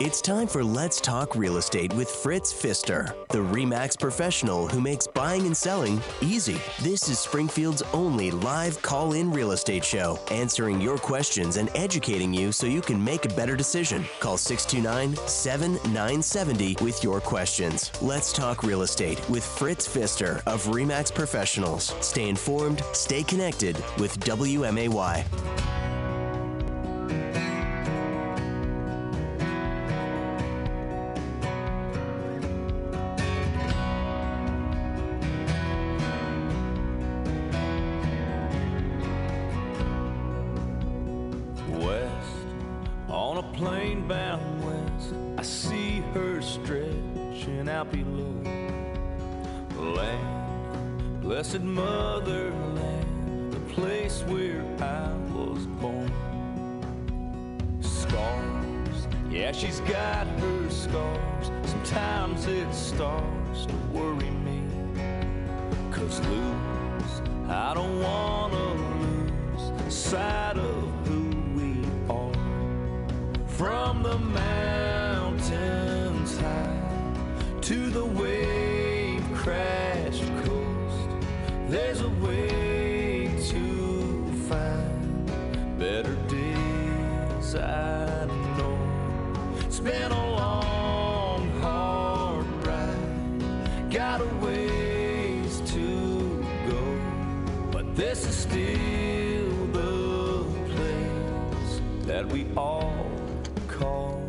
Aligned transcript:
It's 0.00 0.22
time 0.22 0.46
for 0.46 0.64
Let's 0.64 0.98
Talk 0.98 1.36
Real 1.36 1.58
Estate 1.58 1.92
with 1.92 2.08
Fritz 2.08 2.54
Pfister, 2.54 3.14
the 3.28 3.38
REMAX 3.38 4.00
professional 4.00 4.66
who 4.66 4.80
makes 4.80 5.06
buying 5.06 5.44
and 5.44 5.54
selling 5.54 6.00
easy. 6.22 6.58
This 6.80 7.08
is 7.10 7.18
Springfield's 7.18 7.82
only 7.92 8.30
live 8.30 8.80
call 8.80 9.12
in 9.12 9.30
real 9.30 9.52
estate 9.52 9.84
show, 9.84 10.18
answering 10.30 10.80
your 10.80 10.96
questions 10.96 11.58
and 11.58 11.70
educating 11.74 12.32
you 12.32 12.50
so 12.50 12.66
you 12.66 12.80
can 12.80 13.04
make 13.04 13.26
a 13.26 13.34
better 13.34 13.56
decision. 13.56 14.06
Call 14.20 14.38
629 14.38 15.16
7970 15.28 16.82
with 16.82 17.04
your 17.04 17.20
questions. 17.20 17.92
Let's 18.00 18.32
Talk 18.32 18.62
Real 18.62 18.80
Estate 18.80 19.20
with 19.28 19.44
Fritz 19.44 19.86
Pfister 19.86 20.42
of 20.46 20.64
REMAX 20.64 21.14
Professionals. 21.14 21.94
Stay 22.00 22.30
informed, 22.30 22.82
stay 22.94 23.22
connected 23.22 23.76
with 23.98 24.18
WMAY. 24.20 25.69
Days 87.52 87.60
i 87.60 88.24
know 88.56 88.78
it's 89.60 89.80
been 89.80 90.12
a 90.12 90.30
long 90.36 91.50
hard 91.60 92.46
ride 92.66 93.90
got 93.90 94.20
a 94.20 94.26
ways 94.44 95.60
to 95.66 96.44
go 96.68 97.00
but 97.70 97.96
this 97.96 98.26
is 98.26 98.36
still 98.36 99.66
the 99.72 100.44
place 100.70 101.80
that 102.02 102.26
we 102.26 102.46
all 102.56 102.94
call 103.68 104.20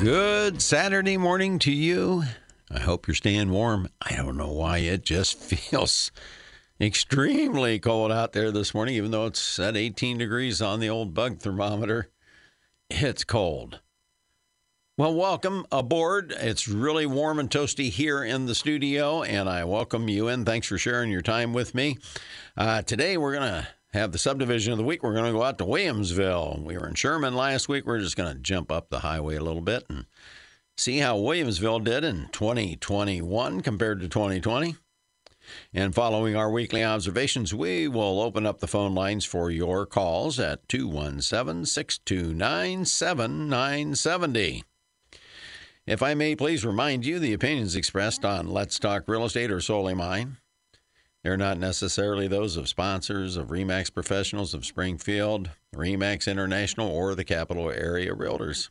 Good 0.00 0.62
Saturday 0.62 1.18
morning 1.18 1.58
to 1.58 1.70
you. 1.70 2.24
I 2.70 2.78
hope 2.78 3.06
you're 3.06 3.14
staying 3.14 3.50
warm. 3.50 3.90
I 4.00 4.16
don't 4.16 4.38
know 4.38 4.50
why 4.50 4.78
it 4.78 5.04
just 5.04 5.36
feels 5.42 6.10
extremely 6.80 7.78
cold 7.78 8.10
out 8.10 8.32
there 8.32 8.50
this 8.50 8.72
morning, 8.72 8.94
even 8.94 9.10
though 9.10 9.26
it's 9.26 9.58
at 9.58 9.76
18 9.76 10.18
degrees 10.18 10.62
on 10.62 10.80
the 10.80 10.88
old 10.88 11.12
bug 11.12 11.38
thermometer. 11.40 12.08
It's 12.88 13.22
cold. 13.22 13.80
Well, 14.96 15.14
welcome 15.14 15.66
aboard. 15.70 16.32
It's 16.36 16.68
really 16.68 17.06
warm 17.06 17.38
and 17.38 17.50
toasty 17.50 17.90
here 17.90 18.22
in 18.24 18.46
the 18.46 18.54
studio, 18.54 19.22
and 19.22 19.48
I 19.48 19.64
welcome 19.64 20.08
you 20.08 20.28
in. 20.28 20.44
Thanks 20.44 20.66
for 20.66 20.78
sharing 20.78 21.10
your 21.10 21.22
time 21.22 21.52
with 21.52 21.74
me. 21.74 21.98
Uh, 22.56 22.82
today, 22.82 23.16
we're 23.16 23.32
going 23.32 23.50
to 23.50 23.68
have 23.92 24.12
the 24.12 24.18
subdivision 24.18 24.72
of 24.72 24.78
the 24.78 24.84
week. 24.84 25.02
We're 25.02 25.14
going 25.14 25.32
to 25.32 25.38
go 25.38 25.42
out 25.42 25.58
to 25.58 25.64
Williamsville. 25.64 26.62
We 26.62 26.76
were 26.76 26.88
in 26.88 26.94
Sherman 26.94 27.34
last 27.34 27.68
week. 27.68 27.86
We're 27.86 28.00
just 28.00 28.16
going 28.16 28.34
to 28.34 28.40
jump 28.40 28.70
up 28.70 28.90
the 28.90 29.00
highway 29.00 29.36
a 29.36 29.42
little 29.42 29.62
bit 29.62 29.84
and 29.88 30.06
see 30.76 30.98
how 30.98 31.16
Williamsville 31.16 31.84
did 31.84 32.04
in 32.04 32.28
2021 32.32 33.60
compared 33.62 34.00
to 34.00 34.08
2020. 34.08 34.76
And 35.72 35.94
following 35.94 36.36
our 36.36 36.50
weekly 36.50 36.82
observations, 36.84 37.54
we 37.54 37.88
will 37.88 38.20
open 38.20 38.46
up 38.46 38.60
the 38.60 38.66
phone 38.66 38.94
lines 38.94 39.24
for 39.24 39.50
your 39.50 39.86
calls 39.86 40.38
at 40.40 40.68
217 40.68 41.64
629 41.64 42.84
7970. 42.84 44.64
If 45.86 46.02
I 46.02 46.14
may 46.14 46.36
please 46.36 46.64
remind 46.64 47.04
you, 47.06 47.18
the 47.18 47.32
opinions 47.32 47.74
expressed 47.74 48.24
on 48.24 48.48
Let's 48.48 48.78
Talk 48.78 49.08
Real 49.08 49.24
Estate 49.24 49.50
are 49.50 49.60
solely 49.60 49.94
mine. 49.94 50.36
They're 51.22 51.36
not 51.36 51.58
necessarily 51.58 52.28
those 52.28 52.56
of 52.56 52.68
sponsors, 52.68 53.36
of 53.36 53.48
REMAX 53.48 53.92
professionals 53.92 54.54
of 54.54 54.64
Springfield, 54.64 55.50
REMAX 55.74 56.30
International, 56.30 56.88
or 56.88 57.14
the 57.14 57.24
capital 57.24 57.70
area 57.70 58.14
realtors. 58.14 58.70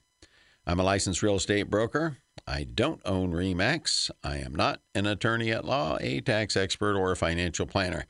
I'm 0.69 0.79
a 0.79 0.83
licensed 0.83 1.23
real 1.23 1.37
estate 1.37 1.67
broker. 1.67 2.17
I 2.45 2.63
don't 2.63 3.01
own 3.03 3.31
REMAX. 3.31 4.11
I 4.23 4.37
am 4.37 4.53
not 4.53 4.81
an 4.93 5.07
attorney 5.07 5.49
at 5.49 5.65
law, 5.65 5.97
a 5.99 6.21
tax 6.21 6.55
expert, 6.55 6.95
or 6.95 7.11
a 7.11 7.15
financial 7.15 7.65
planner. 7.65 8.05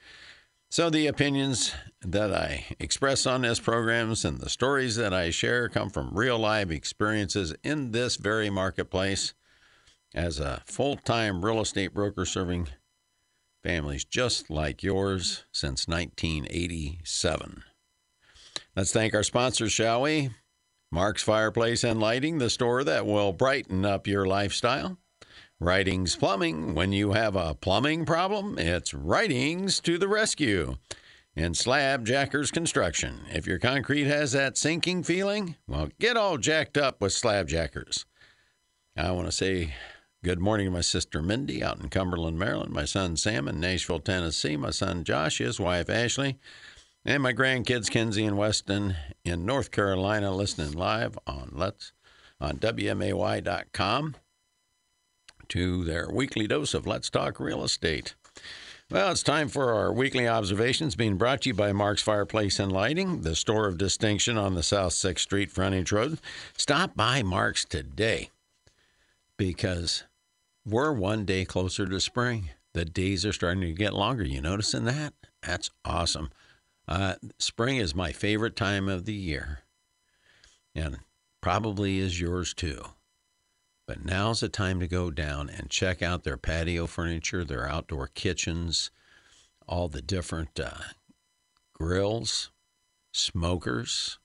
So 0.69 0.89
the 0.89 1.07
opinions 1.07 1.73
that 2.01 2.33
I 2.33 2.65
express 2.77 3.25
on 3.25 3.43
this 3.43 3.61
programs 3.61 4.25
and 4.25 4.41
the 4.41 4.49
stories 4.49 4.97
that 4.97 5.13
I 5.13 5.29
share 5.29 5.69
come 5.69 5.89
from 5.89 6.13
real 6.13 6.37
live 6.37 6.69
experiences 6.69 7.55
in 7.63 7.93
this 7.93 8.17
very 8.17 8.49
marketplace 8.49 9.33
as 10.13 10.37
a 10.37 10.61
full-time 10.65 11.45
real 11.45 11.61
estate 11.61 11.93
broker 11.93 12.25
serving 12.25 12.67
families 13.63 14.03
just 14.03 14.49
like 14.49 14.83
yours 14.83 15.45
since 15.53 15.87
1987. 15.87 17.63
Let's 18.75 18.91
thank 18.91 19.13
our 19.13 19.23
sponsors, 19.23 19.71
shall 19.71 20.01
we? 20.01 20.31
Mark's 20.91 21.21
Fireplace 21.21 21.83
and 21.83 21.99
Lighting, 21.99 22.39
the 22.39 22.49
store 22.49 22.83
that 22.83 23.05
will 23.05 23.31
brighten 23.31 23.85
up 23.85 24.07
your 24.07 24.25
lifestyle. 24.25 24.97
Ridings 25.59 26.15
Plumbing, 26.15 26.73
when 26.73 26.91
you 26.93 27.11
have 27.11 27.35
a 27.35 27.53
plumbing 27.53 28.05
problem, 28.05 28.57
it's 28.57 28.93
Ridings 28.93 29.79
to 29.81 29.99
the 29.99 30.07
rescue. 30.07 30.77
And 31.35 31.55
Slab 31.55 32.05
Jackers 32.05 32.49
Construction. 32.49 33.19
If 33.31 33.45
your 33.45 33.59
concrete 33.59 34.05
has 34.05 34.31
that 34.31 34.57
sinking 34.57 35.03
feeling, 35.03 35.55
well, 35.67 35.89
get 35.99 36.17
all 36.17 36.37
jacked 36.37 36.75
up 36.75 37.01
with 37.01 37.13
Slab 37.13 37.47
Jackers. 37.47 38.05
I 38.97 39.11
want 39.11 39.27
to 39.27 39.31
say 39.31 39.75
good 40.23 40.39
morning 40.39 40.65
to 40.65 40.71
my 40.71 40.81
sister 40.81 41.21
Mindy 41.21 41.63
out 41.63 41.79
in 41.79 41.89
Cumberland, 41.89 42.39
Maryland, 42.39 42.73
my 42.73 42.85
son 42.85 43.15
Sam 43.15 43.47
in 43.47 43.59
Nashville, 43.59 43.99
Tennessee, 43.99 44.57
my 44.57 44.71
son 44.71 45.03
Josh, 45.03 45.37
his 45.37 45.59
wife 45.59 45.89
Ashley, 45.89 46.39
and 47.09 47.23
my 47.23 47.33
grandkids 47.33 47.89
Kinsey 47.89 48.23
and 48.23 48.37
Weston 48.37 48.95
in 49.25 49.43
North 49.43 49.71
Carolina 49.71 50.31
listening 50.31 50.73
live 50.73 51.17
on 51.25 51.49
Let's 51.51 51.91
on 52.39 52.57
WMAY.com 52.57 54.15
to 55.47 55.83
their 55.83 56.07
weekly 56.13 56.45
dose 56.45 56.75
of 56.75 56.85
Let's 56.85 57.09
Talk 57.09 57.39
Real 57.39 57.63
Estate. 57.63 58.13
Well, 58.91 59.11
it's 59.11 59.23
time 59.23 59.47
for 59.47 59.73
our 59.73 59.91
weekly 59.91 60.27
observations 60.27 60.95
being 60.95 61.17
brought 61.17 61.41
to 61.41 61.49
you 61.49 61.55
by 61.55 61.73
Mark's 61.73 62.03
Fireplace 62.03 62.59
and 62.59 62.71
Lighting, 62.71 63.21
the 63.21 63.35
store 63.35 63.65
of 63.65 63.79
distinction 63.79 64.37
on 64.37 64.53
the 64.53 64.61
South 64.61 64.93
6th 64.93 65.19
Street 65.19 65.51
frontage 65.51 65.91
road. 65.91 66.19
Stop 66.55 66.95
by 66.95 67.23
Mark's 67.23 67.65
today 67.65 68.29
because 69.35 70.03
we're 70.63 70.93
one 70.93 71.25
day 71.25 71.43
closer 71.43 71.87
to 71.87 71.99
spring. 71.99 72.51
The 72.73 72.85
days 72.85 73.25
are 73.25 73.33
starting 73.33 73.61
to 73.61 73.73
get 73.73 73.95
longer. 73.95 74.23
You 74.23 74.41
noticing 74.41 74.85
that? 74.85 75.15
That's 75.41 75.71
awesome. 75.83 76.29
Uh, 76.89 77.13
spring 77.37 77.77
is 77.77 77.93
my 77.93 78.11
favorite 78.11 78.55
time 78.55 78.89
of 78.89 79.05
the 79.05 79.13
year, 79.13 79.59
and 80.73 80.97
probably 81.39 81.99
is 81.99 82.19
yours 82.19 82.51
too. 82.51 82.83
But 83.85 84.03
now's 84.03 84.39
the 84.39 84.49
time 84.49 84.79
to 84.79 84.87
go 84.87 85.11
down 85.11 85.49
and 85.51 85.69
check 85.69 86.01
out 86.01 86.23
their 86.23 86.35
patio 86.35 86.87
furniture, 86.87 87.45
their 87.45 87.69
outdoor 87.69 88.07
kitchens, 88.07 88.89
all 89.67 89.87
the 89.87 90.01
different 90.01 90.59
uh, 90.59 90.79
grills, 91.73 92.49
smokers. 93.11 94.17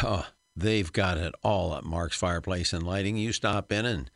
Oh, 0.00 0.26
they've 0.54 0.92
got 0.92 1.18
it 1.18 1.34
all 1.42 1.74
at 1.74 1.84
Mark's 1.84 2.16
Fireplace 2.16 2.72
and 2.72 2.84
Lighting. 2.84 3.16
You 3.16 3.32
stop 3.32 3.72
in 3.72 3.84
and 3.84 4.12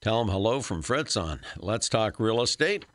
tell 0.00 0.24
them 0.24 0.32
hello 0.32 0.62
from 0.62 0.80
Fritz 0.80 1.14
on 1.14 1.40
Let's 1.58 1.90
Talk 1.90 2.18
Real 2.18 2.40
Estate. 2.40 2.86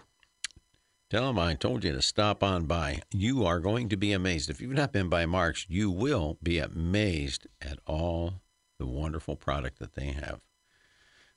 Tell 1.11 1.27
them 1.27 1.39
I 1.39 1.55
told 1.55 1.83
you 1.83 1.91
to 1.91 2.01
stop 2.01 2.41
on 2.41 2.67
by. 2.67 3.01
You 3.11 3.45
are 3.45 3.59
going 3.59 3.89
to 3.89 3.97
be 3.97 4.13
amazed. 4.13 4.49
If 4.49 4.61
you've 4.61 4.71
not 4.71 4.93
been 4.93 5.09
by 5.09 5.25
Mark's, 5.25 5.65
you 5.67 5.91
will 5.91 6.37
be 6.41 6.57
amazed 6.57 7.47
at 7.61 7.79
all 7.85 8.35
the 8.77 8.85
wonderful 8.85 9.35
product 9.35 9.79
that 9.79 9.95
they 9.95 10.13
have. 10.13 10.39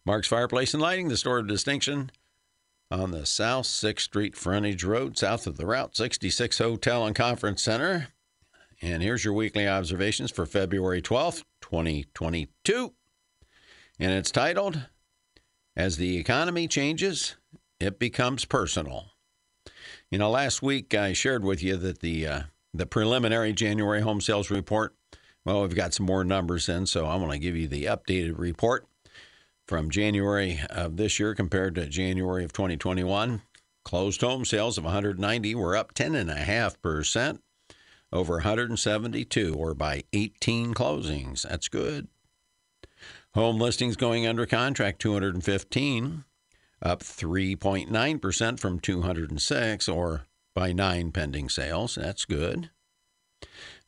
Mark's 0.06 0.28
Fireplace 0.28 0.74
and 0.74 0.80
Lighting, 0.80 1.08
the 1.08 1.16
store 1.16 1.38
of 1.38 1.48
distinction 1.48 2.12
on 2.88 3.10
the 3.10 3.26
South 3.26 3.64
6th 3.64 3.98
Street 3.98 4.36
frontage 4.36 4.84
road, 4.84 5.18
south 5.18 5.44
of 5.44 5.56
the 5.56 5.66
Route 5.66 5.96
66 5.96 6.56
Hotel 6.58 7.04
and 7.04 7.16
Conference 7.16 7.60
Center 7.60 8.10
And 8.80 9.02
here's 9.02 9.24
your 9.24 9.34
weekly 9.34 9.66
observations 9.66 10.30
for 10.30 10.46
February 10.46 11.02
12th, 11.02 11.42
2022. 11.62 12.94
And 13.98 14.12
it's 14.12 14.30
titled, 14.30 14.86
As 15.74 15.96
the 15.96 16.16
Economy 16.16 16.68
Changes, 16.68 17.34
It 17.80 17.98
Becomes 17.98 18.44
Personal. 18.44 19.13
You 20.14 20.18
know, 20.18 20.30
last 20.30 20.62
week 20.62 20.94
I 20.94 21.12
shared 21.12 21.42
with 21.42 21.60
you 21.60 21.76
that 21.76 21.98
the 21.98 22.24
uh, 22.24 22.42
the 22.72 22.86
preliminary 22.86 23.52
January 23.52 24.00
home 24.00 24.20
sales 24.20 24.48
report. 24.48 24.94
Well, 25.44 25.62
we've 25.62 25.74
got 25.74 25.92
some 25.92 26.06
more 26.06 26.22
numbers 26.22 26.68
in, 26.68 26.86
so 26.86 27.06
I'm 27.06 27.18
going 27.18 27.32
to 27.32 27.44
give 27.44 27.56
you 27.56 27.66
the 27.66 27.86
updated 27.86 28.38
report 28.38 28.86
from 29.66 29.90
January 29.90 30.60
of 30.70 30.98
this 30.98 31.18
year 31.18 31.34
compared 31.34 31.74
to 31.74 31.88
January 31.88 32.44
of 32.44 32.52
2021. 32.52 33.42
Closed 33.84 34.20
home 34.20 34.44
sales 34.44 34.78
of 34.78 34.84
190 34.84 35.56
were 35.56 35.76
up 35.76 35.94
10.5% 35.94 37.40
over 38.12 38.34
172, 38.34 39.54
or 39.58 39.74
by 39.74 40.04
18 40.12 40.74
closings. 40.74 41.42
That's 41.42 41.66
good. 41.66 42.06
Home 43.34 43.58
listings 43.58 43.96
going 43.96 44.28
under 44.28 44.46
contract 44.46 45.00
215, 45.00 46.22
up 46.84 47.02
3.9% 47.02 48.60
from 48.60 48.78
206, 48.78 49.88
or 49.88 50.26
by 50.54 50.72
nine 50.72 51.10
pending 51.10 51.48
sales. 51.48 51.96
That's 51.96 52.24
good. 52.24 52.70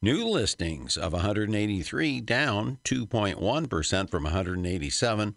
New 0.02 0.26
listings 0.26 0.96
of 0.96 1.12
183, 1.12 2.20
down 2.20 2.78
2.1% 2.84 4.10
from 4.10 4.24
187, 4.24 5.36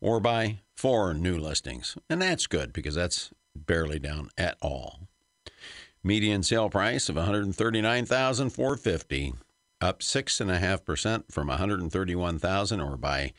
or 0.00 0.20
by 0.20 0.60
four 0.76 1.12
new 1.14 1.38
listings. 1.38 1.96
And 2.08 2.22
that's 2.22 2.46
good 2.46 2.72
because 2.72 2.94
that's 2.94 3.30
barely 3.54 3.98
down 3.98 4.30
at 4.36 4.56
all. 4.60 5.08
Median 6.02 6.42
sale 6.42 6.68
price 6.68 7.08
of 7.08 7.14
139,450, 7.14 9.34
up 9.80 10.00
6.5% 10.00 11.30
from 11.30 11.46
131,000 11.48 12.80
or 12.80 12.96
by 12.96 13.32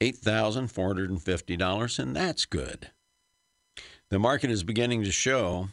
$8,450 0.00 1.98
and 1.98 2.16
that's 2.16 2.44
good. 2.44 2.90
The 4.08 4.18
market 4.18 4.50
is 4.50 4.62
beginning 4.62 5.02
to 5.04 5.12
show 5.12 5.68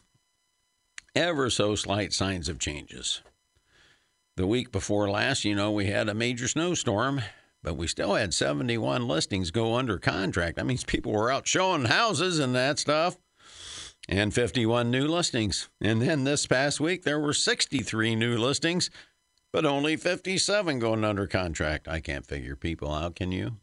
ever 1.16 1.50
so 1.50 1.76
slight 1.76 2.14
signs 2.14 2.50
of 2.50 2.60
changes. 2.60 3.22
The 4.36 4.48
week 4.48 4.72
before 4.72 5.10
last, 5.10 5.46
you 5.46 5.54
know, 5.54 5.72
we 5.72 5.86
had 5.86 6.10
a 6.10 6.16
major 6.16 6.48
snowstorm, 6.48 7.22
but 7.62 7.78
we 7.78 7.88
still 7.88 8.16
had 8.16 8.34
71 8.34 9.08
listings 9.08 9.52
go 9.52 9.76
under 9.76 10.00
contract. 10.00 10.56
That 10.56 10.66
means 10.66 10.84
people 10.84 11.12
were 11.12 11.32
out 11.32 11.48
showing 11.48 11.86
houses 11.86 12.40
and 12.40 12.56
that 12.56 12.80
stuff 12.80 13.18
and 14.10 14.34
51 14.34 14.90
new 14.90 15.08
listings. 15.08 15.70
And 15.80 16.02
then 16.02 16.24
this 16.24 16.48
past 16.48 16.80
week, 16.80 17.04
there 17.04 17.20
were 17.20 17.34
63 17.34 18.16
new 18.16 18.38
listings, 18.38 18.90
but 19.52 19.66
only 19.66 19.96
57 19.96 20.80
going 20.80 21.04
under 21.04 21.28
contract. 21.28 21.88
I 21.88 22.00
can't 22.00 22.26
figure 22.26 22.56
people 22.56 22.92
out, 22.92 23.16
can 23.16 23.32
you? 23.32 23.58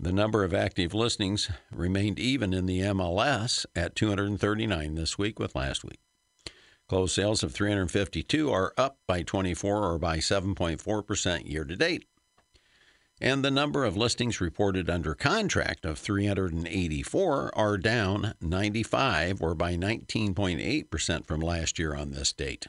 The 0.00 0.12
number 0.12 0.44
of 0.44 0.54
active 0.54 0.94
listings 0.94 1.50
remained 1.70 2.18
even 2.18 2.52
in 2.52 2.66
the 2.66 2.80
MLS 2.80 3.66
at 3.74 3.96
239 3.96 4.94
this 4.94 5.18
week 5.18 5.38
with 5.38 5.54
last 5.54 5.84
week. 5.84 6.00
Closed 6.88 7.14
sales 7.14 7.42
of 7.42 7.52
352 7.52 8.50
are 8.50 8.72
up 8.76 8.98
by 9.06 9.22
24 9.22 9.84
or 9.84 9.98
by 9.98 10.18
7.4% 10.18 11.50
year 11.50 11.64
to 11.64 11.76
date 11.76 12.06
and 13.20 13.44
the 13.44 13.50
number 13.50 13.84
of 13.84 13.96
listings 13.96 14.40
reported 14.40 14.88
under 14.88 15.14
contract 15.14 15.84
of 15.84 15.98
384 15.98 17.56
are 17.56 17.78
down 17.78 18.34
95 18.40 19.42
or 19.42 19.54
by 19.54 19.74
19.8% 19.74 21.26
from 21.26 21.40
last 21.40 21.78
year 21.78 21.94
on 21.94 22.12
this 22.12 22.32
date. 22.32 22.66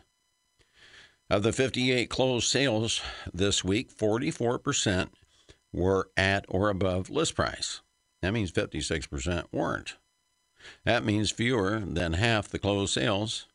Of 1.30 1.44
the 1.44 1.54
58 1.54 2.10
closed 2.10 2.48
sales 2.48 3.02
this 3.32 3.64
week, 3.64 3.96
44% 3.96 5.10
were 5.72 6.10
at 6.18 6.46
or 6.48 6.70
above 6.70 7.10
list 7.10 7.36
price. 7.36 7.82
That 8.22 8.34
means 8.34 8.52
56% 8.52 9.46
weren't. 9.52 9.96
That 10.84 11.06
means 11.06 11.32
fewer 11.32 11.80
than 11.80 12.14
half 12.14 12.50
the 12.50 12.60
closed 12.60 12.94
sales 12.94 13.48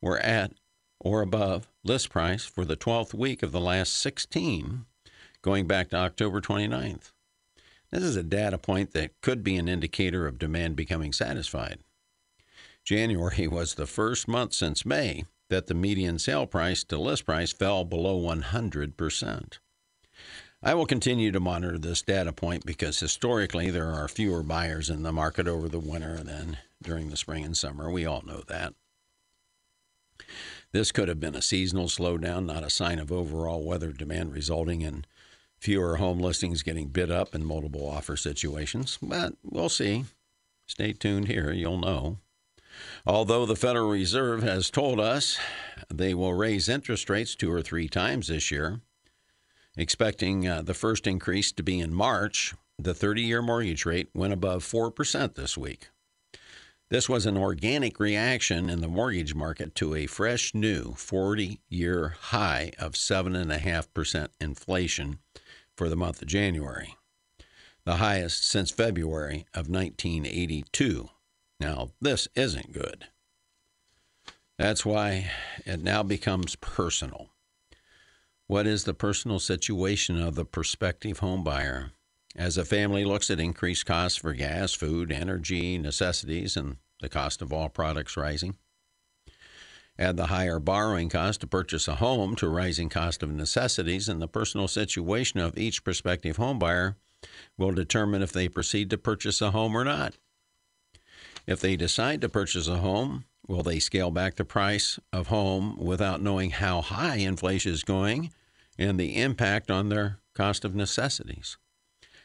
were 0.00 0.18
at 0.18 0.52
or 1.00 1.22
above 1.22 1.68
list 1.84 2.10
price 2.10 2.44
for 2.44 2.64
the 2.64 2.76
12th 2.76 3.14
week 3.14 3.42
of 3.42 3.52
the 3.52 3.60
last 3.60 3.96
16 3.96 4.84
going 5.42 5.66
back 5.66 5.88
to 5.90 5.96
October 5.96 6.40
29th. 6.40 7.12
This 7.90 8.02
is 8.02 8.16
a 8.16 8.22
data 8.22 8.58
point 8.58 8.92
that 8.92 9.18
could 9.22 9.42
be 9.42 9.56
an 9.56 9.68
indicator 9.68 10.26
of 10.26 10.38
demand 10.38 10.76
becoming 10.76 11.12
satisfied. 11.12 11.78
January 12.84 13.46
was 13.48 13.74
the 13.74 13.86
first 13.86 14.28
month 14.28 14.52
since 14.52 14.84
May 14.84 15.24
that 15.48 15.66
the 15.66 15.74
median 15.74 16.18
sale 16.18 16.46
price 16.46 16.84
to 16.84 16.98
list 16.98 17.24
price 17.24 17.52
fell 17.52 17.84
below 17.84 18.20
100%. 18.20 19.58
I 20.60 20.74
will 20.74 20.86
continue 20.86 21.30
to 21.30 21.38
monitor 21.38 21.78
this 21.78 22.02
data 22.02 22.32
point 22.32 22.66
because 22.66 22.98
historically 22.98 23.70
there 23.70 23.92
are 23.92 24.08
fewer 24.08 24.42
buyers 24.42 24.90
in 24.90 25.04
the 25.04 25.12
market 25.12 25.46
over 25.46 25.68
the 25.68 25.78
winter 25.78 26.16
than 26.16 26.58
during 26.82 27.10
the 27.10 27.16
spring 27.16 27.44
and 27.44 27.56
summer. 27.56 27.90
We 27.90 28.04
all 28.04 28.22
know 28.22 28.42
that. 28.48 28.74
This 30.72 30.90
could 30.90 31.08
have 31.08 31.20
been 31.20 31.36
a 31.36 31.42
seasonal 31.42 31.86
slowdown, 31.86 32.44
not 32.44 32.64
a 32.64 32.70
sign 32.70 32.98
of 32.98 33.12
overall 33.12 33.64
weather 33.64 33.92
demand 33.92 34.32
resulting 34.32 34.82
in 34.82 35.04
fewer 35.58 35.96
home 35.96 36.18
listings 36.18 36.64
getting 36.64 36.88
bid 36.88 37.10
up 37.10 37.34
in 37.34 37.44
multiple 37.44 37.88
offer 37.88 38.16
situations, 38.16 38.98
but 39.00 39.34
we'll 39.42 39.68
see. 39.68 40.04
Stay 40.66 40.92
tuned 40.92 41.28
here, 41.28 41.52
you'll 41.52 41.78
know. 41.78 42.18
Although 43.06 43.46
the 43.46 43.56
Federal 43.56 43.90
Reserve 43.90 44.42
has 44.42 44.70
told 44.70 45.00
us 45.00 45.38
they 45.92 46.14
will 46.14 46.34
raise 46.34 46.68
interest 46.68 47.08
rates 47.08 47.34
two 47.34 47.50
or 47.50 47.62
three 47.62 47.88
times 47.88 48.28
this 48.28 48.50
year, 48.50 48.80
expecting 49.78 50.46
uh, 50.46 50.60
the 50.60 50.74
first 50.74 51.06
increase 51.06 51.52
to 51.52 51.62
be 51.62 51.78
in 51.78 51.94
March, 51.94 52.54
the 52.78 52.92
30 52.92 53.22
year 53.22 53.40
mortgage 53.40 53.86
rate 53.86 54.08
went 54.12 54.32
above 54.32 54.64
4% 54.64 55.34
this 55.34 55.56
week. 55.56 55.88
This 56.90 57.08
was 57.08 57.26
an 57.26 57.36
organic 57.36 58.00
reaction 58.00 58.68
in 58.68 58.80
the 58.80 58.88
mortgage 58.88 59.34
market 59.34 59.74
to 59.76 59.94
a 59.94 60.06
fresh 60.06 60.54
new 60.54 60.94
40 60.94 61.60
year 61.68 62.16
high 62.20 62.72
of 62.78 62.92
7.5% 62.92 64.28
inflation 64.40 65.18
for 65.76 65.88
the 65.88 65.96
month 65.96 66.22
of 66.22 66.28
January, 66.28 66.96
the 67.84 67.96
highest 67.96 68.48
since 68.48 68.70
February 68.70 69.46
of 69.54 69.68
1982. 69.68 71.08
Now, 71.60 71.90
this 72.00 72.26
isn't 72.34 72.72
good. 72.72 73.06
That's 74.58 74.84
why 74.84 75.30
it 75.64 75.82
now 75.82 76.02
becomes 76.02 76.56
personal. 76.56 77.30
What 78.48 78.66
is 78.66 78.84
the 78.84 78.94
personal 78.94 79.40
situation 79.40 80.18
of 80.22 80.34
the 80.34 80.46
prospective 80.46 81.20
homebuyer? 81.20 81.90
As 82.34 82.56
a 82.56 82.64
family 82.64 83.04
looks 83.04 83.30
at 83.30 83.38
increased 83.38 83.84
costs 83.84 84.16
for 84.16 84.32
gas, 84.32 84.72
food, 84.72 85.12
energy, 85.12 85.76
necessities, 85.76 86.56
and 86.56 86.78
the 87.02 87.10
cost 87.10 87.42
of 87.42 87.52
all 87.52 87.68
products 87.68 88.16
rising. 88.16 88.56
Add 89.98 90.16
the 90.16 90.28
higher 90.28 90.58
borrowing 90.58 91.10
cost 91.10 91.42
to 91.42 91.46
purchase 91.46 91.88
a 91.88 91.96
home 91.96 92.36
to 92.36 92.48
rising 92.48 92.88
cost 92.88 93.22
of 93.22 93.30
necessities, 93.30 94.08
and 94.08 94.22
the 94.22 94.26
personal 94.26 94.66
situation 94.66 95.40
of 95.40 95.58
each 95.58 95.84
prospective 95.84 96.38
homebuyer 96.38 96.94
will 97.58 97.72
determine 97.72 98.22
if 98.22 98.32
they 98.32 98.48
proceed 98.48 98.88
to 98.88 98.96
purchase 98.96 99.42
a 99.42 99.50
home 99.50 99.76
or 99.76 99.84
not. 99.84 100.16
If 101.46 101.60
they 101.60 101.76
decide 101.76 102.22
to 102.22 102.30
purchase 102.30 102.66
a 102.66 102.78
home, 102.78 103.26
will 103.46 103.62
they 103.62 103.78
scale 103.78 104.10
back 104.10 104.36
the 104.36 104.44
price 104.46 104.98
of 105.12 105.26
home 105.26 105.76
without 105.76 106.22
knowing 106.22 106.48
how 106.52 106.80
high 106.80 107.16
inflation 107.16 107.72
is 107.72 107.84
going 107.84 108.30
and 108.78 108.98
the 108.98 109.16
impact 109.16 109.70
on 109.70 109.88
their 109.88 110.18
cost 110.34 110.64
of 110.64 110.74
necessities? 110.74 111.56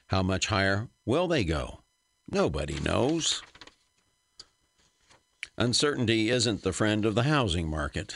How 0.07 0.21
much 0.21 0.47
higher 0.47 0.89
will 1.05 1.27
they 1.27 1.43
go? 1.43 1.81
Nobody 2.29 2.79
knows. 2.79 3.41
Uncertainty 5.57 6.29
isn't 6.29 6.63
the 6.63 6.73
friend 6.73 7.05
of 7.05 7.15
the 7.15 7.23
housing 7.23 7.69
market. 7.69 8.15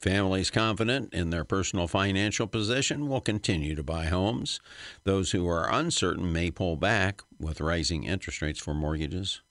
Families 0.00 0.50
confident 0.50 1.14
in 1.14 1.30
their 1.30 1.44
personal 1.44 1.86
financial 1.86 2.48
position 2.48 3.08
will 3.08 3.20
continue 3.20 3.76
to 3.76 3.84
buy 3.84 4.06
homes. 4.06 4.60
Those 5.04 5.30
who 5.30 5.48
are 5.48 5.72
uncertain 5.72 6.32
may 6.32 6.50
pull 6.50 6.76
back 6.76 7.22
with 7.38 7.60
rising 7.60 8.04
interest 8.04 8.42
rates 8.42 8.58
for 8.58 8.74
mortgages. 8.74 9.42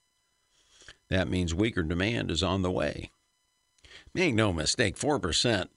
That 1.10 1.30
means 1.30 1.54
weaker 1.54 1.84
demand 1.84 2.32
is 2.32 2.44
on 2.44 2.64
the 2.64 2.72
way. 2.72 3.12
Make 4.14 4.36
no 4.36 4.52
mistake, 4.52 4.98
4% 4.98 5.68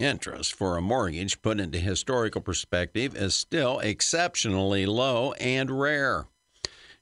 interest 0.00 0.54
for 0.54 0.76
a 0.76 0.82
mortgage 0.82 1.42
put 1.42 1.60
into 1.60 1.78
historical 1.78 2.40
perspective 2.40 3.14
is 3.14 3.34
still 3.34 3.78
exceptionally 3.80 4.86
low 4.86 5.32
and 5.34 5.70
rare. 5.70 6.26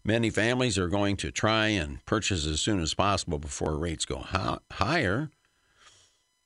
Many 0.05 0.31
families 0.31 0.78
are 0.78 0.88
going 0.88 1.17
to 1.19 1.31
try 1.31 1.69
and 1.69 2.05
purchase 2.07 2.47
as 2.47 2.61
soon 2.61 2.81
as 2.81 2.95
possible 2.95 3.38
before 3.38 3.78
rates 3.78 4.05
go 4.05 4.25
higher. 4.71 5.31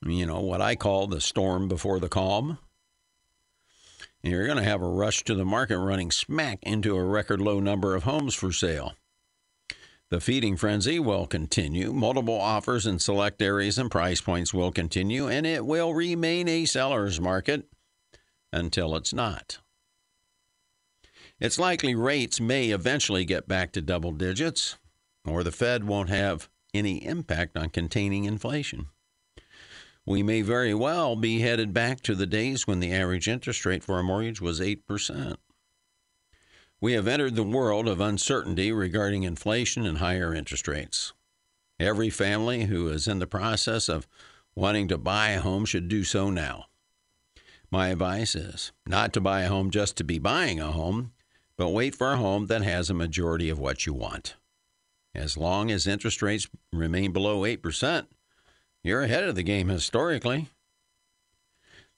You 0.05 0.25
know, 0.25 0.41
what 0.41 0.61
I 0.61 0.75
call 0.75 1.07
the 1.07 1.21
storm 1.21 1.67
before 1.67 1.99
the 1.99 2.09
calm. 2.09 2.57
You're 4.21 4.45
going 4.45 4.57
to 4.57 4.63
have 4.63 4.81
a 4.81 4.87
rush 4.87 5.23
to 5.23 5.35
the 5.35 5.45
market 5.45 5.77
running 5.77 6.11
smack 6.11 6.59
into 6.63 6.95
a 6.95 7.03
record 7.03 7.41
low 7.41 7.59
number 7.59 7.95
of 7.95 8.03
homes 8.03 8.35
for 8.35 8.51
sale. 8.51 8.93
The 10.13 10.21
feeding 10.21 10.57
frenzy 10.57 10.99
will 10.99 11.25
continue. 11.25 11.91
Multiple 11.91 12.39
offers 12.39 12.85
in 12.85 12.99
select 12.99 13.41
areas 13.41 13.79
and 13.79 13.89
price 13.89 14.21
points 14.21 14.53
will 14.53 14.71
continue, 14.71 15.27
and 15.27 15.43
it 15.43 15.65
will 15.65 15.95
remain 15.95 16.47
a 16.47 16.65
seller's 16.65 17.19
market 17.19 17.65
until 18.51 18.95
it's 18.95 19.11
not. 19.11 19.57
It's 21.39 21.57
likely 21.57 21.95
rates 21.95 22.39
may 22.39 22.69
eventually 22.69 23.25
get 23.25 23.47
back 23.47 23.71
to 23.71 23.81
double 23.81 24.11
digits, 24.11 24.77
or 25.25 25.43
the 25.43 25.51
Fed 25.51 25.85
won't 25.85 26.11
have 26.11 26.47
any 26.75 27.03
impact 27.03 27.57
on 27.57 27.71
containing 27.71 28.25
inflation. 28.25 28.89
We 30.05 30.21
may 30.21 30.43
very 30.43 30.75
well 30.75 31.15
be 31.15 31.39
headed 31.39 31.73
back 31.73 32.01
to 32.01 32.13
the 32.13 32.27
days 32.27 32.67
when 32.67 32.81
the 32.81 32.93
average 32.93 33.27
interest 33.27 33.65
rate 33.65 33.83
for 33.83 33.97
a 33.97 34.03
mortgage 34.03 34.39
was 34.39 34.59
8%. 34.59 35.37
We 36.83 36.91
have 36.95 37.07
entered 37.07 37.35
the 37.35 37.43
world 37.43 37.87
of 37.87 38.01
uncertainty 38.01 38.69
regarding 38.73 39.23
inflation 39.23 39.85
and 39.85 39.99
higher 39.99 40.35
interest 40.35 40.67
rates. 40.67 41.13
Every 41.79 42.09
family 42.09 42.65
who 42.65 42.89
is 42.89 43.07
in 43.07 43.19
the 43.19 43.25
process 43.25 43.87
of 43.87 44.05
wanting 44.53 44.89
to 44.89 44.97
buy 44.97 45.29
a 45.29 45.39
home 45.39 45.63
should 45.63 45.87
do 45.87 46.03
so 46.03 46.29
now. 46.29 46.65
My 47.71 47.87
advice 47.87 48.35
is 48.35 48.73
not 48.85 49.13
to 49.13 49.21
buy 49.21 49.43
a 49.43 49.47
home 49.47 49.71
just 49.71 49.95
to 49.95 50.03
be 50.03 50.19
buying 50.19 50.59
a 50.59 50.73
home, 50.73 51.13
but 51.55 51.69
wait 51.69 51.95
for 51.95 52.11
a 52.11 52.17
home 52.17 52.47
that 52.47 52.63
has 52.63 52.89
a 52.89 52.93
majority 52.93 53.49
of 53.49 53.59
what 53.59 53.85
you 53.85 53.93
want. 53.93 54.35
As 55.15 55.37
long 55.37 55.71
as 55.71 55.87
interest 55.87 56.21
rates 56.21 56.49
remain 56.73 57.13
below 57.13 57.43
8%, 57.43 58.07
you're 58.83 59.03
ahead 59.03 59.23
of 59.23 59.35
the 59.35 59.43
game 59.43 59.69
historically. 59.69 60.49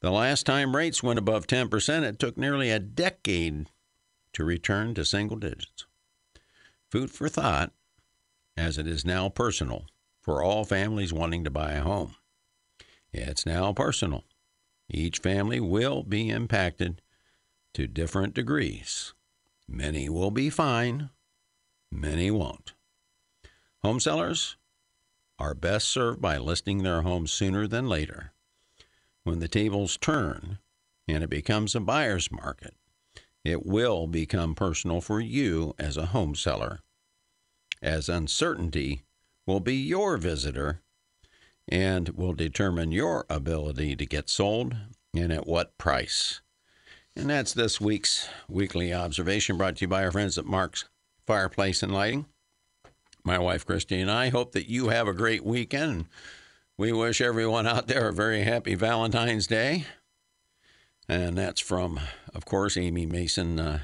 The 0.01 0.11
last 0.11 0.45
time 0.45 0.75
rates 0.75 1.01
went 1.01 1.17
above 1.17 1.47
10%, 1.47 2.03
it 2.03 2.19
took 2.19 2.37
nearly 2.37 2.69
a 2.69 2.77
decade 2.77 3.65
to 4.35 4.45
return 4.45 4.93
to 4.93 5.03
single 5.03 5.37
digits. 5.37 5.85
Food 6.91 7.09
for 7.09 7.27
thought, 7.27 7.73
as 8.55 8.77
it 8.77 8.87
is 8.87 9.03
now 9.03 9.27
personal 9.27 9.85
for 10.21 10.43
all 10.43 10.63
families 10.63 11.11
wanting 11.11 11.43
to 11.43 11.49
buy 11.49 11.73
a 11.73 11.81
home. 11.81 12.15
It's 13.11 13.45
now 13.45 13.73
personal. 13.73 14.23
Each 14.89 15.19
family 15.19 15.59
will 15.59 16.03
be 16.03 16.29
impacted 16.29 17.01
to 17.73 17.87
different 17.87 18.33
degrees. 18.33 19.13
Many 19.67 20.09
will 20.09 20.31
be 20.31 20.49
fine, 20.49 21.09
many 21.91 22.29
won't. 22.29 22.73
Home 23.83 23.99
sellers 23.99 24.57
are 25.39 25.53
best 25.53 25.89
served 25.89 26.21
by 26.21 26.37
listing 26.37 26.83
their 26.83 27.01
home 27.01 27.27
sooner 27.27 27.67
than 27.67 27.87
later. 27.87 28.31
When 29.23 29.39
the 29.39 29.47
tables 29.47 29.97
turn 29.97 30.59
and 31.07 31.23
it 31.23 31.29
becomes 31.29 31.75
a 31.75 31.79
buyer's 31.79 32.31
market, 32.31 32.75
it 33.45 33.65
will 33.65 34.07
become 34.07 34.55
personal 34.55 34.99
for 34.99 35.21
you 35.21 35.75
as 35.77 35.95
a 35.95 36.07
home 36.07 36.35
seller, 36.35 36.79
as 37.81 38.09
uncertainty 38.09 39.03
will 39.45 39.59
be 39.59 39.75
your 39.75 40.17
visitor 40.17 40.81
and 41.69 42.09
will 42.09 42.33
determine 42.33 42.91
your 42.91 43.25
ability 43.29 43.95
to 43.95 44.05
get 44.05 44.29
sold 44.29 44.75
and 45.15 45.31
at 45.31 45.45
what 45.45 45.77
price. 45.77 46.41
And 47.15 47.29
that's 47.29 47.53
this 47.53 47.79
week's 47.79 48.27
weekly 48.49 48.93
observation 48.93 49.57
brought 49.57 49.77
to 49.77 49.81
you 49.81 49.87
by 49.87 50.03
our 50.03 50.11
friends 50.11 50.37
at 50.37 50.45
Mark's 50.45 50.85
Fireplace 51.25 51.81
and 51.83 51.93
Lighting. 51.93 52.25
My 53.23 53.39
wife 53.39 53.65
Christy 53.65 54.01
and 54.01 54.11
I 54.11 54.29
hope 54.29 54.51
that 54.53 54.69
you 54.69 54.89
have 54.89 55.07
a 55.07 55.13
great 55.13 55.45
weekend. 55.45 56.05
We 56.77 56.91
wish 56.91 57.21
everyone 57.21 57.67
out 57.67 57.87
there 57.87 58.09
a 58.09 58.13
very 58.13 58.43
happy 58.43 58.75
Valentine's 58.75 59.47
Day. 59.47 59.85
And 61.07 61.37
that's 61.37 61.61
from, 61.61 61.99
of 62.35 62.45
course, 62.45 62.77
Amy 62.77 63.05
Mason, 63.05 63.59
uh, 63.59 63.79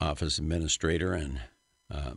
office 0.00 0.38
administrator 0.38 1.12
and 1.12 1.40
uh, 1.92 2.12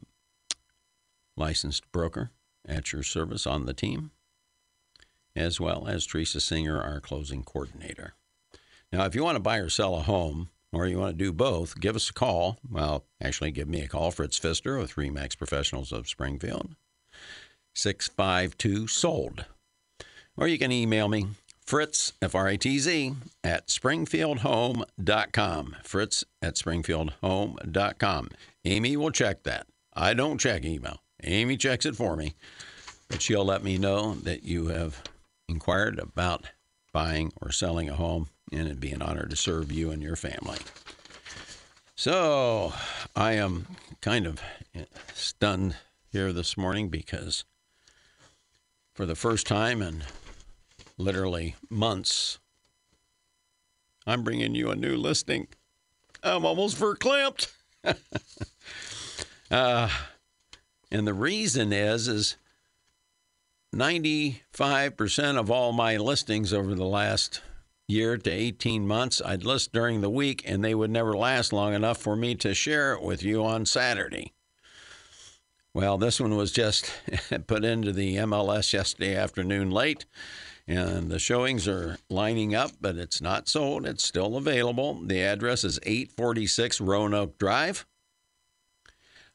licensed 1.36 1.92
broker 1.92 2.32
at 2.68 2.94
your 2.94 3.04
service 3.04 3.48
on 3.48 3.66
the 3.66 3.74
team 3.74 4.12
as 5.36 5.60
well 5.60 5.88
as 5.88 6.06
Teresa 6.06 6.42
Singer, 6.42 6.82
our 6.82 7.00
closing 7.00 7.44
coordinator. 7.44 8.14
Now, 8.92 9.06
if 9.06 9.16
you 9.16 9.24
want 9.24 9.36
to 9.36 9.42
buy 9.42 9.58
or 9.58 9.70
sell 9.70 9.96
a 9.96 10.02
home, 10.02 10.50
or 10.74 10.88
you 10.88 10.98
want 10.98 11.18
to 11.18 11.24
do 11.24 11.34
both, 11.34 11.80
give 11.80 11.96
us 11.96 12.10
a 12.10 12.14
call. 12.14 12.58
Well, 12.70 13.06
actually, 13.22 13.52
give 13.52 13.68
me 13.68 13.82
a 13.82 13.88
call, 13.88 14.12
Fritz 14.12 14.38
Pfister 14.38 14.78
with 14.78 14.96
Remax 14.96 15.38
Professionals 15.38 15.92
of 15.92 16.08
Springfield, 16.08 16.76
652 17.76 18.88
SOLD. 18.88 19.46
Or 20.38 20.48
you 20.48 20.58
can 20.58 20.72
email 20.72 21.10
me, 21.10 21.28
Fritz, 21.66 22.14
F 22.22 22.36
R 22.36 22.48
I 22.48 22.58
T 22.58 22.80
Z, 22.80 23.16
at 23.44 23.68
springfieldhome.com. 23.68 25.76
Fritz 25.84 26.24
at 26.42 26.56
springfieldhome.com. 26.56 28.30
Amy 28.66 28.98
will 28.98 29.12
check 29.12 29.44
that. 29.44 29.68
I 29.94 30.14
don't 30.14 30.40
check 30.40 30.66
email. 30.66 31.02
Amy 31.24 31.58
checks 31.58 31.86
it 31.86 31.96
for 31.96 32.16
me, 32.16 32.34
but 33.08 33.22
she'll 33.22 33.46
let 33.46 33.64
me 33.64 33.78
know 33.78 34.16
that 34.16 34.44
you 34.44 34.68
have 34.68 35.04
inquired 35.48 36.00
about 36.00 36.48
buying 36.92 37.32
or 37.42 37.52
selling 37.52 37.90
a 37.90 37.96
home, 37.96 38.30
and 38.52 38.68
it'd 38.68 38.80
be 38.80 38.92
an 38.92 39.02
honor 39.02 39.28
to 39.28 39.36
serve 39.36 39.72
you 39.72 39.92
and 39.92 40.02
your 40.02 40.16
family. 40.16 40.58
So, 41.96 42.74
I 43.16 43.34
am 43.34 43.68
kind 44.02 44.26
of 44.26 44.42
stunned 45.14 45.76
here 46.12 46.34
this 46.34 46.58
morning 46.58 46.90
because 46.90 47.44
for 48.96 49.06
the 49.06 49.16
first 49.16 49.46
time 49.46 49.82
in 49.82 50.04
literally 51.04 51.56
months, 51.70 52.40
I'm 54.06 54.24
bringing 54.24 54.56
you 54.56 54.72
a 54.72 54.76
new 54.76 54.96
listing. 54.96 55.48
I'm 56.24 56.46
almost 56.46 56.78
verklempt. 56.78 57.52
uh, 59.52 59.90
and 60.92 61.08
the 61.08 61.14
reason 61.14 61.74
is, 61.74 62.08
is 62.08 62.38
95% 63.76 65.40
of 65.40 65.50
all 65.50 65.72
my 65.72 65.98
listings 65.98 66.54
over 66.54 66.76
the 66.76 66.86
last 66.86 67.42
year 67.88 68.18
to 68.18 68.30
18 68.30 68.88
months, 68.88 69.22
I'd 69.24 69.44
list 69.44 69.72
during 69.72 70.02
the 70.02 70.10
week, 70.10 70.44
and 70.46 70.64
they 70.64 70.74
would 70.76 70.90
never 70.90 71.16
last 71.16 71.54
long 71.54 71.74
enough 71.74 71.98
for 71.98 72.16
me 72.16 72.36
to 72.36 72.54
share 72.54 72.94
it 72.94 73.02
with 73.02 73.24
you 73.24 73.44
on 73.44 73.66
Saturday. 73.66 74.34
Well, 75.74 75.98
this 75.98 76.20
one 76.20 76.36
was 76.36 76.52
just 76.52 76.92
put 77.48 77.64
into 77.64 77.92
the 77.92 78.18
MLS 78.18 78.74
yesterday 78.74 79.16
afternoon 79.16 79.72
late, 79.72 80.06
and 80.72 81.12
the 81.12 81.20
showings 81.20 81.68
are 81.68 81.98
lining 82.10 82.56
up, 82.56 82.72
but 82.80 82.96
it's 82.96 83.22
not 83.22 83.50
sold. 83.50 83.86
It's 83.86 84.06
still 84.06 84.38
available. 84.38 85.02
The 85.06 85.22
address 85.22 85.64
is 85.64 85.80
846 85.84 86.80
Roanoke 86.80 87.38
Drive. 87.38 87.86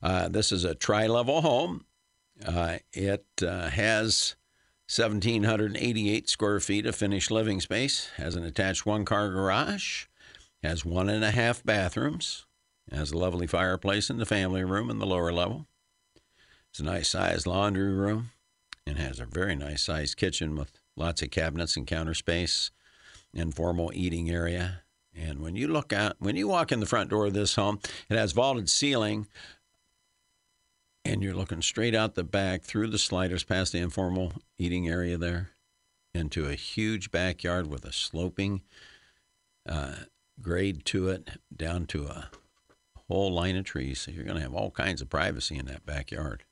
Uh, 0.03 0.29
this 0.29 0.51
is 0.51 0.65
a 0.65 0.75
tri 0.75 1.07
level 1.07 1.43
home. 1.43 1.85
Uh, 2.45 2.79
it 2.93 3.27
uh, 3.43 3.69
has 3.69 4.37
1,788 4.95 6.29
square 6.29 6.61
feet 6.61 6.87
of 6.87 6.95
finished 6.95 7.31
living 7.31 7.61
space, 7.61 8.09
has 8.17 8.37
an 8.37 8.45
attached 8.45 8.87
one 8.87 9.05
car 9.05 9.29
garage, 9.29 10.07
has 10.63 10.85
one 10.85 11.09
and 11.09 11.25
a 11.25 11.33
half 11.33 11.63
bathrooms, 11.65 12.47
has 12.91 13.11
a 13.11 13.19
lovely 13.19 13.47
fireplace 13.47 14.09
in 14.09 14.19
the 14.19 14.27
family 14.27 14.65
room 14.65 14.89
in 14.89 14.99
the 14.99 15.07
lower 15.07 15.33
level. 15.33 15.67
It's 16.71 16.81
a 16.81 16.85
nice 16.85 17.09
sized 17.09 17.47
laundry 17.47 17.93
room 17.93 18.31
and 18.87 18.99
has 18.99 19.19
a 19.19 19.27
very 19.27 19.57
nice 19.57 19.83
sized 19.83 20.17
kitchen 20.17 20.57
with 20.57 20.73
lots 20.97 21.23
of 21.23 21.31
cabinets 21.31 21.77
and 21.77 21.87
counter 21.87 22.15
space, 22.15 22.71
informal 23.33 23.93
eating 23.95 24.31
area. 24.31 24.83
And 25.15 25.41
when 25.41 25.57
you 25.57 25.69
look 25.69 25.93
out, 25.93 26.17
when 26.19 26.37
you 26.37 26.49
walk 26.49 26.73
in 26.73 26.81
the 26.81 26.87
front 26.87 27.11
door 27.11 27.27
of 27.27 27.35
this 27.35 27.55
home, 27.55 27.81
it 28.11 28.17
has 28.17 28.33
vaulted 28.33 28.69
ceiling, 28.69 29.27
and 31.05 31.23
you're 31.23 31.35
looking 31.35 31.63
straight 31.63 31.95
out 31.95 32.15
the 32.15 32.25
back 32.25 32.63
through 32.63 32.89
the 32.89 32.99
sliders 32.99 33.45
past 33.45 33.73
the 33.73 33.79
informal 33.79 34.33
eating 34.59 34.89
area 34.89 35.17
there 35.17 35.51
into 36.13 36.47
a 36.49 36.55
huge 36.55 37.11
backyard 37.11 37.67
with 37.67 37.85
a 37.85 37.93
sloping 37.93 38.63
uh, 39.69 39.95
grade 40.41 40.85
to 40.87 41.09
it 41.09 41.29
down 41.55 41.87
to 41.87 42.07
a 42.07 42.31
whole 43.09 43.33
line 43.33 43.57
of 43.57 43.65
trees. 43.65 44.01
So 44.01 44.11
you're 44.11 44.25
going 44.25 44.37
to 44.37 44.43
have 44.43 44.55
all 44.55 44.71
kinds 44.71 45.01
of 45.01 45.09
privacy 45.09 45.57
in 45.57 45.67
that 45.67 45.87
backyard. 45.87 46.45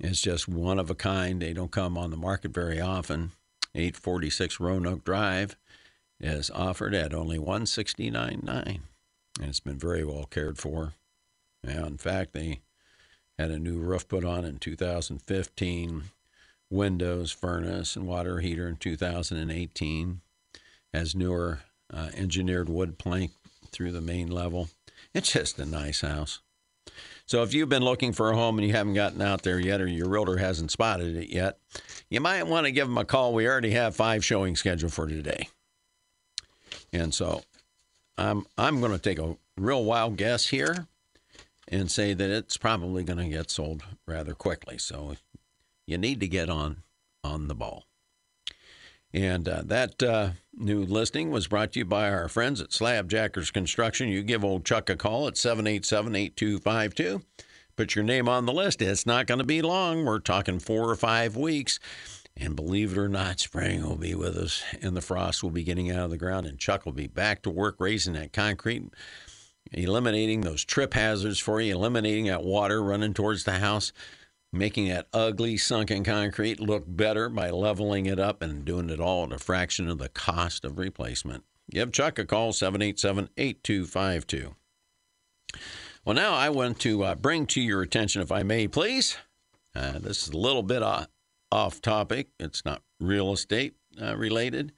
It's 0.00 0.20
just 0.20 0.48
one 0.48 0.78
of 0.78 0.90
a 0.90 0.94
kind. 0.94 1.40
They 1.40 1.52
don't 1.52 1.70
come 1.70 1.96
on 1.96 2.10
the 2.10 2.16
market 2.16 2.52
very 2.52 2.80
often. 2.80 3.32
846 3.74 4.60
Roanoke 4.60 5.04
Drive 5.04 5.56
is 6.20 6.50
offered 6.50 6.94
at 6.94 7.12
only 7.12 7.38
169.9 7.38 8.80
and 9.38 9.48
it's 9.48 9.60
been 9.60 9.78
very 9.78 10.04
well 10.04 10.24
cared 10.24 10.58
for. 10.58 10.94
Yeah, 11.62 11.86
in 11.86 11.98
fact, 11.98 12.32
they 12.32 12.60
had 13.38 13.50
a 13.50 13.58
new 13.58 13.78
roof 13.78 14.08
put 14.08 14.24
on 14.24 14.44
in 14.44 14.58
2015, 14.58 16.04
windows, 16.70 17.32
furnace, 17.32 17.96
and 17.96 18.06
water 18.06 18.40
heater 18.40 18.68
in 18.68 18.76
2018. 18.76 20.20
Has 20.94 21.14
newer 21.14 21.60
uh, 21.92 22.08
engineered 22.14 22.68
wood 22.68 22.98
plank 22.98 23.32
through 23.70 23.92
the 23.92 24.00
main 24.00 24.30
level. 24.30 24.70
It's 25.12 25.32
just 25.32 25.58
a 25.58 25.66
nice 25.66 26.00
house. 26.00 26.40
So 27.26 27.42
if 27.42 27.52
you've 27.52 27.68
been 27.68 27.82
looking 27.84 28.12
for 28.12 28.30
a 28.30 28.36
home 28.36 28.58
and 28.58 28.66
you 28.66 28.72
haven't 28.72 28.94
gotten 28.94 29.20
out 29.20 29.42
there 29.42 29.58
yet, 29.58 29.80
or 29.80 29.86
your 29.88 30.08
realtor 30.08 30.36
hasn't 30.36 30.70
spotted 30.70 31.16
it 31.16 31.28
yet, 31.28 31.58
you 32.08 32.20
might 32.20 32.44
want 32.44 32.66
to 32.66 32.72
give 32.72 32.86
them 32.86 32.98
a 32.98 33.04
call. 33.04 33.34
We 33.34 33.48
already 33.48 33.72
have 33.72 33.96
five 33.96 34.24
showings 34.24 34.60
scheduled 34.60 34.92
for 34.92 35.08
today, 35.08 35.48
and 36.92 37.12
so 37.12 37.42
I'm 38.16 38.46
I'm 38.56 38.80
going 38.80 38.92
to 38.92 38.98
take 38.98 39.18
a 39.18 39.36
real 39.56 39.84
wild 39.84 40.16
guess 40.16 40.46
here 40.46 40.86
and 41.68 41.90
say 41.90 42.14
that 42.14 42.30
it's 42.30 42.56
probably 42.56 43.02
going 43.02 43.18
to 43.18 43.28
get 43.28 43.50
sold 43.50 43.82
rather 44.06 44.34
quickly. 44.34 44.78
So 44.78 45.16
you 45.86 45.98
need 45.98 46.20
to 46.20 46.28
get 46.28 46.48
on 46.48 46.84
on 47.24 47.48
the 47.48 47.54
ball. 47.54 47.84
And 49.12 49.48
uh, 49.48 49.62
that 49.66 50.02
uh, 50.02 50.30
new 50.56 50.84
listing 50.84 51.30
was 51.30 51.46
brought 51.46 51.72
to 51.72 51.80
you 51.80 51.84
by 51.84 52.10
our 52.10 52.28
friends 52.28 52.60
at 52.60 52.72
Slab 52.72 53.08
Jackers 53.08 53.50
Construction. 53.50 54.08
You 54.08 54.22
give 54.22 54.44
old 54.44 54.64
Chuck 54.64 54.88
a 54.90 54.96
call 54.96 55.28
at 55.28 55.36
787 55.36 56.14
8252. 56.14 57.22
Put 57.76 57.94
your 57.94 58.04
name 58.04 58.28
on 58.28 58.46
the 58.46 58.52
list. 58.52 58.80
It's 58.80 59.06
not 59.06 59.26
going 59.26 59.38
to 59.38 59.44
be 59.44 59.60
long. 59.60 60.04
We're 60.04 60.18
talking 60.18 60.58
four 60.58 60.88
or 60.88 60.96
five 60.96 61.36
weeks. 61.36 61.78
And 62.36 62.56
believe 62.56 62.92
it 62.92 62.98
or 62.98 63.08
not, 63.08 63.40
spring 63.40 63.82
will 63.82 63.96
be 63.96 64.14
with 64.14 64.36
us, 64.36 64.62
and 64.82 64.94
the 64.94 65.00
frost 65.00 65.42
will 65.42 65.50
be 65.50 65.64
getting 65.64 65.90
out 65.90 66.04
of 66.04 66.10
the 66.10 66.18
ground, 66.18 66.46
and 66.46 66.58
Chuck 66.58 66.84
will 66.84 66.92
be 66.92 67.06
back 67.06 67.42
to 67.42 67.50
work 67.50 67.76
raising 67.78 68.12
that 68.12 68.34
concrete, 68.34 68.90
eliminating 69.72 70.42
those 70.42 70.62
trip 70.62 70.92
hazards 70.92 71.38
for 71.38 71.62
you, 71.62 71.74
eliminating 71.74 72.26
that 72.26 72.44
water 72.44 72.82
running 72.82 73.14
towards 73.14 73.44
the 73.44 73.52
house 73.58 73.90
making 74.58 74.88
that 74.88 75.08
ugly 75.12 75.56
sunken 75.56 76.04
concrete 76.04 76.60
look 76.60 76.84
better 76.86 77.28
by 77.28 77.50
leveling 77.50 78.06
it 78.06 78.18
up 78.18 78.42
and 78.42 78.64
doing 78.64 78.90
it 78.90 79.00
all 79.00 79.24
at 79.24 79.32
a 79.32 79.38
fraction 79.38 79.88
of 79.88 79.98
the 79.98 80.08
cost 80.08 80.64
of 80.64 80.78
replacement. 80.78 81.44
Give 81.70 81.92
Chuck 81.92 82.18
a 82.18 82.24
call, 82.24 82.52
787 82.52 83.28
8252. 83.36 84.54
Well, 86.04 86.14
now 86.14 86.34
I 86.34 86.50
want 86.50 86.78
to 86.80 87.02
uh, 87.02 87.14
bring 87.16 87.46
to 87.46 87.60
your 87.60 87.82
attention, 87.82 88.22
if 88.22 88.30
I 88.30 88.42
may, 88.42 88.68
please. 88.68 89.16
Uh, 89.74 89.98
this 89.98 90.26
is 90.26 90.32
a 90.32 90.38
little 90.38 90.62
bit 90.62 90.82
uh, 90.82 91.06
off 91.50 91.82
topic. 91.82 92.28
It's 92.38 92.64
not 92.64 92.82
real 93.00 93.32
estate 93.32 93.74
uh, 94.00 94.16
related. 94.16 94.72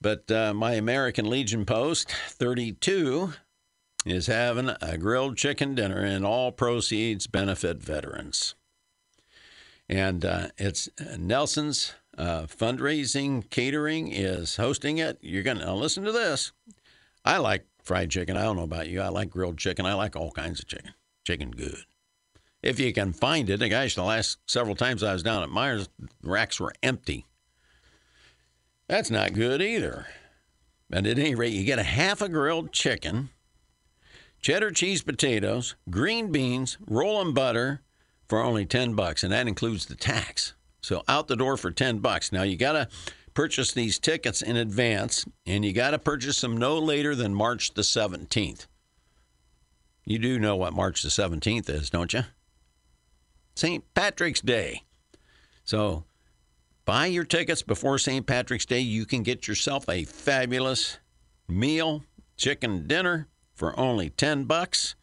But 0.00 0.30
uh, 0.30 0.52
my 0.52 0.74
American 0.74 1.30
Legion 1.30 1.64
Post 1.64 2.10
32 2.10 3.32
is 4.04 4.26
having 4.26 4.70
a 4.80 4.98
grilled 4.98 5.36
chicken 5.36 5.74
dinner, 5.74 6.00
and 6.00 6.24
all 6.24 6.52
proceeds 6.52 7.26
benefit 7.26 7.82
veterans. 7.82 8.54
And 9.88 10.24
uh, 10.24 10.48
it's 10.58 10.88
Nelson's 11.18 11.94
uh, 12.16 12.42
fundraising 12.42 13.48
catering 13.50 14.08
is 14.12 14.56
hosting 14.56 14.98
it. 14.98 15.18
You're 15.20 15.42
to 15.42 15.74
listen 15.74 16.04
to 16.04 16.12
this. 16.12 16.52
I 17.24 17.38
like 17.38 17.66
fried 17.82 18.10
chicken. 18.10 18.36
I 18.36 18.42
don't 18.42 18.56
know 18.56 18.62
about 18.62 18.88
you. 18.88 19.00
I 19.00 19.08
like 19.08 19.30
grilled 19.30 19.58
chicken. 19.58 19.86
I 19.86 19.94
like 19.94 20.16
all 20.16 20.30
kinds 20.30 20.60
of 20.60 20.66
chicken. 20.66 20.94
Chicken 21.24 21.50
good. 21.50 21.84
If 22.62 22.80
you 22.80 22.92
can 22.94 23.12
find 23.12 23.48
it, 23.50 23.68
gosh, 23.68 23.94
the 23.94 24.02
last 24.02 24.38
several 24.46 24.74
times 24.74 25.02
I 25.02 25.12
was 25.12 25.22
down 25.22 25.42
at 25.42 25.50
Meijer's, 25.50 25.88
racks 26.22 26.58
were 26.58 26.72
empty. 26.82 27.26
That's 28.88 29.10
not 29.10 29.34
good 29.34 29.60
either. 29.60 30.06
But 30.88 31.06
at 31.06 31.18
any 31.18 31.34
rate, 31.34 31.52
you 31.52 31.64
get 31.64 31.78
a 31.78 31.82
half 31.82 32.22
a 32.22 32.28
grilled 32.28 32.72
chicken 32.72 33.30
cheddar 34.44 34.70
cheese 34.70 35.00
potatoes, 35.00 35.74
green 35.88 36.30
beans, 36.30 36.76
rolling 36.86 37.32
butter 37.32 37.80
for 38.28 38.42
only 38.42 38.66
10 38.66 38.94
bucks, 38.94 39.24
and 39.24 39.32
that 39.32 39.48
includes 39.48 39.86
the 39.86 39.94
tax. 39.94 40.52
So 40.82 41.02
out 41.08 41.28
the 41.28 41.36
door 41.36 41.56
for 41.56 41.70
10 41.70 42.00
bucks. 42.00 42.30
Now 42.30 42.42
you 42.42 42.58
got 42.58 42.72
to 42.72 42.88
purchase 43.32 43.72
these 43.72 43.98
tickets 43.98 44.42
in 44.42 44.56
advance, 44.56 45.24
and 45.46 45.64
you 45.64 45.72
got 45.72 45.92
to 45.92 45.98
purchase 45.98 46.42
them 46.42 46.58
no 46.58 46.78
later 46.78 47.14
than 47.14 47.34
March 47.34 47.72
the 47.72 47.80
17th. 47.80 48.66
You 50.04 50.18
do 50.18 50.38
know 50.38 50.56
what 50.56 50.74
March 50.74 51.00
the 51.02 51.08
17th 51.08 51.70
is, 51.70 51.88
don't 51.88 52.12
you? 52.12 52.24
St. 53.54 53.82
Patrick's 53.94 54.42
Day. 54.42 54.82
So 55.64 56.04
buy 56.84 57.06
your 57.06 57.24
tickets 57.24 57.62
before 57.62 57.96
St. 57.96 58.26
Patrick's 58.26 58.66
Day. 58.66 58.80
You 58.80 59.06
can 59.06 59.22
get 59.22 59.48
yourself 59.48 59.88
a 59.88 60.04
fabulous 60.04 60.98
meal, 61.48 62.04
chicken 62.36 62.86
dinner, 62.86 63.26
for 63.64 63.80
only 63.80 64.10
10 64.10 64.44
bucks 64.44 64.94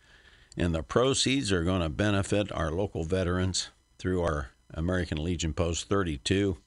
and 0.55 0.75
the 0.75 0.83
proceeds 0.83 1.51
are 1.51 1.63
going 1.63 1.81
to 1.81 1.89
benefit 1.89 2.51
our 2.51 2.69
local 2.69 3.03
veterans 3.03 3.71
through 3.97 4.21
our 4.21 4.51
American 4.71 5.17
Legion 5.17 5.51
Post 5.51 5.89
32. 5.89 6.57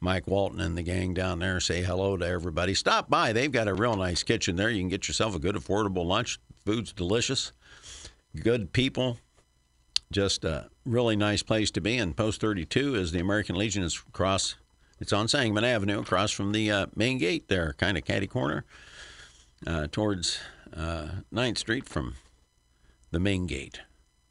Mike 0.00 0.26
Walton 0.26 0.60
and 0.60 0.76
the 0.76 0.82
gang 0.82 1.14
down 1.14 1.38
there 1.38 1.60
say 1.60 1.80
hello 1.80 2.18
to 2.18 2.26
everybody. 2.26 2.74
Stop 2.74 3.08
by. 3.08 3.32
They've 3.32 3.50
got 3.50 3.68
a 3.68 3.72
real 3.72 3.96
nice 3.96 4.22
kitchen 4.22 4.56
there. 4.56 4.68
You 4.68 4.82
can 4.82 4.90
get 4.90 5.08
yourself 5.08 5.34
a 5.34 5.38
good, 5.38 5.54
affordable 5.54 6.04
lunch. 6.04 6.38
Food's 6.66 6.92
delicious. 6.92 7.52
Good 8.38 8.74
people. 8.74 9.16
Just 10.12 10.44
a 10.44 10.68
really 10.84 11.16
nice 11.16 11.42
place 11.42 11.70
to 11.70 11.80
be. 11.80 11.96
And 11.96 12.14
Post 12.14 12.42
32 12.42 12.96
is 12.96 13.12
the 13.12 13.20
American 13.20 13.56
Legion. 13.56 13.82
is 13.82 13.98
across, 14.08 14.56
it's 15.00 15.14
on 15.14 15.26
Sangamon 15.26 15.64
Avenue, 15.64 16.00
across 16.00 16.32
from 16.32 16.52
the 16.52 16.70
uh, 16.70 16.86
main 16.94 17.16
gate 17.16 17.48
there, 17.48 17.72
kind 17.78 17.96
of 17.96 18.04
catty 18.04 18.26
corner, 18.26 18.66
uh, 19.66 19.86
towards 19.90 20.38
uh, 20.74 21.08
9th 21.32 21.58
Street 21.58 21.88
from 21.88 22.14
the 23.10 23.20
main 23.20 23.46
gate. 23.46 23.80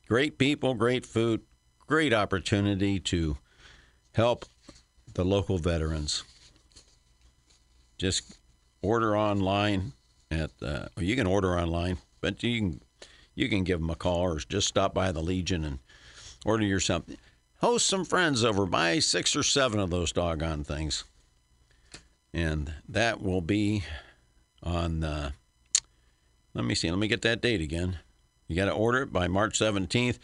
Great 0.07 0.37
people, 0.37 0.73
great 0.73 1.05
food, 1.05 1.41
great 1.85 2.13
opportunity 2.13 2.99
to 2.99 3.37
help 4.13 4.45
the 5.13 5.25
local 5.25 5.57
veterans. 5.57 6.23
Just 7.97 8.37
order 8.81 9.17
online 9.17 9.93
at 10.29 10.51
uh, 10.61 10.87
you 10.97 11.15
can 11.15 11.27
order 11.27 11.57
online, 11.57 11.97
but 12.21 12.43
you 12.43 12.59
can 12.59 12.81
you 13.35 13.49
can 13.49 13.63
give 13.63 13.79
them 13.79 13.89
a 13.89 13.95
call 13.95 14.21
or 14.21 14.39
just 14.39 14.67
stop 14.67 14.93
by 14.93 15.11
the 15.11 15.21
Legion 15.21 15.63
and 15.63 15.79
order 16.45 16.65
your 16.65 16.79
something. 16.79 17.17
Host 17.59 17.87
some 17.87 18.05
friends 18.05 18.43
over, 18.43 18.65
buy 18.65 18.99
six 18.99 19.35
or 19.35 19.43
seven 19.43 19.79
of 19.79 19.89
those 19.89 20.11
doggone 20.11 20.63
things, 20.63 21.03
and 22.33 22.73
that 22.87 23.21
will 23.21 23.41
be 23.41 23.83
on. 24.61 25.03
Uh, 25.03 25.31
let 26.57 26.65
me 26.65 26.73
see. 26.73 26.89
Let 26.89 26.97
me 26.97 27.07
get 27.07 27.21
that 27.21 27.39
date 27.39 27.61
again. 27.61 27.99
You 28.47 28.55
got 28.55 28.65
to 28.65 28.71
order 28.71 29.03
it 29.03 29.13
by 29.13 29.27
March 29.27 29.59
17th, 29.59 30.17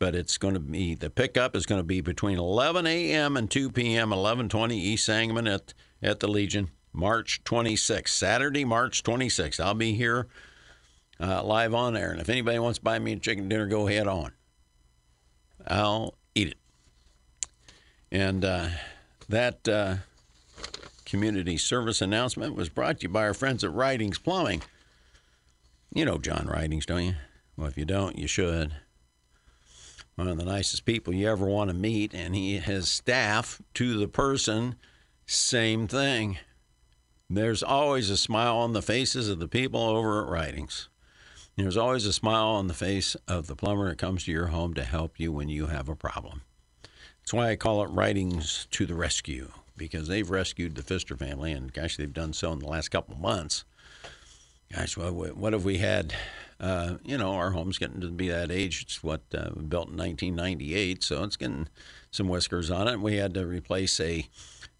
but 0.00 0.16
it's 0.16 0.36
going 0.36 0.54
to 0.54 0.60
be 0.60 0.96
the 0.96 1.10
pickup 1.10 1.54
is 1.54 1.64
going 1.64 1.78
to 1.78 1.86
be 1.86 2.00
between 2.00 2.38
11 2.38 2.88
a.m. 2.88 3.36
and 3.36 3.48
2 3.48 3.70
p.m. 3.70 4.10
1120 4.10 4.76
East 4.76 5.04
Sangamon 5.04 5.46
at 5.46 5.74
at 6.02 6.18
the 6.18 6.26
Legion, 6.26 6.70
March 6.92 7.42
26th, 7.44 8.08
Saturday, 8.08 8.64
March 8.64 9.04
26th. 9.04 9.60
I'll 9.60 9.74
be 9.74 9.94
here 9.94 10.26
uh, 11.20 11.42
live 11.44 11.72
on 11.72 11.96
air, 11.96 12.10
and 12.10 12.20
if 12.20 12.28
anybody 12.28 12.58
wants 12.58 12.78
to 12.78 12.84
buy 12.84 12.98
me 12.98 13.12
a 13.12 13.16
chicken 13.16 13.48
dinner, 13.48 13.66
go 13.66 13.86
ahead 13.86 14.08
on. 14.08 14.32
I'll 15.68 16.14
eat 16.34 16.48
it. 16.48 16.58
And 18.10 18.44
uh, 18.44 18.68
that 19.28 19.68
uh, 19.68 19.96
community 21.04 21.56
service 21.56 22.02
announcement 22.02 22.56
was 22.56 22.68
brought 22.68 23.00
to 23.00 23.02
you 23.04 23.08
by 23.08 23.22
our 23.22 23.34
friends 23.34 23.62
at 23.62 23.72
Ridings 23.72 24.18
Plumbing. 24.18 24.62
You 25.96 26.04
know 26.04 26.18
John 26.18 26.46
Ridings, 26.46 26.84
don't 26.84 27.04
you? 27.06 27.14
Well, 27.56 27.68
if 27.68 27.78
you 27.78 27.86
don't, 27.86 28.18
you 28.18 28.26
should. 28.26 28.76
One 30.16 30.28
of 30.28 30.36
the 30.36 30.44
nicest 30.44 30.84
people 30.84 31.14
you 31.14 31.26
ever 31.26 31.46
want 31.46 31.70
to 31.70 31.74
meet, 31.74 32.12
and 32.12 32.34
he 32.34 32.58
his 32.58 32.90
staff 32.90 33.62
to 33.72 33.98
the 33.98 34.06
person, 34.06 34.74
same 35.24 35.88
thing. 35.88 36.36
There's 37.30 37.62
always 37.62 38.10
a 38.10 38.18
smile 38.18 38.58
on 38.58 38.74
the 38.74 38.82
faces 38.82 39.30
of 39.30 39.38
the 39.38 39.48
people 39.48 39.80
over 39.80 40.22
at 40.22 40.28
Ridings. 40.28 40.90
There's 41.56 41.78
always 41.78 42.04
a 42.04 42.12
smile 42.12 42.48
on 42.48 42.66
the 42.66 42.74
face 42.74 43.16
of 43.26 43.46
the 43.46 43.56
plumber 43.56 43.88
that 43.88 43.96
comes 43.96 44.24
to 44.24 44.32
your 44.32 44.48
home 44.48 44.74
to 44.74 44.84
help 44.84 45.18
you 45.18 45.32
when 45.32 45.48
you 45.48 45.68
have 45.68 45.88
a 45.88 45.96
problem. 45.96 46.42
That's 47.22 47.32
why 47.32 47.48
I 47.48 47.56
call 47.56 47.82
it 47.82 47.88
Ridings 47.88 48.68
to 48.72 48.84
the 48.84 48.94
Rescue, 48.94 49.50
because 49.78 50.08
they've 50.08 50.28
rescued 50.28 50.74
the 50.74 50.82
Pfister 50.82 51.16
family, 51.16 51.52
and 51.52 51.72
gosh, 51.72 51.96
they've 51.96 52.12
done 52.12 52.34
so 52.34 52.52
in 52.52 52.58
the 52.58 52.68
last 52.68 52.90
couple 52.90 53.16
months 53.16 53.64
gosh, 54.74 54.96
what, 54.96 55.36
what 55.36 55.52
have 55.52 55.64
we 55.64 55.78
had? 55.78 56.14
Uh, 56.58 56.94
you 57.04 57.18
know, 57.18 57.32
our 57.32 57.50
home's 57.50 57.78
getting 57.78 58.00
to 58.00 58.10
be 58.10 58.28
that 58.28 58.50
age. 58.50 58.82
It's 58.82 59.02
what 59.02 59.22
uh, 59.34 59.50
built 59.50 59.88
in 59.88 59.96
1998, 59.96 61.02
so 61.02 61.22
it's 61.22 61.36
getting 61.36 61.68
some 62.10 62.28
whiskers 62.28 62.70
on 62.70 62.88
it. 62.88 63.00
We 63.00 63.16
had 63.16 63.34
to 63.34 63.46
replace 63.46 64.00
a 64.00 64.28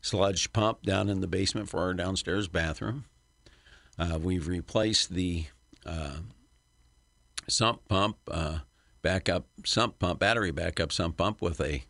sludge 0.01 0.53
pump 0.53 0.83
down 0.83 1.09
in 1.09 1.21
the 1.21 1.27
basement 1.27 1.69
for 1.69 1.81
our 1.81 1.93
downstairs 1.93 2.49
bathroom. 2.49 3.05
Uh, 3.99 4.19
we've 4.21 4.49
replaced 4.49 5.13
the 5.13 5.47
uh, 5.85 6.17
sump 7.49 7.87
pump, 7.89 8.17
uh, 8.31 8.59
backup 9.03 9.47
sump 9.65 9.99
pump, 9.99 10.19
battery 10.19 10.51
backup 10.51 10.93
sump 10.93 11.17
pump 11.17 11.43
with 11.43 11.61
a 11.61 11.85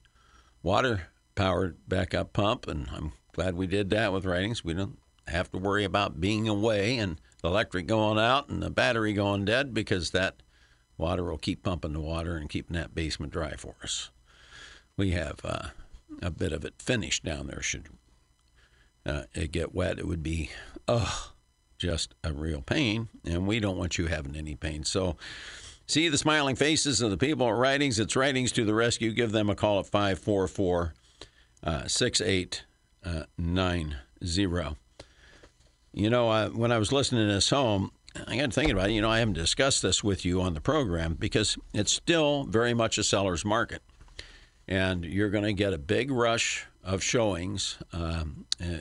water 0.63 1.09
powered 1.35 1.77
backup 1.89 2.33
pump, 2.33 2.67
and 2.67 2.89
I'm 2.93 3.13
glad 3.33 3.55
we 3.55 3.67
did 3.67 3.91
that 3.91 4.13
with 4.13 4.25
Ridings. 4.25 4.65
We 4.65 4.75
don't 4.75 4.99
have 5.29 5.51
to 5.53 5.59
worry 5.59 5.85
about 5.85 6.21
being 6.21 6.49
away 6.49 6.99
and 6.99 7.21
the 7.43 7.49
electric 7.49 7.87
going 7.87 8.19
out 8.19 8.49
and 8.49 8.63
the 8.63 8.71
battery 8.71 9.13
going 9.13 9.45
dead 9.45 9.75
because 9.75 10.11
that 10.11 10.43
water 10.99 11.25
will 11.25 11.39
keep 11.39 11.63
pumping 11.63 11.93
the 11.93 12.01
water 12.01 12.37
and 12.37 12.49
keeping 12.49 12.77
that 12.77 12.95
basement 12.95 13.33
dry 13.33 13.55
for 13.57 13.75
us. 13.83 14.11
We 14.97 15.11
have 15.11 15.41
uh, 15.45 15.69
a 16.23 16.31
bit 16.31 16.53
of 16.53 16.65
it 16.65 16.81
finished 16.81 17.25
down 17.25 17.49
there. 17.49 17.63
Should 17.63 17.89
uh, 19.05 19.25
it 19.35 19.53
get 19.53 19.75
wet, 19.75 19.99
it 19.99 20.07
would 20.07 20.23
be 20.23 20.51
oh, 20.89 21.33
just 21.79 22.15
a 22.25 22.33
real 22.33 22.63
pain, 22.63 23.09
and 23.25 23.47
we 23.47 23.61
don't 23.61 23.77
want 23.77 23.99
you 23.99 24.07
having 24.07 24.37
any 24.37 24.55
pain. 24.55 24.85
So. 24.85 25.17
See 25.89 26.09
the 26.09 26.19
smiling 26.19 26.57
faces 26.57 27.01
of 27.01 27.13
the 27.13 27.17
people 27.17 27.47
at 27.47 27.55
Ridings. 27.55 28.01
It's 28.01 28.17
Ridings 28.17 28.51
to 28.51 28.65
the 28.65 28.75
rescue. 28.75 29.13
Give 29.13 29.31
them 29.31 29.49
a 29.49 29.55
call 29.55 29.79
at 29.79 29.87
544 29.87 30.95
uh, 31.63 31.87
6890. 31.87 34.77
You 35.97 36.11
know, 36.11 36.51
when 36.51 36.73
I 36.73 36.77
was 36.77 36.93
listening 36.93 37.27
to 37.27 37.33
this 37.33 37.49
home, 37.49 37.91
I 38.27 38.37
got 38.37 38.53
thinking 38.53 38.77
about 38.77 38.91
it. 38.91 38.93
You 38.93 39.01
know, 39.01 39.09
I 39.09 39.21
haven't 39.21 39.33
discussed 39.33 39.81
this 39.81 40.05
with 40.05 40.27
you 40.27 40.43
on 40.43 40.53
the 40.53 40.61
program 40.61 41.15
because 41.15 41.57
it's 41.73 41.91
still 41.91 42.45
very 42.45 42.75
much 42.75 42.99
a 42.99 43.03
seller's 43.03 43.47
market, 43.47 43.81
and 44.69 45.07
you're 45.07 45.31
going 45.31 45.45
to 45.45 45.55
get 45.55 45.73
a 45.73 45.79
big 45.79 46.11
rush 46.11 46.67
of 46.85 47.03
showings. 47.03 47.79
Um, 47.95 48.45
uh, 48.63 48.81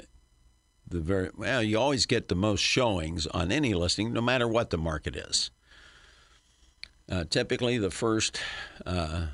the 0.90 1.00
very 1.00 1.30
well, 1.38 1.64
you 1.64 1.80
always 1.80 2.06
get 2.06 2.28
the 2.28 2.36
most 2.36 2.60
showings 2.60 3.28
on 3.28 3.50
any 3.50 3.74
listing, 3.74 4.12
no 4.12 4.20
matter 4.20 4.46
what 4.46 4.70
the 4.70 4.78
market 4.78 5.16
is. 5.16 5.52
Uh, 7.10 7.24
typically, 7.24 7.78
the 7.78 7.92
first 7.92 8.42
uh, 8.86 9.28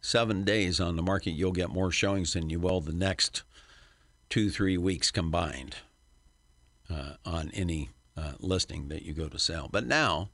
seven 0.00 0.44
days 0.44 0.78
on 0.78 0.94
the 0.94 1.02
market, 1.02 1.32
you'll 1.32 1.50
get 1.50 1.70
more 1.70 1.90
showings 1.90 2.34
than 2.34 2.50
you 2.50 2.60
will 2.60 2.80
the 2.80 2.92
next 2.92 3.42
two, 4.30 4.48
three 4.48 4.78
weeks 4.78 5.10
combined 5.10 5.74
uh, 6.90 7.14
on 7.24 7.50
any 7.54 7.90
uh, 8.16 8.32
listing 8.40 8.88
that 8.88 9.02
you 9.02 9.12
go 9.12 9.28
to 9.28 9.38
sell. 9.38 9.68
But 9.70 9.86
now, 9.86 10.30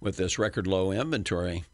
with 0.00 0.16
this 0.16 0.38
record 0.38 0.66
low 0.66 0.90
inventory, 0.90 1.64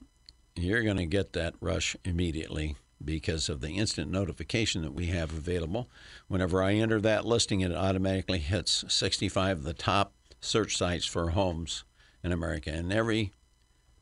you're 0.54 0.82
going 0.82 0.96
to 0.96 1.06
get 1.06 1.32
that 1.32 1.54
rush 1.60 1.96
immediately 2.04 2.76
because 3.04 3.48
of 3.48 3.60
the 3.60 3.70
instant 3.70 4.10
notification 4.10 4.82
that 4.82 4.94
we 4.94 5.06
have 5.06 5.32
available. 5.32 5.88
Whenever 6.26 6.62
I 6.62 6.74
enter 6.74 7.00
that 7.00 7.24
listing, 7.24 7.60
it 7.60 7.72
automatically 7.72 8.40
hits 8.40 8.84
65 8.88 9.58
of 9.58 9.64
the 9.64 9.72
top 9.72 10.12
search 10.40 10.76
sites 10.76 11.06
for 11.06 11.30
homes 11.30 11.84
in 12.22 12.32
America. 12.32 12.70
And 12.70 12.92
every 12.92 13.32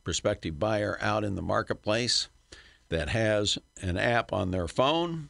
prospective 0.03 0.59
buyer 0.59 0.99
out 1.01 1.25
in 1.25 1.35
the 1.35 1.43
marketplace 1.43 2.29
that 2.89 3.09
has 3.11 3.59
an 3.83 3.99
app 3.99 4.33
on 4.33 4.51
their 4.51 4.69
phone. 4.69 5.29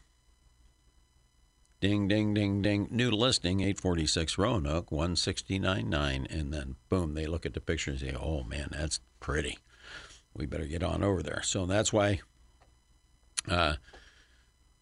Ding, 1.81 2.09
ding, 2.09 2.33
ding, 2.33 2.63
ding. 2.63 2.89
New 2.91 3.11
listing, 3.11 3.61
846 3.61 4.39
Roanoke, 4.39 4.91
169.9. 4.91 6.35
And 6.35 6.53
then, 6.53 6.77
boom, 6.89 7.15
they 7.15 7.27
look 7.27 7.45
at 7.45 7.53
the 7.53 7.61
picture 7.61 7.91
and 7.91 8.01
say, 8.01 8.15
oh, 8.19 8.43
man, 8.43 8.69
that's 8.73 9.01
pretty. 9.21 9.59
We 10.35 10.47
better 10.47 10.65
get 10.65 10.83
on 10.83 11.03
over 11.03 11.23
there. 11.23 11.43
So 11.43 11.67
that's 11.67 11.93
why 11.93 12.21
uh, 13.49 13.75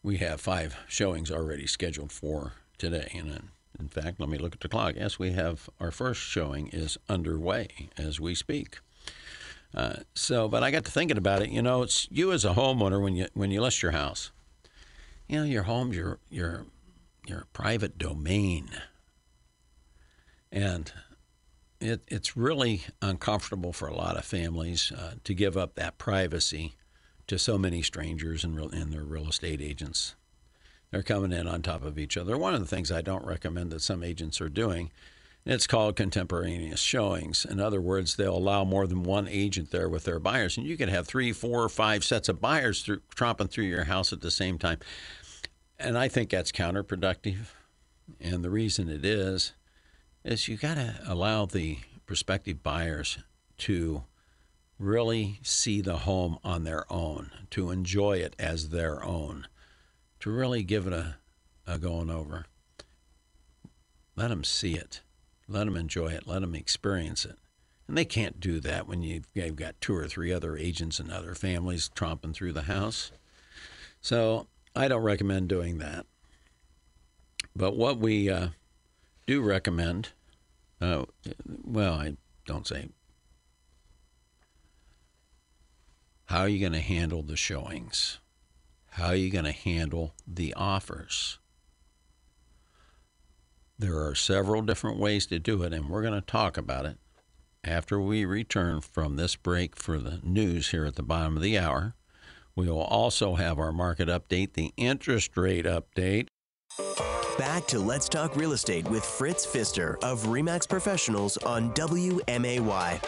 we 0.03 0.19
have 0.19 0.41
five 0.41 0.77
showings 0.87 1.31
already 1.33 1.67
scheduled 1.67 2.13
for 2.13 2.53
today. 2.79 3.11
And 3.17 3.31
then, 3.31 3.49
in 3.79 3.89
fact, 3.89 4.21
let 4.21 4.29
me 4.29 4.39
look 4.39 4.55
at 4.55 4.61
the 4.61 4.69
clock. 4.69 4.95
Yes, 4.97 5.19
we 5.19 5.33
have 5.33 5.69
our 5.81 5.91
first 5.91 6.21
showing 6.21 6.69
is 6.69 6.97
underway 7.09 7.91
as 7.99 8.21
we 8.21 8.37
speak. 8.37 8.79
Uh, 9.75 9.97
so, 10.15 10.49
but 10.49 10.63
I 10.63 10.71
got 10.71 10.85
to 10.85 10.93
thinking 10.93 11.19
about 11.19 11.43
it. 11.43 11.51
You 11.51 11.63
know, 11.63 11.83
it's 11.83 12.07
you 12.11 12.31
as 12.31 12.45
a 12.45 12.55
homeowner 12.55 13.03
when 13.03 13.17
you 13.17 13.27
when 13.35 13.51
you 13.51 13.61
list 13.61 13.83
your 13.83 13.91
house. 13.91 14.31
You 15.29 15.39
know, 15.41 15.45
your 15.45 15.65
home's 15.65 15.97
your 15.97 16.21
your 16.31 16.67
your 17.27 17.47
private 17.53 17.99
domain, 17.99 18.71
and 20.51 20.93
it 21.81 22.03
it's 22.09 22.37
really 22.37 22.83
uncomfortable 23.03 23.73
for 23.73 23.89
a 23.89 23.97
lot 23.97 24.17
of 24.17 24.25
families 24.25 24.93
uh, 24.93 25.15
to 25.25 25.35
give 25.35 25.57
up 25.57 25.75
that 25.75 25.99
privacy 25.99 26.75
to 27.27 27.39
so 27.39 27.57
many 27.57 27.83
strangers 27.83 28.45
and 28.45 28.57
real, 28.57 28.71
and 28.71 28.93
their 28.93 29.05
real 29.05 29.29
estate 29.29 29.61
agents. 29.61 30.15
They're 30.91 31.03
coming 31.03 31.33
in 31.33 31.49
on 31.49 31.63
top 31.63 31.85
of 31.85 31.99
each 31.99 32.17
other. 32.17 32.39
One 32.39 32.55
of 32.55 32.61
the 32.61 32.67
things 32.67 32.93
I 32.93 33.01
don't 33.01 33.27
recommend 33.27 33.73
that 33.73 33.83
some 33.83 34.05
agents 34.05 34.41
are 34.41 34.49
doing 34.49 34.91
it's 35.47 35.67
called 35.67 35.97
contemporaneous 35.97 36.81
showings. 36.81 37.45
In 37.45 37.61
other 37.61 37.81
words, 37.81 38.17
they'll 38.17 38.37
allow 38.37 38.65
more 38.65 38.87
than 38.87 39.03
one 39.03 39.29
agent 39.29 39.71
there 39.71 39.91
with 39.91 40.05
their 40.05 40.19
buyers, 40.19 40.57
and 40.57 40.67
you 40.67 40.77
can 40.79 40.89
have 40.89 41.07
three, 41.07 41.33
four, 41.33 41.63
or 41.63 41.69
five 41.69 42.03
sets 42.03 42.31
of 42.31 42.41
buyers 42.41 42.83
through, 42.83 43.01
tromping 43.15 43.51
through 43.51 43.65
your 43.65 43.85
house 43.85 44.13
at 44.13 44.23
the 44.23 44.31
same 44.31 44.59
time. 44.59 44.79
And 45.79 45.99
I 45.99 46.09
think 46.09 46.31
that's 46.31 46.53
counterproductive. 46.53 47.47
And 48.21 48.45
the 48.45 48.51
reason 48.51 48.89
it 48.89 49.05
is, 49.05 49.53
is 50.25 50.49
you 50.49 50.57
got 50.57 50.75
to 50.75 51.01
allow 51.07 51.47
the 51.47 51.79
prospective 52.07 52.63
buyers 52.63 53.19
to 53.59 54.05
really 54.79 55.41
see 55.43 55.81
the 55.81 55.99
home 55.99 56.39
on 56.43 56.65
their 56.65 56.91
own, 56.93 57.31
to 57.51 57.71
enjoy 57.71 58.19
it 58.19 58.35
as 58.39 58.71
their 58.71 59.05
own, 59.05 59.47
to 60.21 60.31
really 60.31 60.63
give 60.63 60.87
it 60.87 60.93
a, 60.93 61.17
a 61.67 61.79
going 61.79 62.11
over. 62.11 62.47
Let 64.17 64.29
them 64.29 64.45
see 64.45 64.75
it 64.75 65.01
let 65.49 65.65
them 65.65 65.77
enjoy 65.77 66.09
it. 66.09 66.27
Let 66.27 66.41
them 66.41 66.55
experience 66.55 67.25
it. 67.25 67.37
And 67.87 67.99
they 67.99 68.05
can't 68.05 68.41
do 68.41 68.61
that 68.61 68.89
when 68.89 69.03
you've, 69.03 69.29
you've 69.35 69.57
got 69.57 69.81
two 69.81 69.95
or 69.95 70.09
three 70.09 70.33
other 70.33 70.57
agents 70.57 70.99
and 70.99 71.13
other 71.13 71.35
families 71.35 71.91
tromping 71.95 72.35
through 72.35 72.53
the 72.53 72.63
house. 72.63 73.13
So 74.01 74.47
I 74.77 74.89
don't 74.89 75.03
recommend 75.03 75.49
doing 75.49 75.79
that. 75.79 76.07
But 77.55 77.77
what 77.77 77.99
we 77.99 78.29
uh, 78.29 78.49
do 79.27 79.41
recommend, 79.41 80.11
uh, 80.81 81.05
well, 81.47 81.95
I 81.95 82.17
don't 82.47 82.67
say. 82.67 82.89
How 86.27 86.41
are 86.41 86.49
you 86.49 86.59
going 86.59 86.73
to 86.73 86.81
handle 86.81 87.23
the 87.23 87.37
showings? 87.37 88.19
How 88.91 89.09
are 89.09 89.15
you 89.15 89.31
going 89.31 89.45
to 89.45 89.53
handle 89.53 90.15
the 90.27 90.55
offers? 90.55 91.39
There 93.79 94.05
are 94.05 94.15
several 94.15 94.63
different 94.63 94.99
ways 94.99 95.27
to 95.27 95.39
do 95.39 95.63
it, 95.63 95.73
and 95.73 95.89
we're 95.89 96.03
going 96.03 96.15
to 96.15 96.21
talk 96.21 96.57
about 96.57 96.87
it 96.87 96.99
after 97.63 98.01
we 98.01 98.25
return 98.25 98.81
from 98.81 99.17
this 99.17 99.37
break 99.37 99.77
for 99.77 99.99
the 99.99 100.21
news 100.23 100.71
here 100.71 100.85
at 100.85 100.97
the 100.97 101.03
bottom 101.03 101.37
of 101.37 101.43
the 101.43 101.59
hour. 101.59 101.95
We 102.57 102.71
will 102.71 102.83
also 102.83 103.35
have 103.35 103.59
our 103.59 103.73
market 103.73 104.09
update, 104.09 104.53
the 104.53 104.73
interest 104.77 105.37
rate 105.37 105.65
update. 105.65 106.29
Back 107.37 107.67
to 107.67 107.81
Let's 107.81 108.09
Talk 108.09 108.37
Real 108.37 108.53
Estate 108.53 108.89
with 108.89 109.05
Fritz 109.05 109.45
Pfister 109.45 109.99
of 110.05 110.27
REMAX 110.27 110.69
Professionals 110.69 111.37
on 111.39 111.73
WMAY. 111.75 113.03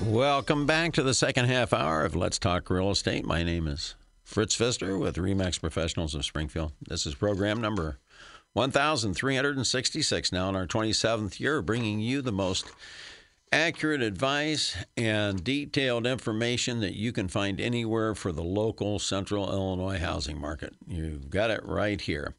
Welcome 0.00 0.64
back 0.64 0.94
to 0.94 1.02
the 1.02 1.12
second 1.12 1.46
half 1.46 1.74
hour 1.74 2.02
of 2.02 2.16
Let's 2.16 2.38
Talk 2.38 2.70
Real 2.70 2.90
Estate. 2.90 3.26
My 3.26 3.42
name 3.42 3.68
is 3.68 3.94
Fritz 4.24 4.54
Pfister 4.54 4.96
with 4.96 5.16
REMAX 5.16 5.60
Professionals 5.60 6.14
of 6.14 6.24
Springfield. 6.24 6.72
This 6.80 7.04
is 7.04 7.14
program 7.14 7.60
number 7.60 7.98
1,366 8.54 10.32
now 10.32 10.48
in 10.48 10.56
our 10.56 10.66
27th 10.66 11.38
year, 11.38 11.60
bringing 11.60 12.00
you 12.00 12.22
the 12.22 12.32
most 12.32 12.66
accurate 13.52 14.00
advice 14.00 14.74
and 14.96 15.44
detailed 15.44 16.06
information 16.06 16.80
that 16.80 16.94
you 16.94 17.12
can 17.12 17.28
find 17.28 17.60
anywhere 17.60 18.14
for 18.14 18.32
the 18.32 18.42
local 18.42 18.98
central 18.98 19.52
Illinois 19.52 19.98
housing 19.98 20.40
market. 20.40 20.74
You've 20.88 21.28
got 21.28 21.50
it 21.50 21.60
right 21.62 22.00
here. 22.00 22.34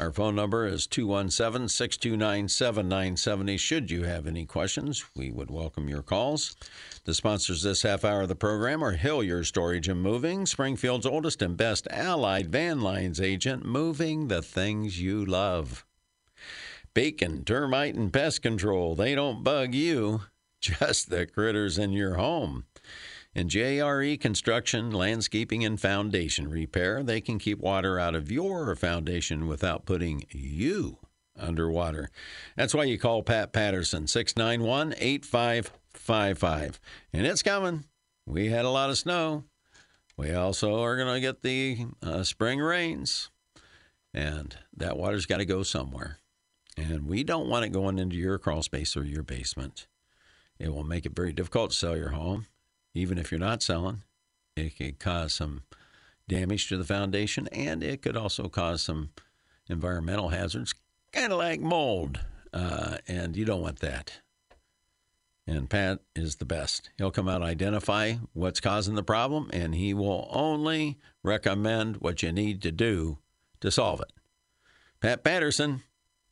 Our 0.00 0.12
phone 0.12 0.34
number 0.34 0.66
is 0.66 0.88
217 0.88 1.68
629 1.68 2.48
7970. 2.48 3.56
Should 3.56 3.90
you 3.90 4.02
have 4.02 4.26
any 4.26 4.46
questions, 4.46 5.04
we 5.14 5.30
would 5.30 5.50
welcome 5.50 5.88
your 5.88 6.02
calls. 6.02 6.56
The 7.04 7.14
sponsors 7.14 7.62
this 7.62 7.82
half 7.82 8.04
hour 8.04 8.22
of 8.22 8.28
the 8.28 8.34
program 8.34 8.82
are 8.82 8.92
Hillier 8.92 9.44
Storage 9.44 9.88
and 9.88 10.02
Moving, 10.02 10.44
Springfield's 10.44 11.06
oldest 11.06 11.40
and 11.40 11.56
best 11.56 11.86
allied 11.90 12.50
van 12.50 12.80
lines 12.80 13.20
agent, 13.20 13.64
moving 13.64 14.26
the 14.26 14.42
things 14.42 15.00
you 15.00 15.24
love. 15.24 15.84
Bacon, 16.94 17.44
termite, 17.44 17.94
and 17.94 18.12
pest 18.12 18.42
control, 18.42 18.96
they 18.96 19.14
don't 19.14 19.44
bug 19.44 19.72
you, 19.74 20.22
just 20.60 21.10
the 21.10 21.26
critters 21.26 21.78
in 21.78 21.92
your 21.92 22.14
home. 22.14 22.64
In 23.34 23.48
JRE 23.48 24.20
construction, 24.20 24.90
landscaping, 24.90 25.64
and 25.64 25.80
foundation 25.80 26.48
repair, 26.48 27.02
they 27.02 27.20
can 27.20 27.38
keep 27.38 27.58
water 27.58 27.98
out 27.98 28.14
of 28.14 28.32
your 28.32 28.74
foundation 28.74 29.46
without 29.46 29.86
putting 29.86 30.24
you 30.30 30.98
underwater. 31.38 32.10
That's 32.56 32.74
why 32.74 32.84
you 32.84 32.98
call 32.98 33.22
Pat 33.22 33.52
Patterson, 33.52 34.08
691 34.08 34.94
8555. 34.98 36.80
And 37.12 37.26
it's 37.26 37.42
coming. 37.42 37.84
We 38.26 38.48
had 38.48 38.64
a 38.64 38.70
lot 38.70 38.90
of 38.90 38.98
snow. 38.98 39.44
We 40.16 40.32
also 40.32 40.82
are 40.82 40.96
going 40.96 41.14
to 41.14 41.20
get 41.20 41.42
the 41.42 41.86
uh, 42.02 42.24
spring 42.24 42.58
rains, 42.58 43.30
and 44.12 44.56
that 44.76 44.96
water's 44.96 45.26
got 45.26 45.36
to 45.36 45.44
go 45.44 45.62
somewhere. 45.62 46.18
And 46.76 47.06
we 47.06 47.22
don't 47.22 47.48
want 47.48 47.64
it 47.64 47.68
going 47.68 48.00
into 48.00 48.16
your 48.16 48.38
crawl 48.38 48.62
space 48.62 48.96
or 48.96 49.04
your 49.04 49.22
basement. 49.22 49.86
It 50.58 50.72
will 50.72 50.84
make 50.84 51.06
it 51.06 51.14
very 51.14 51.32
difficult 51.32 51.70
to 51.70 51.76
sell 51.76 51.96
your 51.96 52.10
home 52.10 52.46
even 52.94 53.18
if 53.18 53.30
you're 53.30 53.38
not 53.40 53.62
selling. 53.62 54.02
It 54.56 54.76
could 54.76 54.98
cause 54.98 55.34
some 55.34 55.62
damage 56.28 56.68
to 56.68 56.76
the 56.76 56.84
foundation, 56.84 57.48
and 57.48 57.82
it 57.82 58.02
could 58.02 58.16
also 58.16 58.48
cause 58.48 58.82
some 58.82 59.10
environmental 59.68 60.30
hazards, 60.30 60.74
kind 61.12 61.32
of 61.32 61.38
like 61.38 61.60
mold. 61.60 62.20
Uh, 62.52 62.98
and 63.06 63.36
you 63.36 63.44
don't 63.44 63.62
want 63.62 63.78
that. 63.80 64.20
And 65.46 65.70
Pat 65.70 66.00
is 66.14 66.36
the 66.36 66.44
best. 66.44 66.90
He'll 66.98 67.10
come 67.10 67.28
out, 67.28 67.42
identify 67.42 68.14
what's 68.32 68.60
causing 68.60 68.96
the 68.96 69.02
problem, 69.02 69.48
and 69.52 69.74
he 69.74 69.94
will 69.94 70.28
only 70.30 70.98
recommend 71.22 71.98
what 71.98 72.22
you 72.22 72.32
need 72.32 72.60
to 72.62 72.72
do 72.72 73.18
to 73.60 73.70
solve 73.70 74.00
it. 74.00 74.12
Pat 75.00 75.22
Patterson, 75.22 75.82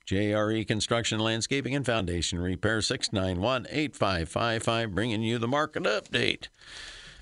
JRE 0.07 0.67
Construction, 0.69 1.19
Landscaping, 1.19 1.75
and 1.75 1.85
Foundation 1.85 2.39
Repair, 2.39 2.81
691 2.81 3.67
8555, 3.69 4.95
bringing 4.95 5.23
you 5.23 5.39
the 5.39 5.49
market 5.49 5.83
update. 5.83 6.47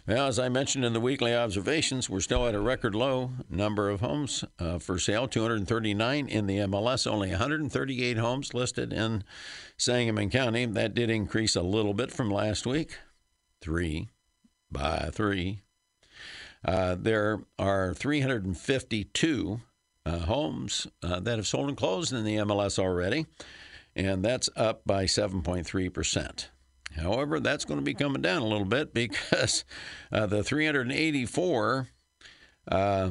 Well, 0.07 0.27
as 0.27 0.38
I 0.38 0.51
mentioned 0.51 0.85
in 0.85 0.92
the 0.92 1.01
weekly 1.01 1.35
observations, 1.35 2.11
we're 2.11 2.20
still 2.20 2.47
at 2.47 2.55
a 2.55 2.61
record 2.61 2.94
low 2.94 3.31
number 3.49 3.88
of 3.88 4.01
homes 4.01 4.44
uh, 4.59 4.79
for 4.79 4.99
sale 4.99 5.27
239 5.27 6.29
in 6.29 6.47
the 6.47 6.59
MLS, 6.59 7.07
only 7.07 7.31
138 7.31 8.18
homes 8.18 8.53
listed 8.53 8.92
in 8.92 9.25
Sangamon 9.79 10.29
County. 10.29 10.66
That 10.66 10.94
did 10.94 11.09
increase 11.09 11.57
a 11.57 11.62
little 11.62 11.94
bit 11.94 12.12
from 12.12 12.31
last 12.31 12.66
week, 12.66 12.99
three 13.62 14.11
by 14.70 15.09
three. 15.11 15.61
Uh, 16.62 16.97
there 16.99 17.40
are 17.59 17.94
352 17.94 19.53
uh, 19.55 19.74
homes 20.07 20.87
uh, 21.03 21.21
that 21.21 21.37
have 21.37 21.47
sold 21.47 21.69
and 21.69 21.77
closed 21.77 22.12
in 22.12 22.25
the 22.25 22.37
MLS 22.37 22.79
already, 22.79 23.27
and 23.97 24.25
that's 24.25 24.51
up 24.57 24.83
by 24.85 25.05
7.3%. 25.05 26.49
However, 26.97 27.40
that's 27.40 27.64
going 27.64 27.81
to 27.81 27.85
be 27.85 27.95
coming 27.95 28.23
down 28.23 28.43
a 28.43 28.47
little 28.47 28.67
bit 28.67 28.95
because 28.95 29.64
uh, 30.12 30.27
the 30.27 30.45
384 30.45 31.88
uh, 32.69 33.11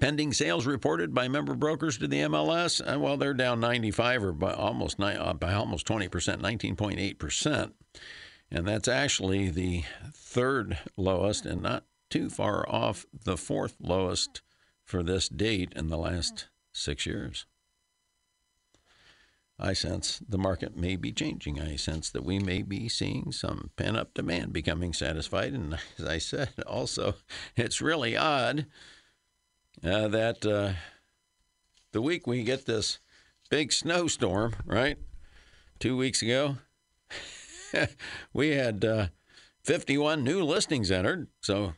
pending 0.00 0.32
sales 0.32 0.66
reported 0.66 1.12
by 1.12 1.28
member 1.28 1.54
brokers 1.54 1.98
to 1.98 2.08
the 2.08 2.20
MLS, 2.20 2.80
uh, 2.80 2.98
well, 2.98 3.16
they're 3.16 3.34
down 3.34 3.60
95 3.60 4.24
or 4.24 4.32
by 4.32 4.52
almost 4.52 5.00
uh, 5.00 5.32
by 5.34 5.52
almost 5.52 5.86
20 5.86 6.08
percent, 6.08 6.42
19.8 6.42 7.18
percent, 7.18 7.74
and 8.50 8.66
that's 8.66 8.88
actually 8.88 9.50
the 9.50 9.84
third 10.14 10.78
lowest 10.96 11.46
and 11.46 11.62
not 11.62 11.84
too 12.10 12.30
far 12.30 12.66
off 12.68 13.06
the 13.12 13.36
fourth 13.36 13.76
lowest 13.80 14.40
for 14.88 15.02
this 15.02 15.28
date 15.28 15.70
in 15.76 15.88
the 15.88 15.98
last 15.98 16.48
six 16.72 17.04
years. 17.04 17.44
I 19.58 19.74
sense 19.74 20.22
the 20.26 20.38
market 20.38 20.78
may 20.78 20.96
be 20.96 21.12
changing. 21.12 21.60
I 21.60 21.76
sense 21.76 22.08
that 22.08 22.24
we 22.24 22.38
may 22.38 22.62
be 22.62 22.88
seeing 22.88 23.30
some 23.30 23.70
pent 23.76 23.98
up 23.98 24.14
demand 24.14 24.54
becoming 24.54 24.94
satisfied. 24.94 25.52
And 25.52 25.74
as 25.98 26.06
I 26.06 26.16
said, 26.16 26.54
also, 26.66 27.16
it's 27.54 27.82
really 27.82 28.16
odd 28.16 28.64
uh, 29.84 30.08
that 30.08 30.46
uh, 30.46 30.72
the 31.92 32.00
week 32.00 32.26
we 32.26 32.42
get 32.42 32.64
this 32.64 32.98
big 33.50 33.72
snowstorm, 33.72 34.56
right? 34.64 34.96
Two 35.78 35.98
weeks 35.98 36.22
ago, 36.22 36.56
we 38.32 38.50
had 38.52 38.86
uh, 38.86 39.08
51 39.64 40.24
new 40.24 40.42
listings 40.42 40.90
entered. 40.90 41.28
So 41.42 41.74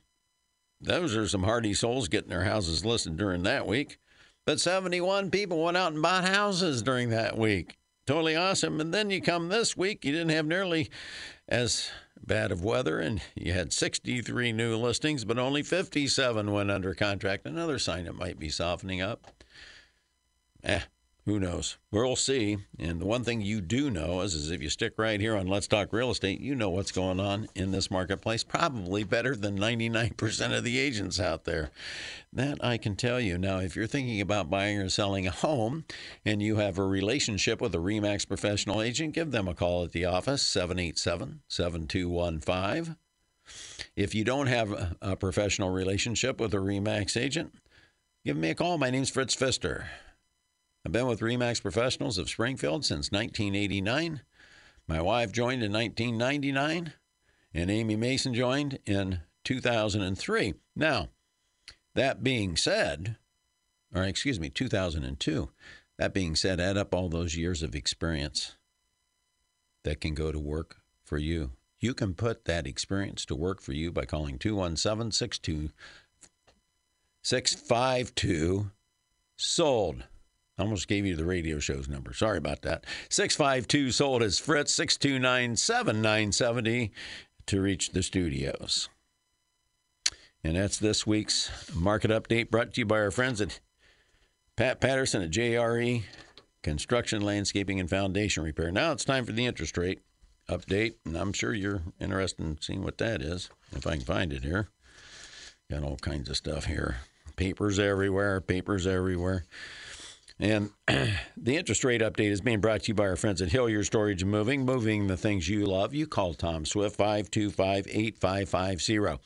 those 0.81 1.17
are 1.17 1.29
some 1.29 1.43
hardy 1.43 1.75
souls 1.75 2.09
getting 2.09 2.31
their 2.31 2.45
houses 2.45 2.85
listed 2.85 3.17
during 3.17 3.43
that 3.43 3.67
week. 3.67 3.99
But 4.47 4.61
71 4.61 5.31
people 5.31 5.63
went 5.63 5.77
out 5.77 5.93
and 5.93 6.03
bought 6.03 6.25
houses 6.25 6.83
during 6.83 7.11
that 7.11 7.37
week. 7.37 7.79
Totally 8.07 8.35
awesome. 8.35 8.81
And 8.81 8.93
then 8.93 9.11
you 9.11 9.21
come 9.21 9.49
this 9.49 9.77
week, 9.77 10.05
you 10.05 10.13
didn't 10.13 10.31
have 10.31 10.47
nearly 10.47 10.91
as 11.49 11.91
bad 12.27 12.51
of 12.51 12.65
weather, 12.65 12.99
and 12.99 13.21
you 13.35 13.53
had 13.53 13.73
63 13.73 14.53
new 14.53 14.77
listings, 14.77 15.25
but 15.25 15.39
only 15.39 15.63
57 15.63 16.51
went 16.51 16.71
under 16.71 16.95
contract. 16.95 17.47
Another 17.47 17.79
sign 17.79 18.07
it 18.07 18.15
might 18.15 18.39
be 18.39 18.49
softening 18.49 19.01
up. 19.01 19.27
Eh, 20.65 20.81
who 21.27 21.39
knows? 21.39 21.77
We'll 21.91 22.17
see. 22.17 22.59
And 22.79 23.01
the 23.01 23.07
one 23.07 23.25
thing 23.25 23.43
you 23.43 23.61
do 23.61 23.91
know 23.91 24.23
is, 24.23 24.35
is 24.35 24.51
if 24.51 24.63
you 24.63 24.71
stick 24.71 24.95
right 24.97 25.21
here 25.21 25.37
on 25.37 25.47
Let's 25.47 25.67
Talk 25.67 25.93
Real 25.93 26.11
Estate, 26.11 26.41
you 26.41 26.55
know 26.55 26.71
what's 26.71 26.93
going 26.93 27.21
on 27.21 27.49
in 27.55 27.73
this 27.73 27.91
marketplace, 27.91 28.43
probably 28.43 29.05
better 29.05 29.37
than 29.37 29.59
99% 29.59 30.57
of 30.57 30.65
the 30.65 30.79
agents 30.79 31.21
out 31.21 31.45
there. 31.45 31.71
That 32.33 32.65
I 32.65 32.79
can 32.79 32.97
tell 32.97 33.21
you. 33.21 33.37
Now, 33.37 33.59
if 33.59 33.77
you're 33.77 33.87
thinking 33.87 34.21
about 34.21 34.51
buying 34.51 34.79
or 34.79 34.89
selling 34.89 35.27
a 35.27 35.31
home 35.31 35.85
and 36.25 36.41
you 36.43 36.57
have 36.57 36.79
a 36.79 36.85
relationship 36.85 37.61
with 37.61 37.75
a 37.75 37.79
REMAX 37.79 38.27
professional 38.27 38.81
agent, 38.81 39.15
give 39.15 39.31
them 39.31 39.47
a 39.47 39.55
call 39.55 39.85
at 39.85 39.93
the 39.93 40.07
office, 40.07 40.43
787 40.43 41.43
7215. 41.49 42.97
If 43.97 44.15
you 44.15 44.25
don't 44.25 44.47
have 44.47 44.97
a 45.03 45.17
professional 45.17 45.71
relationship 45.71 46.41
with 46.41 46.55
a 46.55 46.59
REMAX 46.59 47.21
agent, 47.21 47.55
give 48.25 48.37
me 48.37 48.51
a 48.51 48.55
call. 48.55 48.79
My 48.79 48.91
name's 48.91 49.11
Fritz 49.11 49.35
Pfister. 49.35 49.91
I've 50.85 50.93
been 50.93 51.07
with 51.07 51.21
REMAX 51.21 51.61
Professionals 51.61 52.17
of 52.17 52.31
Springfield 52.31 52.85
since 52.85 53.13
1989. 53.13 54.23
My 54.89 55.01
wife 55.01 55.31
joined 55.31 55.63
in 55.63 55.73
1999, 55.73 56.95
and 57.53 57.71
Amy 57.71 57.97
Mason 57.97 58.33
joined 58.33 58.79
in 58.87 59.21
2003. 59.45 60.55
Now, 60.75 61.09
that 61.95 62.23
being 62.23 62.57
said, 62.57 63.17
or 63.95 64.05
excuse 64.05 64.41
me, 64.41 64.49
2002. 64.49 65.51
That 65.99 66.15
being 66.15 66.35
said, 66.35 66.61
add 66.61 66.79
up 66.79 66.95
all 66.95 67.11
those 67.11 67.37
years 67.37 67.63
of 67.63 67.75
experience 67.75 68.57
that 69.83 70.01
can 70.01 70.15
go 70.15 70.33
to 70.33 70.39
work 70.39 70.79
for 71.05 71.19
you. 71.19 71.51
You 71.79 71.93
can 71.93 72.15
put 72.15 72.47
that 72.47 72.67
experience 72.67 73.27
to 73.27 73.35
work 73.35 73.61
for 73.61 73.73
you 73.73 73.93
by 73.93 74.07
calling 74.07 74.39
217 74.39 75.73
652 77.23 78.71
sold. 79.37 80.05
I 80.61 80.63
almost 80.63 80.89
gave 80.89 81.07
you 81.07 81.17
the 81.17 81.25
radio 81.25 81.59
show's 81.59 81.89
number. 81.89 82.13
Sorry 82.13 82.37
about 82.37 82.61
that. 82.63 82.85
652 83.09 83.93
sold 83.93 84.23
as 84.23 84.39
Fritz, 84.39 84.75
629 84.75 85.57
7970 85.57 86.93
to 87.47 87.61
reach 87.63 87.93
the 87.93 88.03
studios. 88.03 88.91
And 90.45 90.57
that's 90.57 90.77
this 90.77 91.07
week's 91.07 91.51
market 91.75 92.11
update 92.11 92.51
brought 92.51 92.75
to 92.75 92.83
you 92.83 92.85
by 92.85 93.01
our 93.01 93.11
friends 93.11 93.41
at 93.41 93.59
Pat 94.55 94.83
Patterson 94.83 95.23
at 95.23 95.31
JRE 95.31 96.03
Construction, 96.63 97.23
Landscaping, 97.23 97.81
and 97.81 97.89
Foundation 97.89 98.43
Repair. 98.43 98.71
Now 98.71 98.93
it's 98.93 99.05
time 99.07 99.25
for 99.25 99.33
the 99.33 99.47
interest 99.47 99.79
rate 99.79 100.03
update, 100.47 100.97
and 101.07 101.17
I'm 101.17 101.33
sure 101.33 101.55
you're 101.55 101.81
interested 101.99 102.45
in 102.45 102.61
seeing 102.61 102.85
what 102.85 102.99
that 102.99 103.23
is, 103.23 103.49
if 103.73 103.87
I 103.87 103.97
can 103.97 104.05
find 104.05 104.31
it 104.31 104.45
here. 104.45 104.69
Got 105.71 105.85
all 105.85 105.97
kinds 105.97 106.29
of 106.29 106.37
stuff 106.37 106.67
here. 106.67 106.99
Papers 107.37 107.79
everywhere, 107.79 108.43
papers 108.43 108.87
everywhere. 108.87 109.45
And 110.41 110.71
the 110.87 111.57
interest 111.57 111.85
rate 111.85 112.01
update 112.01 112.31
is 112.31 112.41
being 112.41 112.61
brought 112.61 112.85
to 112.85 112.89
you 112.89 112.95
by 112.95 113.09
our 113.09 113.17
friends 113.17 113.43
at 113.43 113.51
Hillier 113.51 113.85
Storage 113.85 114.23
and 114.23 114.31
Moving. 114.31 114.65
Moving 114.65 115.07
the 115.07 115.17
things 115.17 115.49
you 115.49 115.67
love. 115.67 115.95
You 115.95 116.07
call 116.07 116.33
Tom 116.33 116.65
Swift, 116.65 116.97
525 116.97 117.87
8550. 117.87 119.19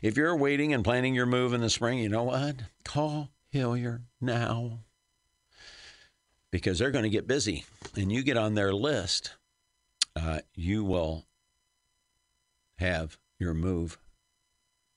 If 0.00 0.16
you're 0.16 0.36
waiting 0.36 0.72
and 0.72 0.84
planning 0.84 1.14
your 1.14 1.26
move 1.26 1.52
in 1.52 1.60
the 1.60 1.70
spring, 1.70 1.98
you 1.98 2.08
know 2.08 2.22
what? 2.22 2.56
Call 2.84 3.30
Hillier 3.50 4.02
now 4.20 4.84
because 6.52 6.78
they're 6.78 6.92
going 6.92 7.04
to 7.04 7.10
get 7.10 7.26
busy. 7.26 7.64
And 7.96 8.12
you 8.12 8.22
get 8.22 8.36
on 8.36 8.54
their 8.54 8.72
list, 8.72 9.34
uh, 10.14 10.40
you 10.54 10.84
will 10.84 11.26
have 12.78 13.18
your 13.38 13.54
move 13.54 13.98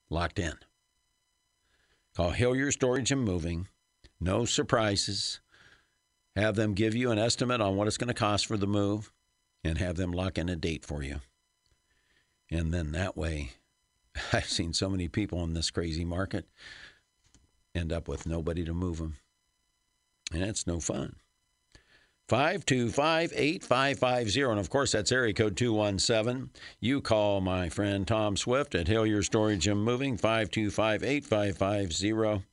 locked 0.08 0.38
in. 0.38 0.54
Call 2.16 2.30
Hillier 2.30 2.70
Storage 2.70 3.10
and 3.10 3.22
Moving. 3.22 3.66
No 4.20 4.44
surprises 4.44 5.40
have 6.36 6.56
them 6.56 6.74
give 6.74 6.94
you 6.94 7.10
an 7.10 7.18
estimate 7.18 7.60
on 7.60 7.76
what 7.76 7.86
it's 7.86 7.98
going 7.98 8.08
to 8.08 8.14
cost 8.14 8.46
for 8.46 8.56
the 8.56 8.66
move 8.66 9.12
and 9.62 9.78
have 9.78 9.96
them 9.96 10.12
lock 10.12 10.38
in 10.38 10.48
a 10.48 10.56
date 10.56 10.84
for 10.84 11.02
you. 11.02 11.20
And 12.50 12.72
then 12.72 12.92
that 12.92 13.16
way, 13.16 13.52
I've 14.32 14.48
seen 14.48 14.72
so 14.72 14.88
many 14.88 15.08
people 15.08 15.42
in 15.44 15.54
this 15.54 15.70
crazy 15.70 16.04
market 16.04 16.46
end 17.74 17.92
up 17.92 18.08
with 18.08 18.26
nobody 18.26 18.64
to 18.64 18.74
move 18.74 18.98
them. 18.98 19.16
And 20.32 20.42
it's 20.42 20.66
no 20.66 20.80
fun. 20.80 21.16
525 22.28 23.32
8550. 23.36 24.42
And 24.42 24.58
of 24.58 24.70
course, 24.70 24.92
that's 24.92 25.12
area 25.12 25.34
code 25.34 25.56
217. 25.56 26.50
You 26.80 27.00
call 27.00 27.40
my 27.40 27.68
friend 27.68 28.06
Tom 28.06 28.36
Swift 28.36 28.74
at 28.74 28.88
Hillier 28.88 29.22
Storage 29.22 29.66
and 29.66 29.84
Moving, 29.84 30.16
525 30.16 31.04
8550. 31.04 32.46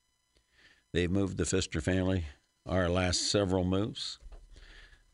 They've 0.94 1.10
moved 1.10 1.38
the 1.38 1.46
Pfister 1.46 1.80
family 1.80 2.26
our 2.65 2.89
last 2.89 3.30
several 3.30 3.63
moves. 3.63 4.19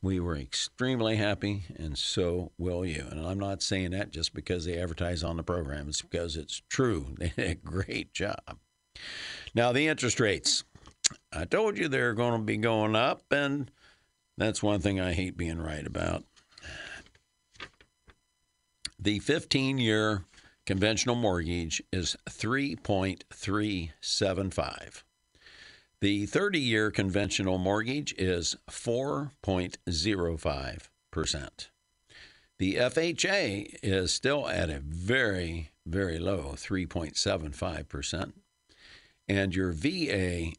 We 0.01 0.19
were 0.19 0.37
extremely 0.37 1.15
happy, 1.15 1.63
and 1.75 1.97
so 1.97 2.51
will 2.57 2.85
you. 2.85 3.05
And 3.09 3.25
I'm 3.25 3.39
not 3.39 3.63
saying 3.63 3.91
that 3.91 4.11
just 4.11 4.33
because 4.33 4.65
they 4.65 4.77
advertise 4.77 5.23
on 5.23 5.37
the 5.37 5.43
program, 5.43 5.87
it's 5.89 6.01
because 6.01 6.35
it's 6.37 6.61
true. 6.69 7.07
They 7.17 7.33
did 7.35 7.51
a 7.51 7.55
great 7.55 8.13
job. 8.13 8.57
Now, 9.55 9.71
the 9.71 9.87
interest 9.87 10.19
rates. 10.19 10.63
I 11.31 11.45
told 11.45 11.77
you 11.77 11.87
they're 11.87 12.13
going 12.13 12.37
to 12.39 12.45
be 12.45 12.57
going 12.57 12.93
up, 12.95 13.23
and 13.31 13.71
that's 14.37 14.61
one 14.61 14.81
thing 14.81 14.99
I 14.99 15.13
hate 15.13 15.37
being 15.37 15.59
right 15.59 15.87
about. 15.87 16.25
The 18.99 19.19
15 19.19 19.77
year 19.77 20.25
conventional 20.65 21.15
mortgage 21.15 21.83
is 21.91 22.17
3.375. 22.29 25.03
The 25.99 26.27
30 26.27 26.59
year 26.59 26.91
conventional 26.91 27.57
mortgage 27.57 28.13
is 28.19 28.55
4.05%. 28.69 31.67
The 32.59 32.75
FHA 32.75 33.75
is 33.81 34.13
still 34.13 34.47
at 34.47 34.69
a 34.69 34.79
very, 34.79 35.71
very 35.87 36.19
low 36.19 36.53
3.75%. 36.55 38.33
And 39.27 39.55
your 39.55 39.71
VA 39.71 40.51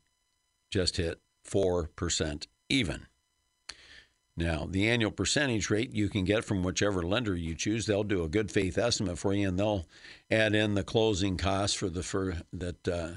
just 0.72 0.96
hit 0.96 1.20
4% 1.48 2.46
even. 2.68 3.06
Now, 4.36 4.66
the 4.68 4.88
annual 4.88 5.12
percentage 5.12 5.70
rate 5.70 5.94
you 5.94 6.08
can 6.08 6.24
get 6.24 6.44
from 6.44 6.64
whichever 6.64 7.02
lender 7.02 7.36
you 7.36 7.54
choose. 7.54 7.86
They'll 7.86 8.02
do 8.04 8.24
a 8.24 8.28
good 8.28 8.50
faith 8.50 8.76
estimate 8.76 9.18
for 9.18 9.32
you, 9.34 9.46
and 9.48 9.58
they'll 9.58 9.86
add 10.30 10.54
in 10.54 10.74
the 10.74 10.84
closing 10.84 11.36
costs 11.36 11.76
for 11.76 11.88
the 11.88 12.04
for 12.04 12.36
that 12.52 12.88
uh, 12.88 13.10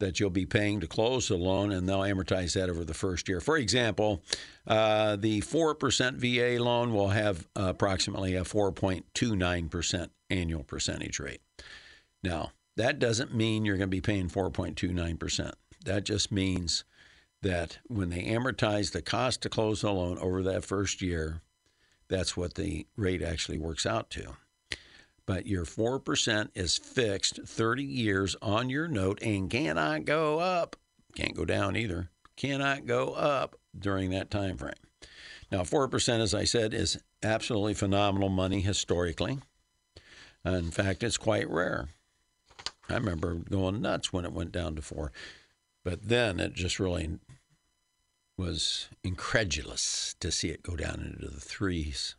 that 0.00 0.18
you'll 0.18 0.30
be 0.30 0.46
paying 0.46 0.80
to 0.80 0.86
close 0.86 1.28
the 1.28 1.36
loan, 1.36 1.72
and 1.72 1.88
they'll 1.88 2.00
amortize 2.00 2.54
that 2.54 2.68
over 2.68 2.84
the 2.84 2.94
first 2.94 3.28
year. 3.28 3.40
For 3.40 3.56
example, 3.56 4.22
uh, 4.66 5.16
the 5.16 5.40
four 5.40 5.74
percent 5.74 6.16
VA 6.16 6.56
loan 6.60 6.92
will 6.92 7.08
have 7.08 7.46
approximately 7.54 8.34
a 8.34 8.44
four 8.44 8.72
point 8.72 9.06
two 9.14 9.36
nine 9.36 9.68
percent 9.68 10.10
annual 10.30 10.64
percentage 10.64 11.20
rate. 11.20 11.40
Now, 12.22 12.52
that 12.76 12.98
doesn't 12.98 13.34
mean 13.34 13.64
you're 13.64 13.76
going 13.76 13.90
to 13.90 13.96
be 13.96 14.00
paying 14.00 14.28
four 14.28 14.50
point 14.50 14.76
two 14.76 14.92
nine 14.92 15.16
percent. 15.16 15.54
That 15.84 16.04
just 16.04 16.32
means 16.32 16.84
that 17.42 17.78
when 17.86 18.08
they 18.08 18.24
amortize 18.24 18.92
the 18.92 19.02
cost 19.02 19.42
to 19.42 19.48
close 19.48 19.82
the 19.82 19.92
loan 19.92 20.18
over 20.18 20.42
that 20.42 20.64
first 20.64 21.02
year, 21.02 21.42
that's 22.08 22.36
what 22.36 22.54
the 22.54 22.86
rate 22.96 23.22
actually 23.22 23.58
works 23.58 23.84
out 23.86 24.10
to. 24.10 24.36
But 25.26 25.46
your 25.46 25.64
4% 25.64 26.50
is 26.54 26.76
fixed 26.76 27.40
30 27.46 27.82
years 27.82 28.36
on 28.42 28.68
your 28.68 28.88
note 28.88 29.22
and 29.22 29.48
cannot 29.48 30.04
go 30.04 30.38
up. 30.38 30.76
Can't 31.14 31.34
go 31.34 31.44
down 31.44 31.76
either. 31.76 32.10
Cannot 32.36 32.86
go 32.86 33.14
up 33.14 33.56
during 33.78 34.10
that 34.10 34.30
time 34.30 34.56
frame. 34.58 34.74
Now, 35.50 35.62
4%, 35.62 36.20
as 36.20 36.34
I 36.34 36.44
said, 36.44 36.74
is 36.74 37.00
absolutely 37.22 37.74
phenomenal 37.74 38.28
money 38.28 38.60
historically. 38.60 39.38
In 40.44 40.70
fact, 40.70 41.02
it's 41.02 41.16
quite 41.16 41.48
rare. 41.48 41.88
I 42.88 42.94
remember 42.94 43.34
going 43.34 43.80
nuts 43.80 44.12
when 44.12 44.24
it 44.26 44.32
went 44.32 44.52
down 44.52 44.74
to 44.76 44.82
4. 44.82 45.10
But 45.84 46.08
then 46.08 46.38
it 46.40 46.54
just 46.54 46.78
really 46.78 47.18
was 48.36 48.88
incredulous 49.02 50.16
to 50.20 50.30
see 50.30 50.48
it 50.48 50.62
go 50.62 50.76
down 50.76 51.14
into 51.14 51.32
the 51.32 51.40
threes. 51.40 52.16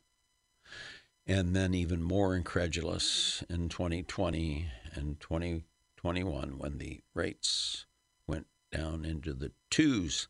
And 1.27 1.55
then 1.55 1.73
even 1.73 2.03
more 2.03 2.35
incredulous 2.35 3.43
in 3.49 3.69
2020 3.69 4.67
and 4.93 5.19
2021 5.19 6.57
when 6.57 6.77
the 6.77 7.01
rates 7.13 7.85
went 8.27 8.45
down 8.71 9.05
into 9.05 9.33
the 9.33 9.51
twos. 9.71 10.27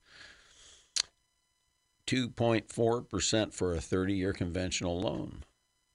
2.4% 2.08 3.54
for 3.54 3.74
a 3.74 3.82
30 3.82 4.14
year 4.14 4.32
conventional 4.32 5.00
loan 5.00 5.44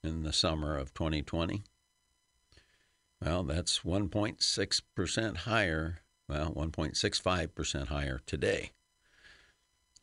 in 0.02 0.22
the 0.22 0.32
summer 0.32 0.76
of 0.76 0.92
2020. 0.92 1.62
Well, 3.22 3.44
that's 3.44 3.80
1.6% 3.80 5.36
higher, 5.38 5.98
well, 6.28 6.52
1.65% 6.52 7.88
higher 7.88 8.20
today. 8.26 8.72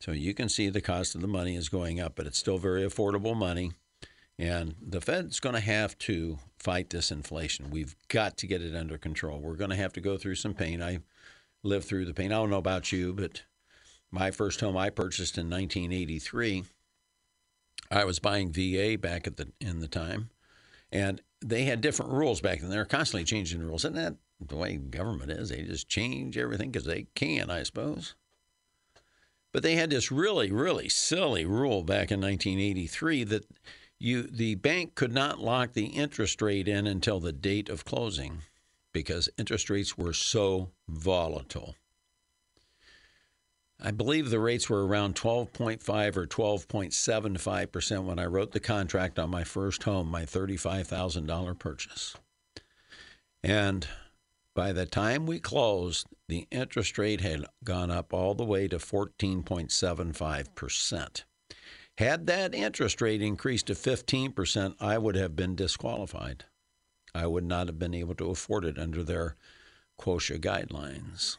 So 0.00 0.12
you 0.12 0.34
can 0.34 0.48
see 0.48 0.68
the 0.68 0.80
cost 0.80 1.16
of 1.16 1.20
the 1.20 1.26
money 1.26 1.56
is 1.56 1.68
going 1.68 1.98
up, 2.00 2.14
but 2.14 2.26
it's 2.26 2.38
still 2.38 2.58
very 2.58 2.82
affordable 2.82 3.36
money. 3.36 3.72
And 4.38 4.76
the 4.80 5.00
Fed's 5.00 5.40
going 5.40 5.56
to 5.56 5.60
have 5.60 5.98
to 5.98 6.38
fight 6.58 6.90
this 6.90 7.10
inflation. 7.10 7.70
We've 7.70 7.96
got 8.08 8.36
to 8.38 8.46
get 8.46 8.62
it 8.62 8.76
under 8.76 8.96
control. 8.96 9.40
We're 9.40 9.56
going 9.56 9.70
to 9.70 9.76
have 9.76 9.92
to 9.94 10.00
go 10.00 10.16
through 10.16 10.36
some 10.36 10.54
pain. 10.54 10.82
I 10.82 11.00
lived 11.62 11.86
through 11.86 12.04
the 12.04 12.14
pain. 12.14 12.32
I 12.32 12.36
don't 12.36 12.50
know 12.50 12.58
about 12.58 12.92
you, 12.92 13.12
but 13.12 13.42
my 14.10 14.30
first 14.30 14.60
home 14.60 14.76
I 14.76 14.90
purchased 14.90 15.38
in 15.38 15.50
1983, 15.50 16.64
I 17.90 18.04
was 18.04 18.18
buying 18.18 18.52
VA 18.52 18.96
back 18.98 19.26
at 19.26 19.36
the 19.36 19.48
in 19.60 19.80
the 19.80 19.88
time, 19.88 20.30
and 20.92 21.20
they 21.40 21.64
had 21.64 21.80
different 21.80 22.12
rules 22.12 22.40
back 22.40 22.60
then. 22.60 22.70
They're 22.70 22.84
constantly 22.84 23.24
changing 23.24 23.60
the 23.60 23.66
rules, 23.66 23.84
and 23.84 23.96
that 23.96 24.14
the 24.40 24.56
way 24.56 24.76
government 24.76 25.30
is. 25.30 25.48
They 25.48 25.62
just 25.62 25.88
change 25.88 26.38
everything 26.38 26.70
because 26.70 26.86
they 26.86 27.06
can, 27.14 27.50
I 27.50 27.62
suppose. 27.64 28.14
But 29.52 29.62
they 29.62 29.74
had 29.74 29.90
this 29.90 30.12
really, 30.12 30.50
really 30.52 30.88
silly 30.88 31.44
rule 31.44 31.82
back 31.82 32.12
in 32.12 32.20
1983 32.20 33.24
that 33.24 33.46
you 33.98 34.22
the 34.22 34.54
bank 34.56 34.94
could 34.94 35.12
not 35.12 35.40
lock 35.40 35.72
the 35.72 35.86
interest 35.86 36.40
rate 36.40 36.68
in 36.68 36.86
until 36.86 37.20
the 37.20 37.32
date 37.32 37.68
of 37.68 37.84
closing 37.84 38.42
because 38.92 39.28
interest 39.36 39.68
rates 39.70 39.98
were 39.98 40.12
so 40.12 40.70
volatile. 40.88 41.74
I 43.80 43.92
believe 43.92 44.30
the 44.30 44.40
rates 44.40 44.68
were 44.68 44.84
around 44.86 45.14
12.5 45.14 46.16
or 46.16 46.26
12.75% 46.26 48.04
when 48.04 48.18
I 48.18 48.26
wrote 48.26 48.50
the 48.50 48.58
contract 48.58 49.20
on 49.20 49.30
my 49.30 49.44
first 49.44 49.84
home, 49.84 50.08
my 50.08 50.22
$35,000 50.22 51.56
purchase. 51.58 52.16
And 53.44 53.86
by 54.56 54.72
the 54.72 54.86
time 54.86 55.26
we 55.26 55.38
closed, 55.38 56.08
the 56.26 56.48
interest 56.50 56.98
rate 56.98 57.20
had 57.20 57.44
gone 57.62 57.92
up 57.92 58.12
all 58.12 58.34
the 58.34 58.44
way 58.44 58.66
to 58.66 58.78
14.75%. 58.78 61.22
Had 61.98 62.28
that 62.28 62.54
interest 62.54 63.02
rate 63.02 63.20
increased 63.20 63.66
to 63.66 63.72
15%, 63.72 64.76
I 64.78 64.98
would 64.98 65.16
have 65.16 65.34
been 65.34 65.56
disqualified. 65.56 66.44
I 67.12 67.26
would 67.26 67.42
not 67.42 67.66
have 67.66 67.80
been 67.80 67.92
able 67.92 68.14
to 68.14 68.30
afford 68.30 68.64
it 68.64 68.78
under 68.78 69.02
their 69.02 69.34
quota 69.96 70.34
guidelines. 70.34 71.38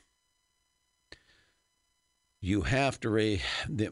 You 2.41 2.63
have 2.63 2.99
to 2.99 3.09
raise 3.09 3.41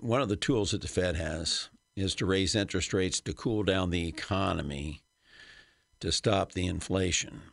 one 0.02 0.20
of 0.20 0.28
the 0.28 0.36
tools 0.36 0.72
that 0.72 0.82
the 0.82 0.90
Fed 0.90 1.16
has 1.16 1.70
is 1.96 2.14
to 2.16 2.26
raise 2.26 2.54
interest 2.54 2.94
rates 2.94 3.22
to 3.22 3.34
cool 3.34 3.64
down 3.64 3.90
the 3.90 4.06
economy 4.06 5.04
to 6.02 6.12
stop 6.12 6.52
the 6.52 6.68
inflation. 6.68 7.44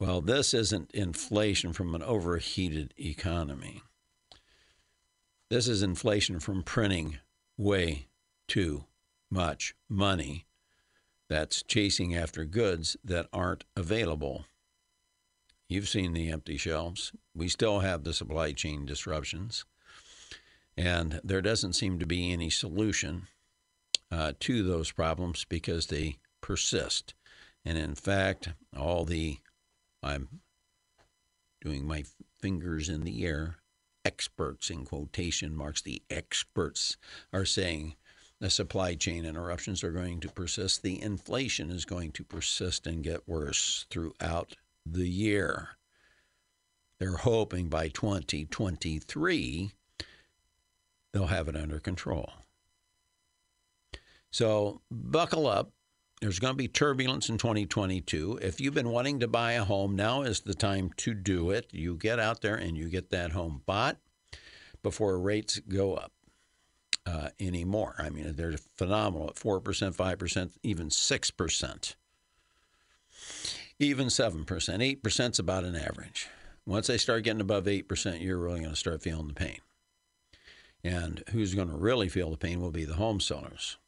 Well, 0.00 0.20
this 0.20 0.52
isn't 0.52 0.90
inflation 0.90 1.72
from 1.72 1.94
an 1.94 2.02
overheated 2.02 2.92
economy. 2.98 3.82
This 5.48 5.68
is 5.68 5.84
inflation 5.84 6.40
from 6.40 6.64
printing 6.64 7.20
way 7.60 8.08
too 8.48 8.86
much 9.30 9.74
money 9.88 10.46
that's 11.28 11.62
chasing 11.62 12.16
after 12.16 12.44
goods 12.44 12.96
that 13.04 13.28
aren't 13.32 13.64
available. 13.76 14.46
You've 15.68 15.88
seen 15.88 16.14
the 16.14 16.30
empty 16.30 16.56
shelves. 16.56 17.12
We 17.34 17.48
still 17.48 17.80
have 17.80 18.02
the 18.02 18.14
supply 18.14 18.52
chain 18.52 18.86
disruptions. 18.86 19.64
And 20.76 21.20
there 21.22 21.42
doesn't 21.42 21.74
seem 21.74 21.98
to 21.98 22.06
be 22.06 22.32
any 22.32 22.50
solution 22.50 23.28
uh, 24.10 24.32
to 24.40 24.62
those 24.62 24.90
problems 24.90 25.44
because 25.44 25.86
they 25.86 26.16
persist. 26.40 27.14
And 27.64 27.76
in 27.76 27.94
fact, 27.94 28.48
all 28.76 29.04
the 29.04 29.38
I'm 30.02 30.40
doing 31.60 31.86
my 31.86 32.04
fingers 32.40 32.88
in 32.88 33.02
the 33.02 33.24
air. 33.24 33.56
Experts, 34.10 34.70
in 34.70 34.84
quotation 34.84 35.54
marks, 35.54 35.82
the 35.82 36.02
experts 36.10 36.96
are 37.32 37.44
saying 37.44 37.94
the 38.40 38.50
supply 38.50 38.96
chain 38.96 39.24
interruptions 39.24 39.84
are 39.84 39.92
going 39.92 40.18
to 40.20 40.28
persist. 40.28 40.82
The 40.82 41.00
inflation 41.00 41.70
is 41.70 41.84
going 41.84 42.10
to 42.12 42.24
persist 42.24 42.88
and 42.88 43.04
get 43.04 43.28
worse 43.28 43.86
throughout 43.88 44.56
the 44.84 45.08
year. 45.08 45.68
They're 46.98 47.18
hoping 47.18 47.68
by 47.68 47.88
2023 47.88 49.72
they'll 51.12 51.26
have 51.26 51.48
it 51.48 51.56
under 51.56 51.78
control. 51.78 52.32
So 54.30 54.80
buckle 54.90 55.46
up 55.46 55.70
there's 56.20 56.38
going 56.38 56.52
to 56.52 56.58
be 56.58 56.68
turbulence 56.68 57.28
in 57.28 57.38
2022. 57.38 58.40
If 58.42 58.60
you've 58.60 58.74
been 58.74 58.90
wanting 58.90 59.20
to 59.20 59.28
buy 59.28 59.52
a 59.52 59.64
home, 59.64 59.96
now 59.96 60.22
is 60.22 60.40
the 60.40 60.54
time 60.54 60.90
to 60.98 61.14
do 61.14 61.50
it. 61.50 61.68
You 61.72 61.96
get 61.96 62.18
out 62.18 62.42
there 62.42 62.56
and 62.56 62.76
you 62.76 62.88
get 62.88 63.10
that 63.10 63.32
home 63.32 63.62
bought 63.64 63.96
before 64.82 65.18
rates 65.18 65.58
go 65.60 65.94
up 65.94 66.12
uh, 67.06 67.30
anymore. 67.38 67.94
I 67.98 68.10
mean, 68.10 68.34
they're 68.36 68.58
phenomenal 68.76 69.28
at 69.28 69.36
4%, 69.36 69.62
5%, 69.62 70.50
even 70.62 70.88
6%, 70.88 71.94
even 73.78 74.06
7%. 74.06 74.44
8% 74.44 75.30
is 75.30 75.38
about 75.38 75.64
an 75.64 75.76
average. 75.76 76.28
Once 76.66 76.88
they 76.88 76.98
start 76.98 77.24
getting 77.24 77.40
above 77.40 77.64
8%, 77.64 78.22
you're 78.22 78.36
really 78.36 78.60
going 78.60 78.70
to 78.70 78.76
start 78.76 79.02
feeling 79.02 79.28
the 79.28 79.34
pain. 79.34 79.58
And 80.84 81.24
who's 81.30 81.54
going 81.54 81.68
to 81.68 81.76
really 81.76 82.10
feel 82.10 82.30
the 82.30 82.36
pain 82.36 82.60
will 82.60 82.70
be 82.70 82.84
the 82.84 82.94
home 82.94 83.20
sellers 83.20 83.78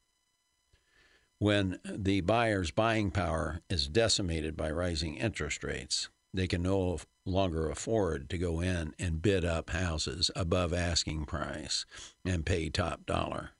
when 1.42 1.76
the 1.84 2.20
buyer's 2.20 2.70
buying 2.70 3.10
power 3.10 3.62
is 3.68 3.88
decimated 3.88 4.56
by 4.56 4.70
rising 4.70 5.16
interest 5.16 5.64
rates, 5.64 6.08
they 6.32 6.46
can 6.46 6.62
no 6.62 7.00
longer 7.26 7.68
afford 7.68 8.30
to 8.30 8.38
go 8.38 8.60
in 8.60 8.94
and 8.96 9.20
bid 9.20 9.44
up 9.44 9.70
houses 9.70 10.30
above 10.36 10.72
asking 10.72 11.24
price 11.24 11.84
and 12.24 12.46
pay 12.46 12.70
top 12.70 13.04
dollar. 13.06 13.50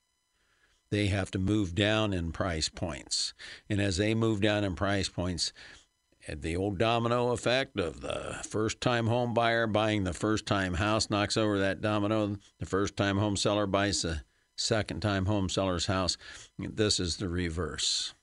They 0.92 1.08
have 1.08 1.32
to 1.32 1.40
move 1.40 1.74
down 1.74 2.12
in 2.12 2.30
price 2.30 2.68
points. 2.68 3.34
And 3.68 3.80
as 3.80 3.96
they 3.96 4.14
move 4.14 4.40
down 4.40 4.62
in 4.62 4.76
price 4.76 5.08
points, 5.08 5.52
eh, 6.28 6.36
the 6.38 6.54
old 6.54 6.78
domino 6.78 7.32
effect 7.32 7.80
of 7.80 8.00
the 8.00 8.38
first 8.44 8.80
time 8.80 9.08
home 9.08 9.34
buyer 9.34 9.66
buying 9.66 10.04
the 10.04 10.12
first 10.12 10.46
time 10.46 10.74
house 10.74 11.10
knocks 11.10 11.36
over 11.36 11.58
that 11.58 11.80
domino. 11.80 12.36
The 12.60 12.66
first 12.66 12.96
time 12.96 13.18
home 13.18 13.36
seller 13.36 13.66
buys 13.66 14.02
the 14.02 14.22
second 14.56 15.00
time 15.00 15.26
home 15.26 15.48
seller's 15.48 15.86
house. 15.86 16.16
This 16.58 17.00
is 17.00 17.16
the 17.16 17.28
reverse. 17.28 18.14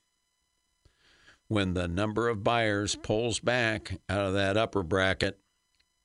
When 1.48 1.74
the 1.74 1.88
number 1.88 2.30
of 2.30 2.44
buyers 2.44 2.96
pulls 2.96 3.40
back 3.40 4.00
out 4.08 4.26
of 4.26 4.34
that 4.34 4.56
upper 4.56 4.84
bracket, 4.84 5.40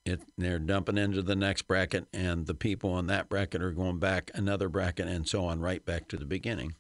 it, 0.06 0.20
they're 0.36 0.58
dumping 0.58 0.98
into 0.98 1.22
the 1.22 1.36
next 1.36 1.62
bracket, 1.62 2.06
and 2.12 2.46
the 2.46 2.54
people 2.54 2.98
in 2.98 3.06
that 3.06 3.28
bracket 3.28 3.62
are 3.62 3.72
going 3.72 3.98
back 3.98 4.30
another 4.34 4.68
bracket, 4.68 5.06
and 5.06 5.28
so 5.28 5.46
on, 5.46 5.60
right 5.60 5.84
back 5.84 6.08
to 6.08 6.16
the 6.16 6.26
beginning. 6.26 6.74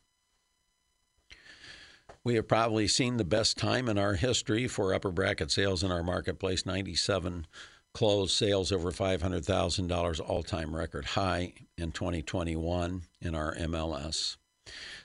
We 2.22 2.36
have 2.36 2.48
probably 2.48 2.88
seen 2.88 3.18
the 3.18 3.24
best 3.24 3.58
time 3.58 3.88
in 3.88 3.98
our 3.98 4.14
history 4.14 4.66
for 4.66 4.94
upper 4.94 5.10
bracket 5.10 5.50
sales 5.50 5.82
in 5.84 5.90
our 5.90 6.02
marketplace 6.02 6.64
97 6.64 7.46
closed 7.94 8.32
sales 8.32 8.72
over 8.72 8.90
$500,000, 8.90 10.20
all 10.20 10.42
time 10.42 10.74
record 10.74 11.04
high 11.04 11.54
in 11.78 11.92
2021 11.92 13.02
in 13.20 13.34
our 13.34 13.54
MLS. 13.54 14.36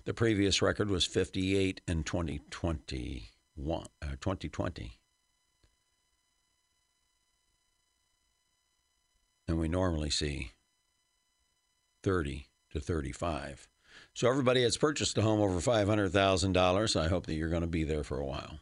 The 0.05 0.13
previous 0.13 0.61
record 0.61 0.89
was 0.89 1.05
58 1.05 1.81
in 1.87 2.03
2021, 2.03 3.87
uh, 4.01 4.05
2020. 4.19 4.97
And 9.47 9.59
we 9.59 9.67
normally 9.67 10.09
see 10.09 10.51
30 12.03 12.47
to 12.71 12.79
35. 12.79 13.67
So 14.13 14.29
everybody 14.29 14.63
that's 14.63 14.77
purchased 14.77 15.17
a 15.17 15.21
home 15.21 15.41
over 15.41 15.59
$500,000, 15.59 16.99
I 16.99 17.07
hope 17.07 17.25
that 17.27 17.33
you're 17.33 17.49
going 17.49 17.61
to 17.61 17.67
be 17.67 17.83
there 17.83 18.03
for 18.03 18.19
a 18.19 18.25
while. 18.25 18.59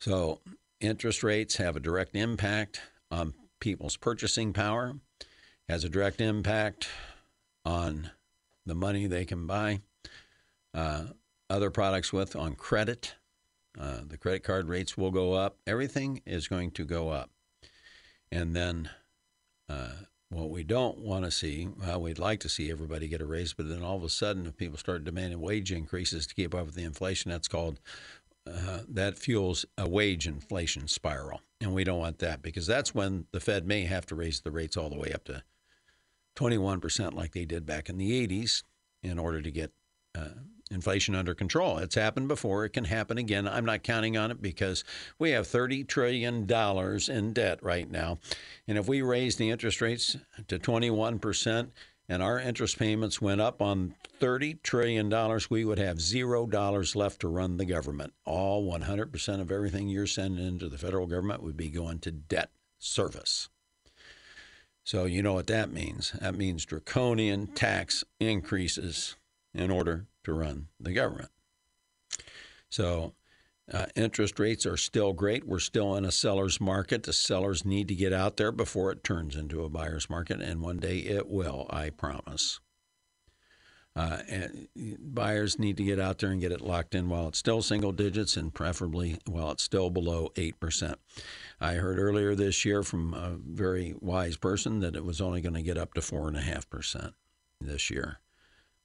So 0.00 0.40
interest 0.80 1.22
rates 1.22 1.56
have 1.56 1.76
a 1.76 1.80
direct 1.80 2.14
impact 2.14 2.80
on 3.10 3.34
people's 3.60 3.96
purchasing 3.96 4.52
power, 4.52 4.94
has 5.68 5.84
a 5.84 5.88
direct 5.88 6.20
impact 6.20 6.88
on 7.64 8.10
the 8.66 8.74
money 8.74 9.06
they 9.06 9.24
can 9.24 9.46
buy 9.46 9.80
uh, 10.74 11.04
other 11.50 11.70
products 11.70 12.12
with 12.12 12.36
on 12.36 12.54
credit. 12.54 13.14
Uh, 13.78 14.00
the 14.06 14.18
credit 14.18 14.42
card 14.42 14.68
rates 14.68 14.96
will 14.96 15.10
go 15.10 15.32
up. 15.32 15.58
Everything 15.66 16.22
is 16.26 16.48
going 16.48 16.70
to 16.72 16.84
go 16.84 17.10
up. 17.10 17.30
And 18.30 18.54
then 18.54 18.90
uh, 19.68 19.92
what 20.30 20.50
we 20.50 20.64
don't 20.64 20.98
want 20.98 21.24
to 21.24 21.30
see, 21.30 21.68
well, 21.80 22.02
we'd 22.02 22.18
like 22.18 22.40
to 22.40 22.48
see 22.48 22.70
everybody 22.70 23.08
get 23.08 23.20
a 23.20 23.26
raise, 23.26 23.54
but 23.54 23.68
then 23.68 23.82
all 23.82 23.96
of 23.96 24.04
a 24.04 24.08
sudden, 24.08 24.46
if 24.46 24.56
people 24.56 24.78
start 24.78 25.04
demanding 25.04 25.40
wage 25.40 25.72
increases 25.72 26.26
to 26.26 26.34
keep 26.34 26.54
up 26.54 26.66
with 26.66 26.74
the 26.74 26.84
inflation, 26.84 27.30
that's 27.30 27.48
called 27.48 27.80
uh, 28.48 28.80
that 28.88 29.18
fuels 29.18 29.64
a 29.76 29.88
wage 29.88 30.26
inflation 30.26 30.88
spiral. 30.88 31.40
And 31.60 31.74
we 31.74 31.84
don't 31.84 31.98
want 31.98 32.18
that 32.20 32.42
because 32.42 32.66
that's 32.66 32.94
when 32.94 33.26
the 33.32 33.40
Fed 33.40 33.66
may 33.66 33.84
have 33.84 34.06
to 34.06 34.14
raise 34.14 34.40
the 34.40 34.50
rates 34.50 34.76
all 34.76 34.88
the 34.88 34.98
way 34.98 35.12
up 35.12 35.24
to 35.24 35.42
21% 36.36 37.14
like 37.14 37.32
they 37.32 37.44
did 37.44 37.66
back 37.66 37.88
in 37.88 37.98
the 37.98 38.26
80s 38.26 38.62
in 39.02 39.18
order 39.18 39.42
to 39.42 39.50
get 39.50 39.72
uh, 40.16 40.28
inflation 40.70 41.14
under 41.14 41.34
control. 41.34 41.78
It's 41.78 41.94
happened 41.94 42.28
before. 42.28 42.64
It 42.64 42.70
can 42.70 42.84
happen 42.84 43.18
again. 43.18 43.48
I'm 43.48 43.64
not 43.64 43.82
counting 43.82 44.16
on 44.16 44.30
it 44.30 44.40
because 44.40 44.84
we 45.18 45.30
have 45.30 45.46
$30 45.46 45.86
trillion 45.86 46.46
in 47.08 47.32
debt 47.32 47.58
right 47.62 47.90
now. 47.90 48.18
And 48.66 48.78
if 48.78 48.86
we 48.86 49.02
raise 49.02 49.36
the 49.36 49.50
interest 49.50 49.80
rates 49.80 50.16
to 50.46 50.58
21%, 50.58 51.70
and 52.08 52.22
our 52.22 52.38
interest 52.40 52.78
payments 52.78 53.20
went 53.20 53.40
up 53.40 53.60
on 53.60 53.94
$30 54.20 54.62
trillion, 54.62 55.10
we 55.50 55.64
would 55.64 55.78
have 55.78 55.98
$0 55.98 56.96
left 56.96 57.20
to 57.20 57.28
run 57.28 57.56
the 57.56 57.64
government. 57.64 58.14
All 58.24 58.70
100% 58.70 59.40
of 59.40 59.52
everything 59.52 59.88
you're 59.88 60.06
sending 60.06 60.46
into 60.46 60.68
the 60.68 60.78
federal 60.78 61.06
government 61.06 61.42
would 61.42 61.56
be 61.56 61.68
going 61.68 61.98
to 62.00 62.10
debt 62.10 62.50
service. 62.78 63.48
So 64.84 65.04
you 65.04 65.22
know 65.22 65.34
what 65.34 65.48
that 65.48 65.70
means. 65.70 66.12
That 66.12 66.34
means 66.34 66.64
draconian 66.64 67.48
tax 67.48 68.04
increases 68.18 69.16
in 69.52 69.70
order 69.70 70.06
to 70.24 70.32
run 70.32 70.68
the 70.80 70.92
government. 70.92 71.30
So 72.70 73.12
uh, 73.72 73.86
interest 73.94 74.38
rates 74.38 74.64
are 74.64 74.76
still 74.76 75.12
great. 75.12 75.46
We're 75.46 75.58
still 75.58 75.94
in 75.96 76.04
a 76.04 76.12
seller's 76.12 76.60
market. 76.60 77.02
The 77.02 77.12
sellers 77.12 77.64
need 77.64 77.88
to 77.88 77.94
get 77.94 78.12
out 78.12 78.36
there 78.36 78.52
before 78.52 78.90
it 78.92 79.04
turns 79.04 79.36
into 79.36 79.62
a 79.62 79.68
buyer's 79.68 80.08
market, 80.08 80.40
and 80.40 80.62
one 80.62 80.78
day 80.78 80.98
it 80.98 81.28
will, 81.28 81.66
I 81.68 81.90
promise. 81.90 82.60
Uh, 83.94 84.18
and 84.28 84.68
buyers 85.00 85.58
need 85.58 85.76
to 85.76 85.82
get 85.82 85.98
out 85.98 86.18
there 86.18 86.30
and 86.30 86.40
get 86.40 86.52
it 86.52 86.60
locked 86.60 86.94
in 86.94 87.08
while 87.08 87.26
it's 87.26 87.38
still 87.38 87.60
single 87.60 87.90
digits 87.90 88.36
and 88.36 88.54
preferably 88.54 89.18
while 89.26 89.50
it's 89.50 89.64
still 89.64 89.90
below 89.90 90.30
8%. 90.36 90.94
I 91.60 91.74
heard 91.74 91.98
earlier 91.98 92.36
this 92.36 92.64
year 92.64 92.84
from 92.84 93.12
a 93.12 93.36
very 93.36 93.96
wise 94.00 94.36
person 94.36 94.78
that 94.80 94.94
it 94.94 95.04
was 95.04 95.20
only 95.20 95.40
going 95.40 95.54
to 95.54 95.62
get 95.62 95.76
up 95.76 95.94
to 95.94 96.00
4.5% 96.00 97.12
this 97.60 97.90
year. 97.90 98.20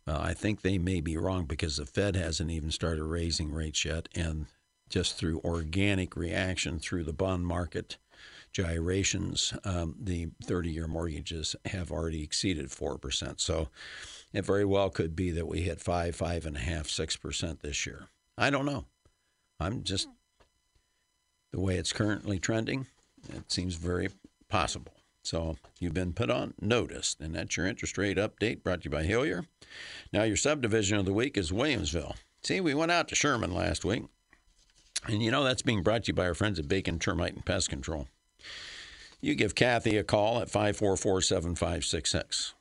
Uh, 0.07 0.17
I 0.19 0.33
think 0.33 0.61
they 0.61 0.79
may 0.79 0.99
be 0.99 1.15
wrong 1.15 1.45
because 1.45 1.77
the 1.77 1.85
Fed 1.85 2.15
hasn't 2.15 2.49
even 2.49 2.71
started 2.71 3.03
raising 3.03 3.53
rates 3.53 3.85
yet, 3.85 4.09
and 4.15 4.47
just 4.89 5.17
through 5.17 5.41
organic 5.43 6.15
reaction 6.15 6.79
through 6.79 7.03
the 7.03 7.13
bond 7.13 7.45
market 7.45 7.97
gyrations, 8.51 9.53
um, 9.63 9.95
the 9.99 10.29
30 10.43 10.69
year 10.69 10.87
mortgages 10.87 11.55
have 11.65 11.91
already 11.91 12.23
exceeded 12.23 12.69
4%. 12.69 13.39
So 13.39 13.69
it 14.31 14.45
very 14.45 14.65
well 14.65 14.89
could 14.89 15.15
be 15.15 15.31
that 15.31 15.47
we 15.47 15.61
hit 15.61 15.81
5, 15.81 16.15
5.5, 16.15 16.53
6% 16.53 17.61
this 17.61 17.85
year. 17.85 18.07
I 18.37 18.49
don't 18.49 18.65
know. 18.65 18.85
I'm 19.59 19.83
just, 19.83 20.07
the 21.51 21.59
way 21.59 21.77
it's 21.77 21.93
currently 21.93 22.39
trending, 22.39 22.87
it 23.29 23.51
seems 23.51 23.75
very 23.75 24.09
possible. 24.49 24.93
So 25.23 25.55
you've 25.79 25.93
been 25.93 26.13
put 26.13 26.29
on 26.29 26.53
notice, 26.61 27.15
and 27.19 27.33
that's 27.33 27.55
your 27.55 27.65
interest 27.65 27.97
rate 27.97 28.17
update 28.17 28.61
brought 28.61 28.81
to 28.81 28.85
you 28.85 28.91
by 28.91 29.03
Hillier. 29.03 29.45
Now, 30.11 30.23
your 30.23 30.35
subdivision 30.35 30.97
of 30.97 31.05
the 31.05 31.13
week 31.13 31.37
is 31.37 31.51
Williamsville. 31.51 32.15
See, 32.43 32.59
we 32.59 32.73
went 32.73 32.91
out 32.91 33.07
to 33.07 33.15
Sherman 33.15 33.53
last 33.53 33.85
week. 33.85 34.03
And 35.05 35.21
you 35.21 35.31
know, 35.31 35.43
that's 35.43 35.61
being 35.61 35.83
brought 35.83 36.05
to 36.05 36.07
you 36.09 36.13
by 36.13 36.27
our 36.27 36.33
friends 36.33 36.59
at 36.59 36.67
Bacon 36.67 36.99
Termite 36.99 37.33
and 37.33 37.45
Pest 37.45 37.69
Control. 37.69 38.07
You 39.21 39.35
give 39.35 39.55
Kathy 39.55 39.97
a 39.97 40.03
call 40.03 40.39
at 40.39 40.49
544 40.49 41.21
7566. 41.21 42.53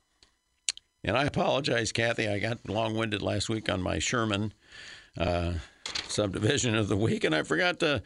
And 1.05 1.16
I 1.16 1.24
apologize, 1.24 1.90
Kathy. 1.90 2.28
I 2.28 2.38
got 2.38 2.68
long 2.68 2.97
winded 2.97 3.22
last 3.22 3.49
week 3.49 3.68
on 3.68 3.82
my 3.82 3.99
Sherman 3.99 4.53
uh, 5.18 5.55
subdivision 6.07 6.76
of 6.76 6.88
the 6.88 6.97
week, 6.97 7.24
and 7.24 7.34
I 7.34 7.43
forgot 7.43 7.80
to 7.80 8.03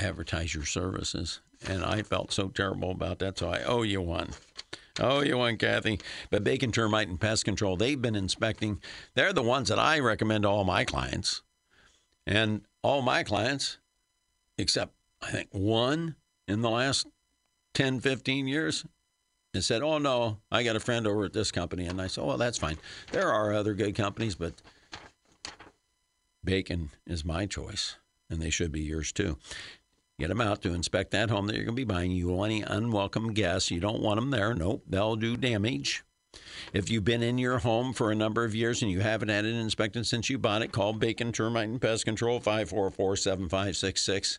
advertise 0.00 0.54
your 0.54 0.64
services. 0.64 1.40
And 1.66 1.84
I 1.84 2.02
felt 2.02 2.32
so 2.32 2.48
terrible 2.48 2.90
about 2.90 3.20
that, 3.20 3.38
so 3.38 3.48
I 3.48 3.62
owe 3.62 3.82
you 3.82 4.02
one. 4.02 4.30
Oh, 5.00 5.22
you 5.22 5.38
one, 5.38 5.56
Kathy. 5.56 6.00
But 6.30 6.44
Bacon 6.44 6.72
Termite 6.72 7.08
and 7.08 7.20
Pest 7.20 7.44
Control, 7.44 7.76
they've 7.76 8.00
been 8.00 8.16
inspecting. 8.16 8.80
They're 9.14 9.32
the 9.32 9.42
ones 9.42 9.68
that 9.68 9.78
I 9.78 9.98
recommend 10.00 10.42
to 10.42 10.48
all 10.48 10.64
my 10.64 10.84
clients. 10.84 11.42
And 12.26 12.62
all 12.82 13.02
my 13.02 13.22
clients, 13.22 13.78
except 14.58 14.92
I 15.22 15.30
think 15.30 15.48
one 15.52 16.16
in 16.48 16.62
the 16.62 16.70
last 16.70 17.06
10, 17.74 18.00
15 18.00 18.46
years, 18.46 18.84
has 19.52 19.66
said, 19.66 19.82
Oh, 19.82 19.98
no, 19.98 20.38
I 20.50 20.62
got 20.62 20.76
a 20.76 20.80
friend 20.80 21.06
over 21.06 21.24
at 21.24 21.32
this 21.32 21.50
company. 21.50 21.86
And 21.86 22.00
I 22.00 22.06
said, 22.06 22.24
Well, 22.24 22.38
that's 22.38 22.58
fine. 22.58 22.78
There 23.12 23.30
are 23.30 23.52
other 23.52 23.74
good 23.74 23.94
companies, 23.94 24.34
but 24.34 24.54
Bacon 26.42 26.90
is 27.06 27.24
my 27.24 27.46
choice, 27.46 27.96
and 28.28 28.40
they 28.40 28.50
should 28.50 28.72
be 28.72 28.82
yours 28.82 29.12
too. 29.12 29.38
Get 30.18 30.28
them 30.28 30.40
out 30.40 30.62
to 30.62 30.74
inspect 30.74 31.10
that 31.10 31.30
home 31.30 31.46
that 31.46 31.56
you're 31.56 31.64
going 31.64 31.74
to 31.74 31.80
be 31.80 31.84
buying. 31.84 32.12
You 32.12 32.28
want 32.28 32.52
any 32.52 32.62
unwelcome 32.62 33.32
guests. 33.32 33.70
You 33.70 33.80
don't 33.80 34.00
want 34.00 34.20
them 34.20 34.30
there. 34.30 34.54
Nope, 34.54 34.84
they'll 34.88 35.16
do 35.16 35.36
damage. 35.36 36.04
If 36.72 36.90
you've 36.90 37.04
been 37.04 37.22
in 37.22 37.38
your 37.38 37.58
home 37.58 37.92
for 37.92 38.10
a 38.10 38.14
number 38.14 38.44
of 38.44 38.54
years 38.54 38.82
and 38.82 38.90
you 38.90 39.00
haven't 39.00 39.28
had 39.28 39.44
it 39.44 39.54
inspected 39.54 40.06
since 40.06 40.28
you 40.28 40.38
bought 40.38 40.62
it, 40.62 40.72
call 40.72 40.92
Bacon 40.92 41.32
Termite 41.32 41.68
and 41.68 41.80
Pest 41.80 42.04
Control 42.04 42.40
544 42.40 43.16
7566. 43.16 44.38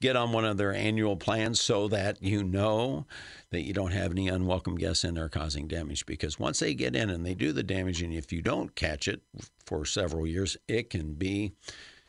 Get 0.00 0.16
on 0.16 0.32
one 0.32 0.44
of 0.44 0.56
their 0.56 0.74
annual 0.74 1.16
plans 1.16 1.60
so 1.60 1.88
that 1.88 2.22
you 2.22 2.42
know 2.42 3.06
that 3.50 3.62
you 3.62 3.72
don't 3.72 3.92
have 3.92 4.10
any 4.10 4.28
unwelcome 4.28 4.76
guests 4.76 5.04
in 5.04 5.14
there 5.14 5.28
causing 5.28 5.68
damage. 5.68 6.06
Because 6.06 6.38
once 6.38 6.58
they 6.58 6.74
get 6.74 6.96
in 6.96 7.10
and 7.10 7.24
they 7.24 7.34
do 7.34 7.52
the 7.52 7.62
damage, 7.62 8.02
and 8.02 8.12
if 8.12 8.32
you 8.32 8.42
don't 8.42 8.74
catch 8.74 9.06
it 9.08 9.22
for 9.64 9.84
several 9.84 10.26
years, 10.26 10.56
it 10.66 10.90
can 10.90 11.14
be 11.14 11.52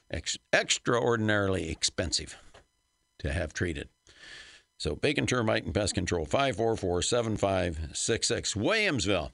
ex- 0.09 0.37
extraordinarily 0.53 1.69
expensive 1.69 2.37
to 3.19 3.31
have 3.31 3.53
treated. 3.53 3.89
So 4.77 4.95
Bacon 4.95 5.25
Termite 5.25 5.65
and 5.65 5.73
Pest 5.73 5.95
Control 5.95 6.25
544 6.25 7.01
7566 7.01 8.53
Williamsville. 8.53 9.31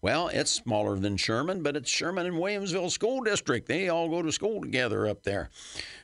Well, 0.00 0.28
it's 0.28 0.50
smaller 0.50 0.96
than 0.96 1.16
Sherman, 1.18 1.62
but 1.62 1.76
it's 1.76 1.90
Sherman 1.90 2.26
and 2.26 2.36
Williamsville 2.36 2.90
School 2.90 3.22
District. 3.22 3.68
They 3.68 3.88
all 3.88 4.08
go 4.08 4.22
to 4.22 4.32
school 4.32 4.60
together 4.62 5.06
up 5.06 5.22
there. 5.22 5.50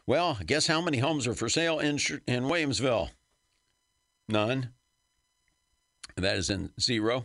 Well, 0.07 0.39
guess 0.45 0.67
how 0.67 0.83
many 0.83 0.99
homes 0.99 1.27
are 1.27 1.35
for 1.35 1.49
sale 1.49 1.79
in 1.79 1.99
in 2.27 2.45
Williamsville? 2.45 3.11
None. 4.29 4.71
That 6.17 6.37
is 6.37 6.51
in 6.51 6.71
zero. 6.79 7.25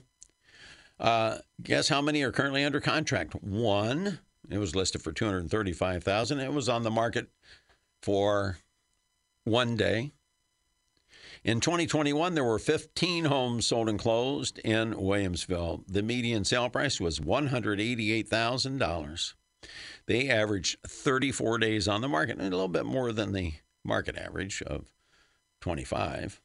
Uh, 1.00 1.40
guess 1.62 1.90
how 1.90 2.02
many 2.02 2.24
are 2.24 2.32
currently 2.32 2.64
under 2.64 2.80
contract? 2.80 3.36
One. 3.36 4.20
It 4.50 4.58
was 4.58 4.76
listed 4.76 5.02
for 5.02 5.12
235,000. 5.12 6.40
It 6.40 6.54
was 6.54 6.70
on 6.70 6.84
the 6.84 6.90
market 6.90 7.28
for 8.02 8.58
one 9.44 9.76
day. 9.76 10.12
In 11.48 11.60
2021, 11.62 12.36
there 12.36 12.44
were 12.44 12.60
15 12.60 13.24
homes 13.24 13.68
sold 13.68 13.88
and 13.88 13.98
closed 13.98 14.60
in 14.60 14.96
Williamsville. 14.96 15.86
The 15.88 16.04
median 16.04 16.44
sale 16.44 16.70
price 16.70 17.00
was 17.00 17.22
$188,000. 17.22 19.34
They 20.08 20.30
averaged 20.30 20.76
34 20.86 21.60
days 21.60 21.88
on 21.88 22.02
the 22.02 22.10
market, 22.10 22.38
a 22.38 22.44
little 22.44 22.68
bit 22.68 22.86
more 22.86 23.14
than 23.14 23.32
the 23.32 23.54
market 23.86 24.18
average 24.18 24.62
of 24.64 24.92
25 25.62 26.42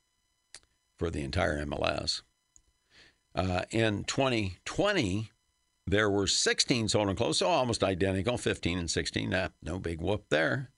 for 1.01 1.11
the 1.11 1.23
entire 1.23 1.67
MLS. 1.67 2.23
Uh, 3.35 3.63
in 3.73 4.05
2020, 4.05 5.33
there 5.85 6.11
were 6.11 6.29
16 6.29 6.89
sold 6.89 7.09
and 7.09 7.19
closed, 7.19 7.41
so 7.41 7.49
almost 7.49 7.83
identical, 7.83 8.39
15 8.39 8.79
and 8.79 8.89
16. 8.89 9.31
Nah, 9.31 9.49
no 9.65 9.81
big 9.81 10.01
whoop 10.01 10.27
there. 10.29 10.71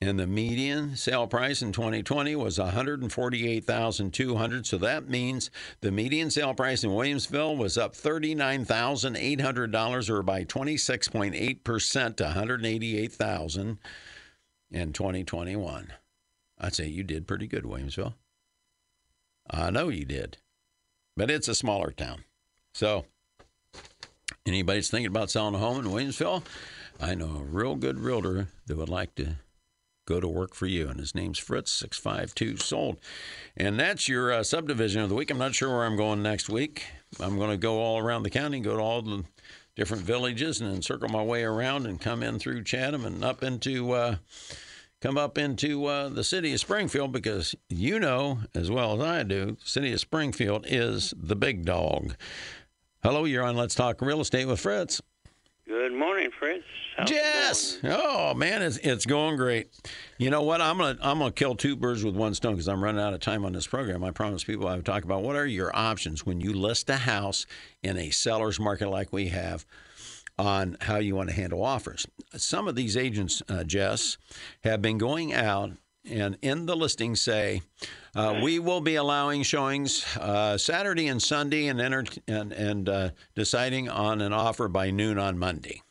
And 0.00 0.18
the 0.20 0.26
median 0.26 0.94
sale 0.94 1.26
price 1.26 1.62
in 1.62 1.72
2020 1.72 2.36
was 2.36 2.58
148,200. 2.58 4.66
So 4.66 4.76
that 4.76 5.08
means 5.08 5.50
the 5.80 5.90
median 5.90 6.30
sale 6.30 6.52
price 6.52 6.84
in 6.84 6.90
Williamsville 6.90 7.56
was 7.56 7.78
up 7.78 7.94
$39,800 7.94 10.10
or 10.10 10.22
by 10.22 10.44
26.8% 10.44 12.16
to 12.16 12.24
188,000 12.24 13.78
in 14.70 14.92
2021. 14.92 15.92
I'd 16.58 16.74
say 16.74 16.86
you 16.86 17.02
did 17.02 17.26
pretty 17.26 17.46
good, 17.46 17.64
Williamsville. 17.64 18.12
I 19.48 19.70
know 19.70 19.88
you 19.88 20.04
did. 20.04 20.36
But 21.16 21.30
it's 21.30 21.48
a 21.48 21.54
smaller 21.54 21.92
town. 21.92 22.24
So 22.74 23.06
anybody's 24.44 24.90
thinking 24.90 25.06
about 25.06 25.30
selling 25.30 25.54
a 25.54 25.58
home 25.58 25.78
in 25.78 25.86
Williamsville, 25.90 26.42
I 27.00 27.14
know 27.14 27.38
a 27.38 27.44
real 27.44 27.76
good 27.76 27.98
realtor 27.98 28.48
that 28.66 28.76
would 28.76 28.90
like 28.90 29.14
to 29.14 29.36
go 30.06 30.20
to 30.20 30.28
work 30.28 30.54
for 30.54 30.66
you. 30.66 30.88
And 30.88 30.98
his 30.98 31.14
name's 31.14 31.38
Fritz, 31.38 31.72
652 31.72 32.56
sold. 32.64 32.98
And 33.56 33.78
that's 33.78 34.08
your 34.08 34.32
uh, 34.32 34.42
subdivision 34.42 35.02
of 35.02 35.08
the 35.08 35.14
week. 35.14 35.30
I'm 35.30 35.38
not 35.38 35.54
sure 35.54 35.68
where 35.68 35.84
I'm 35.84 35.96
going 35.96 36.22
next 36.22 36.48
week. 36.48 36.86
I'm 37.20 37.36
going 37.36 37.50
to 37.50 37.56
go 37.56 37.78
all 37.80 37.98
around 37.98 38.22
the 38.22 38.30
county, 38.30 38.60
go 38.60 38.76
to 38.76 38.82
all 38.82 39.02
the 39.02 39.24
different 39.74 40.04
villages, 40.04 40.60
and 40.60 40.72
then 40.72 40.82
circle 40.82 41.08
my 41.08 41.22
way 41.22 41.44
around 41.44 41.86
and 41.86 42.00
come 42.00 42.22
in 42.22 42.38
through 42.38 42.64
Chatham 42.64 43.04
and 43.04 43.22
up 43.24 43.42
into. 43.42 43.92
Uh, 43.92 44.16
come 45.02 45.18
up 45.18 45.36
into 45.36 45.84
uh, 45.84 46.08
the 46.08 46.24
city 46.24 46.54
of 46.54 46.58
Springfield 46.58 47.12
because 47.12 47.54
you 47.68 48.00
know 48.00 48.40
as 48.54 48.70
well 48.70 48.94
as 48.94 49.06
I 49.06 49.22
do, 49.24 49.56
city 49.62 49.92
of 49.92 50.00
Springfield 50.00 50.64
is 50.66 51.12
the 51.16 51.36
big 51.36 51.66
dog. 51.66 52.16
Hello, 53.02 53.24
you're 53.24 53.44
on 53.44 53.56
Let's 53.56 53.74
Talk 53.74 54.00
Real 54.00 54.20
Estate 54.20 54.48
with 54.48 54.58
Fritz. 54.58 55.00
Good 55.68 55.92
morning, 55.92 56.30
Fritz. 56.38 56.62
How's 56.96 57.10
Jess. 57.10 57.78
Oh 57.82 58.34
man, 58.34 58.62
it's 58.62 58.76
it's 58.78 59.04
going 59.04 59.34
great. 59.36 59.68
You 60.16 60.30
know 60.30 60.42
what? 60.42 60.60
I'm 60.60 60.78
gonna 60.78 60.96
I'm 61.02 61.18
gonna 61.18 61.32
kill 61.32 61.56
two 61.56 61.74
birds 61.74 62.04
with 62.04 62.14
one 62.14 62.34
stone 62.34 62.52
because 62.52 62.68
I'm 62.68 62.84
running 62.84 63.00
out 63.00 63.14
of 63.14 63.20
time 63.20 63.44
on 63.44 63.52
this 63.52 63.66
program. 63.66 64.04
I 64.04 64.12
promise 64.12 64.44
people 64.44 64.68
I 64.68 64.76
would 64.76 64.86
talk 64.86 65.02
about 65.02 65.24
what 65.24 65.34
are 65.34 65.44
your 65.44 65.74
options 65.74 66.24
when 66.24 66.40
you 66.40 66.52
list 66.52 66.88
a 66.88 66.98
house 66.98 67.46
in 67.82 67.96
a 67.96 68.10
seller's 68.10 68.60
market 68.60 68.88
like 68.88 69.12
we 69.12 69.26
have 69.28 69.66
on 70.38 70.76
how 70.82 70.98
you 70.98 71.16
want 71.16 71.30
to 71.30 71.34
handle 71.34 71.64
offers. 71.64 72.06
Some 72.36 72.68
of 72.68 72.76
these 72.76 72.96
agents, 72.96 73.42
uh, 73.48 73.64
Jess, 73.64 74.18
have 74.62 74.80
been 74.80 74.98
going 74.98 75.34
out 75.34 75.72
and 76.10 76.38
in 76.42 76.66
the 76.66 76.76
listing 76.76 77.16
say, 77.16 77.62
uh, 78.14 78.40
we 78.42 78.58
will 78.58 78.80
be 78.80 78.94
allowing 78.94 79.42
showings 79.42 80.04
uh, 80.18 80.56
Saturday 80.56 81.08
and 81.08 81.22
Sunday 81.22 81.66
and 81.66 81.80
enter- 81.80 82.20
and, 82.26 82.52
and 82.52 82.88
uh, 82.88 83.10
deciding 83.34 83.88
on 83.88 84.20
an 84.20 84.32
offer 84.32 84.68
by 84.68 84.90
noon 84.90 85.18
on 85.18 85.38
Monday. 85.38 85.82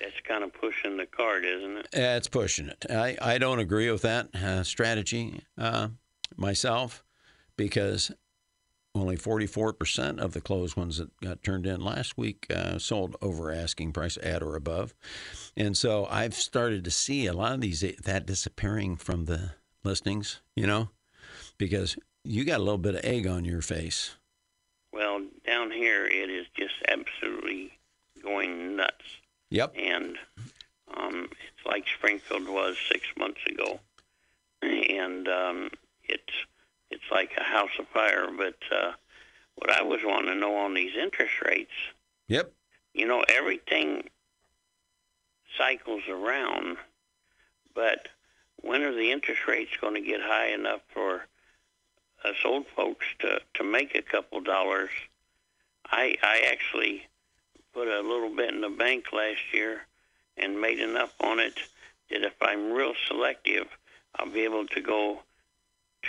That's 0.00 0.12
kind 0.26 0.44
of 0.44 0.52
pushing 0.52 0.96
the 0.96 1.06
cart, 1.06 1.44
isn't 1.44 1.76
it? 1.76 1.88
It's 1.92 2.28
pushing 2.28 2.68
it. 2.68 2.86
I, 2.88 3.16
I 3.20 3.38
don't 3.38 3.58
agree 3.58 3.90
with 3.90 4.02
that 4.02 4.34
uh, 4.34 4.62
strategy 4.62 5.42
uh, 5.58 5.88
myself 6.36 7.04
because 7.56 8.12
only 8.94 9.16
44% 9.16 10.18
of 10.18 10.32
the 10.32 10.40
closed 10.40 10.76
ones 10.76 10.98
that 10.98 11.10
got 11.20 11.42
turned 11.42 11.66
in 11.66 11.80
last 11.80 12.16
week 12.18 12.46
uh, 12.54 12.78
sold 12.78 13.16
over 13.22 13.52
asking 13.52 13.92
price 13.92 14.18
at 14.22 14.42
or 14.42 14.56
above. 14.56 14.94
And 15.56 15.76
so 15.76 16.06
I've 16.10 16.34
started 16.34 16.84
to 16.84 16.90
see 16.90 17.26
a 17.26 17.32
lot 17.32 17.52
of 17.52 17.60
these 17.60 17.80
that 18.04 18.26
disappearing 18.26 18.96
from 18.96 19.26
the 19.26 19.52
listings, 19.84 20.40
you 20.56 20.66
know, 20.66 20.88
because 21.58 21.96
you 22.24 22.44
got 22.44 22.56
a 22.60 22.62
little 22.62 22.78
bit 22.78 22.94
of 22.94 23.04
egg 23.04 23.26
on 23.26 23.44
your 23.44 23.62
face. 23.62 24.16
Well, 24.92 25.22
down 25.46 25.70
here 25.70 26.06
it 26.06 26.30
is 26.30 26.46
just 26.56 26.74
absolutely 26.88 27.72
going 28.22 28.76
nuts, 28.76 29.04
Yep. 29.50 29.74
and 29.78 30.16
um, 30.96 31.28
it's 31.30 31.66
like 31.66 31.84
Springfield 31.96 32.48
was 32.48 32.76
six 32.90 33.04
months 33.16 33.40
ago, 33.46 33.78
and 34.62 35.28
um, 35.28 35.70
it's 36.04 36.32
it's 36.90 37.10
like 37.10 37.32
a 37.36 37.42
house 37.42 37.70
of 37.78 37.86
fire. 37.88 38.28
But 38.36 38.56
uh, 38.74 38.92
what 39.56 39.70
I 39.70 39.82
was 39.82 40.00
wanting 40.04 40.32
to 40.32 40.34
know 40.38 40.56
on 40.56 40.74
these 40.74 40.96
interest 40.96 41.34
rates, 41.44 41.72
Yep. 42.28 42.52
you 42.94 43.06
know, 43.06 43.24
everything 43.28 44.08
cycles 45.56 46.02
around, 46.08 46.76
but 47.74 48.08
when 48.60 48.82
are 48.82 48.94
the 48.94 49.10
interest 49.12 49.46
rates 49.46 49.70
going 49.80 49.94
to 49.94 50.00
get 50.00 50.20
high 50.20 50.48
enough 50.48 50.80
for 50.92 51.26
us 52.24 52.36
old 52.44 52.66
folks 52.74 53.06
to, 53.20 53.40
to 53.54 53.64
make 53.64 53.94
a 53.94 54.02
couple 54.02 54.40
dollars? 54.40 54.90
I 55.90 56.16
I 56.22 56.42
actually 56.50 57.06
put 57.72 57.88
a 57.88 58.00
little 58.00 58.34
bit 58.34 58.52
in 58.52 58.60
the 58.60 58.68
bank 58.68 59.06
last 59.12 59.40
year 59.52 59.82
and 60.36 60.60
made 60.60 60.80
enough 60.80 61.14
on 61.20 61.38
it 61.38 61.58
that 62.10 62.22
if 62.22 62.34
I'm 62.42 62.72
real 62.72 62.92
selective, 63.06 63.66
I'll 64.16 64.28
be 64.30 64.44
able 64.44 64.66
to 64.66 64.80
go 64.80 65.20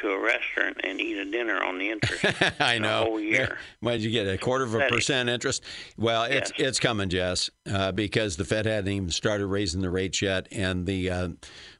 to 0.01 0.09
a 0.11 0.19
restaurant 0.19 0.77
and 0.83 0.99
eat 1.01 1.17
a 1.17 1.25
dinner 1.25 1.61
on 1.63 1.77
the 1.77 1.89
interest. 1.91 2.25
I 2.61 2.77
know. 2.77 3.05
whole 3.05 3.19
year. 3.19 3.57
What 3.81 3.93
did 3.93 4.03
you 4.03 4.11
get? 4.11 4.27
A 4.27 4.37
quarter 4.37 4.63
of 4.65 4.75
a 4.75 4.87
percent 4.87 5.29
interest? 5.29 5.63
Well, 5.97 6.23
it's 6.23 6.51
Yes. 6.57 6.67
it's 6.69 6.79
coming, 6.79 7.09
Jess, 7.09 7.49
uh, 7.71 7.91
because 7.91 8.35
the 8.37 8.45
Fed 8.45 8.65
hadn't 8.65 8.91
even 8.91 9.09
started 9.09 9.47
raising 9.47 9.81
the 9.81 9.89
rates 9.89 10.21
yet, 10.21 10.47
and 10.51 10.85
the 10.85 11.09
uh, 11.09 11.29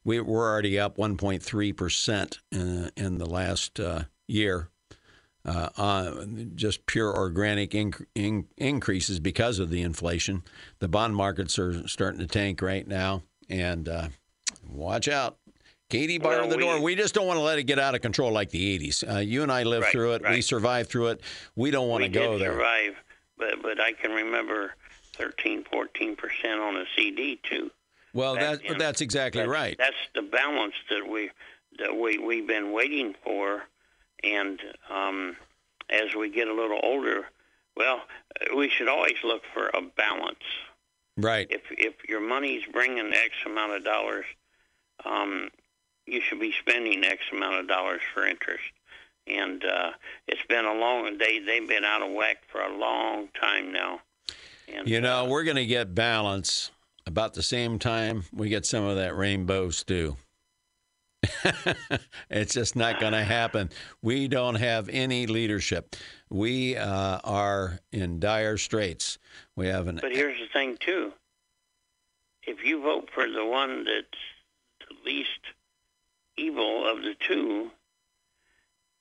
we 0.04 0.20
we're 0.22 0.50
already 0.50 0.80
up 0.80 0.98
1.3 0.98 1.76
percent 1.76 2.40
in, 2.52 2.92
in 2.96 3.18
the 3.18 3.26
last 3.30 3.80
uh, 3.80 4.04
year. 4.28 4.70
Uh, 5.46 5.70
uh, 5.78 6.26
just 6.56 6.86
pure 6.86 7.16
organic 7.16 7.72
inc- 7.72 8.06
in- 8.14 8.46
increases 8.58 9.20
because 9.22 9.58
of 9.58 9.70
the 9.70 9.82
inflation. 9.82 10.44
The 10.80 10.90
bond 10.90 11.16
markets 11.16 11.58
are 11.58 11.88
starting 11.88 12.20
to 12.20 12.28
tank 12.28 12.62
right 12.62 12.86
now, 12.86 13.24
and 13.50 13.88
uh, 13.88 14.10
watch 14.70 15.08
out. 15.08 15.38
Katie 15.90 16.20
bar 16.20 16.32
Well, 16.42 16.48
the 16.48 16.58
door. 16.58 16.76
we- 16.76 16.82
We 16.90 16.96
just 16.96 17.14
don't 17.16 17.26
want 17.28 17.38
to 17.38 17.42
let 17.44 17.58
it 17.60 17.64
get 17.64 17.80
out 17.80 17.96
of 17.96 18.02
control 18.02 18.32
like 18.32 18.52
the 18.52 18.74
80s. 18.76 19.04
Uh, 19.04 19.18
you 19.20 19.42
and 19.44 19.52
I 19.52 19.64
lived 19.64 19.84
Right, 19.86 19.92
through 19.92 20.14
it. 20.14 20.22
We 20.30 20.42
survived 20.42 20.90
through 20.90 21.08
it. 21.08 21.22
We 21.56 21.72
don't 21.72 21.88
want 21.88 22.04
we 22.04 22.10
to 22.10 22.14
go 22.14 22.32
did 22.34 22.42
there. 22.42 22.52
survive, 22.54 22.96
but 23.38 23.62
but 23.62 23.80
I 23.80 23.94
can 23.94 24.12
remember 24.12 24.76
13, 25.14 25.64
14 25.64 26.16
percent 26.16 26.60
on 26.62 26.78
a 26.78 26.86
CD 26.96 27.38
too. 27.38 27.72
Well, 28.14 28.36
Back 28.36 28.62
that, 28.68 28.78
that's 28.80 29.02
exactly 29.02 29.42
That's- 29.42 29.54
right. 29.54 29.78
That's 29.78 29.96
the 30.14 30.22
balance 30.24 30.76
that 30.90 31.08
we 31.08 31.32
that 31.80 31.96
we 31.96 32.18
we've 32.20 32.46
been 32.48 32.72
waiting 32.72 33.16
for, 33.24 33.64
and 34.24 34.60
um, 34.90 35.38
as 35.90 36.14
we 36.16 36.30
get 36.30 36.48
a 36.48 36.54
little 36.54 36.80
older, 36.84 37.28
well, 37.76 38.04
we 38.56 38.70
should 38.70 38.88
always 38.88 39.18
look 39.24 39.44
for 39.54 39.70
a 39.70 39.82
balance. 39.82 40.44
Right. 41.18 41.48
If 41.50 41.62
if 41.72 41.94
your 42.08 42.22
money's 42.22 42.64
bringing 42.72 43.12
X 43.14 43.32
amount 43.46 43.74
of 43.74 43.84
dollars, 43.84 44.26
um, 45.06 45.50
you 46.12 46.22
should 46.22 46.40
be 46.40 46.54
spending 46.60 47.04
X 47.04 47.22
amount 47.32 47.56
of 47.56 47.68
dollars 47.68 48.02
for 48.14 48.26
interest. 48.26 48.64
And 49.28 49.64
uh, 49.64 49.92
it's 50.28 50.46
been 50.48 50.66
a 50.66 50.74
long 50.74 51.18
they 51.18 51.40
they've 51.40 51.68
been 51.68 51.86
out 51.86 52.02
of 52.02 52.12
whack 52.12 52.38
for 52.48 52.62
a 52.62 52.76
long 52.76 53.30
time 53.40 53.72
now. 53.72 54.02
And, 54.68 54.88
You 54.88 55.02
know, 55.02 55.26
uh, 55.26 55.28
we're 55.28 55.44
going 55.44 55.58
to 55.58 55.66
get 55.66 55.94
balance 55.94 56.72
about 57.06 57.34
the 57.34 57.44
same 57.44 57.80
time 57.80 58.24
we 58.34 58.50
get 58.50 58.66
some 58.66 58.84
of 58.84 58.98
that 58.98 59.16
rainbow 59.16 59.70
stew. 59.70 60.18
it's 62.30 62.54
just 62.54 62.76
not 62.76 63.00
going 63.00 63.14
to 63.14 63.24
happen. 63.24 63.70
We 64.02 64.28
don't 64.28 64.56
have 64.56 64.88
any 64.90 65.28
leadership. 65.28 65.96
We 66.30 66.78
uh, 66.78 67.20
are 67.24 67.80
in 67.92 68.20
dire 68.20 68.58
straits. 68.58 69.18
We 69.56 69.68
have 69.68 69.88
an 69.88 70.00
But 70.02 70.14
here's 70.14 70.40
the 70.40 70.48
thing, 70.48 70.78
too. 70.80 71.12
If 72.44 72.64
you 72.64 72.82
vote 72.82 73.10
for 73.14 73.28
the 73.28 73.46
one 73.46 73.84
that's 73.84 74.88
the 74.88 74.96
least 75.06 75.40
evil 76.40 76.90
of 76.90 77.02
the 77.02 77.16
two, 77.28 77.72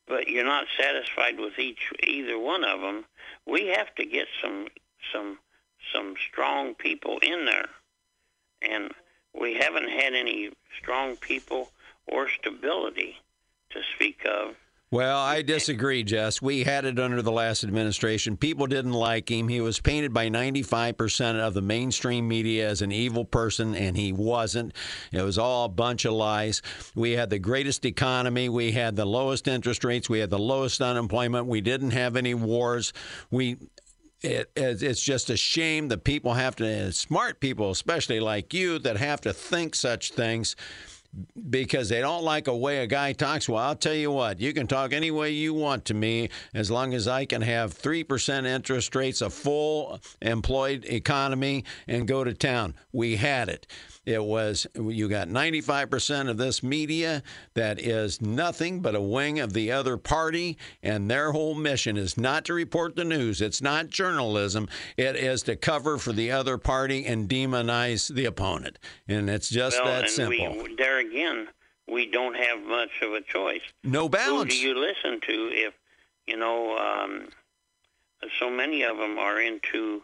but 0.06 0.28
you're 0.28 0.44
not 0.44 0.66
satisfied 0.78 1.38
with 1.38 1.58
each 1.58 1.92
either 2.06 2.38
one 2.38 2.64
of 2.64 2.80
them, 2.80 3.04
we 3.46 3.68
have 3.68 3.94
to 3.96 4.04
get 4.04 4.26
some 4.42 4.68
some 5.12 5.38
some 5.92 6.14
strong 6.30 6.74
people 6.74 7.18
in 7.22 7.44
there, 7.44 7.68
and 8.62 8.90
we 9.38 9.54
haven't 9.54 9.88
had 9.88 10.14
any 10.14 10.50
strong 10.80 11.16
people 11.16 11.70
or 12.06 12.28
stability 12.28 13.16
to 13.70 13.80
speak 13.94 14.24
of. 14.24 14.54
Well, 14.90 15.18
I 15.18 15.42
disagree, 15.42 16.02
Jess. 16.02 16.40
We 16.40 16.64
had 16.64 16.86
it 16.86 16.98
under 16.98 17.20
the 17.20 17.30
last 17.30 17.62
administration. 17.62 18.38
People 18.38 18.66
didn't 18.66 18.94
like 18.94 19.30
him. 19.30 19.48
He 19.48 19.60
was 19.60 19.80
painted 19.80 20.14
by 20.14 20.30
95% 20.30 21.38
of 21.40 21.52
the 21.52 21.60
mainstream 21.60 22.26
media 22.26 22.66
as 22.66 22.80
an 22.80 22.90
evil 22.90 23.26
person, 23.26 23.74
and 23.74 23.98
he 23.98 24.14
wasn't. 24.14 24.72
It 25.12 25.20
was 25.20 25.36
all 25.36 25.66
a 25.66 25.68
bunch 25.68 26.06
of 26.06 26.14
lies. 26.14 26.62
We 26.94 27.12
had 27.12 27.28
the 27.28 27.38
greatest 27.38 27.84
economy. 27.84 28.48
We 28.48 28.72
had 28.72 28.96
the 28.96 29.04
lowest 29.04 29.46
interest 29.46 29.84
rates. 29.84 30.08
We 30.08 30.20
had 30.20 30.30
the 30.30 30.38
lowest 30.38 30.80
unemployment. 30.80 31.48
We 31.48 31.60
didn't 31.60 31.90
have 31.90 32.16
any 32.16 32.32
wars. 32.32 32.94
We 33.30 33.58
it, 34.22 34.50
it, 34.56 34.82
it's 34.82 35.02
just 35.02 35.30
a 35.30 35.36
shame 35.36 35.88
that 35.88 36.02
people 36.02 36.34
have 36.34 36.56
to, 36.56 36.92
smart 36.92 37.40
people, 37.40 37.70
especially 37.70 38.20
like 38.20 38.52
you, 38.52 38.78
that 38.80 38.96
have 38.96 39.20
to 39.22 39.32
think 39.32 39.74
such 39.74 40.12
things, 40.12 40.56
because 41.50 41.88
they 41.88 42.00
don't 42.00 42.22
like 42.22 42.46
a 42.48 42.56
way 42.56 42.78
a 42.78 42.86
guy 42.86 43.12
talks. 43.12 43.48
Well, 43.48 43.62
I'll 43.62 43.74
tell 43.74 43.94
you 43.94 44.10
what, 44.10 44.40
you 44.40 44.52
can 44.52 44.66
talk 44.66 44.92
any 44.92 45.10
way 45.10 45.30
you 45.30 45.54
want 45.54 45.84
to 45.86 45.94
me 45.94 46.28
as 46.54 46.70
long 46.70 46.94
as 46.94 47.08
I 47.08 47.24
can 47.24 47.42
have 47.42 47.76
3% 47.76 48.46
interest 48.46 48.94
rates, 48.94 49.20
a 49.20 49.30
full 49.30 50.00
employed 50.20 50.84
economy, 50.84 51.64
and 51.86 52.06
go 52.06 52.24
to 52.24 52.34
town. 52.34 52.74
We 52.92 53.16
had 53.16 53.48
it. 53.48 53.66
It 54.08 54.24
was, 54.24 54.66
you 54.74 55.06
got 55.06 55.28
95% 55.28 56.30
of 56.30 56.38
this 56.38 56.62
media 56.62 57.22
that 57.52 57.78
is 57.78 58.22
nothing 58.22 58.80
but 58.80 58.94
a 58.94 59.02
wing 59.02 59.38
of 59.38 59.52
the 59.52 59.70
other 59.70 59.98
party, 59.98 60.56
and 60.82 61.10
their 61.10 61.30
whole 61.30 61.54
mission 61.54 61.98
is 61.98 62.16
not 62.16 62.46
to 62.46 62.54
report 62.54 62.96
the 62.96 63.04
news. 63.04 63.42
It's 63.42 63.60
not 63.60 63.88
journalism. 63.88 64.66
It 64.96 65.14
is 65.14 65.42
to 65.42 65.56
cover 65.56 65.98
for 65.98 66.14
the 66.14 66.30
other 66.30 66.56
party 66.56 67.04
and 67.04 67.28
demonize 67.28 68.08
the 68.08 68.24
opponent. 68.24 68.78
And 69.06 69.28
it's 69.28 69.50
just 69.50 69.76
well, 69.76 70.00
that 70.00 70.08
simple. 70.08 70.62
We, 70.62 70.74
there 70.76 71.00
again, 71.00 71.48
we 71.86 72.10
don't 72.10 72.34
have 72.34 72.62
much 72.62 73.02
of 73.02 73.12
a 73.12 73.20
choice. 73.20 73.60
no 73.84 74.08
balance. 74.08 74.54
Who 74.54 74.58
do 74.58 74.68
you 74.68 74.80
listen 74.80 75.20
to 75.20 75.50
if, 75.52 75.74
you 76.26 76.38
know, 76.38 76.78
um, 76.78 77.28
so 78.38 78.48
many 78.48 78.84
of 78.84 78.96
them 78.96 79.18
are 79.18 79.38
into 79.38 80.02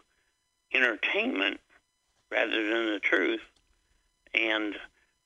entertainment 0.75 1.59
rather 2.29 2.67
than 2.67 2.93
the 2.93 2.99
truth? 2.99 3.41
And 4.35 4.75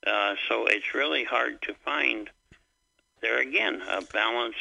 uh, 0.05 0.36
so 0.47 0.66
it's 0.68 0.93
really 0.93 1.24
hard 1.24 1.62
to 1.64 1.74
find, 1.86 2.30
there 3.22 3.39
again, 3.41 3.82
a 3.89 4.01
balanced. 4.01 4.57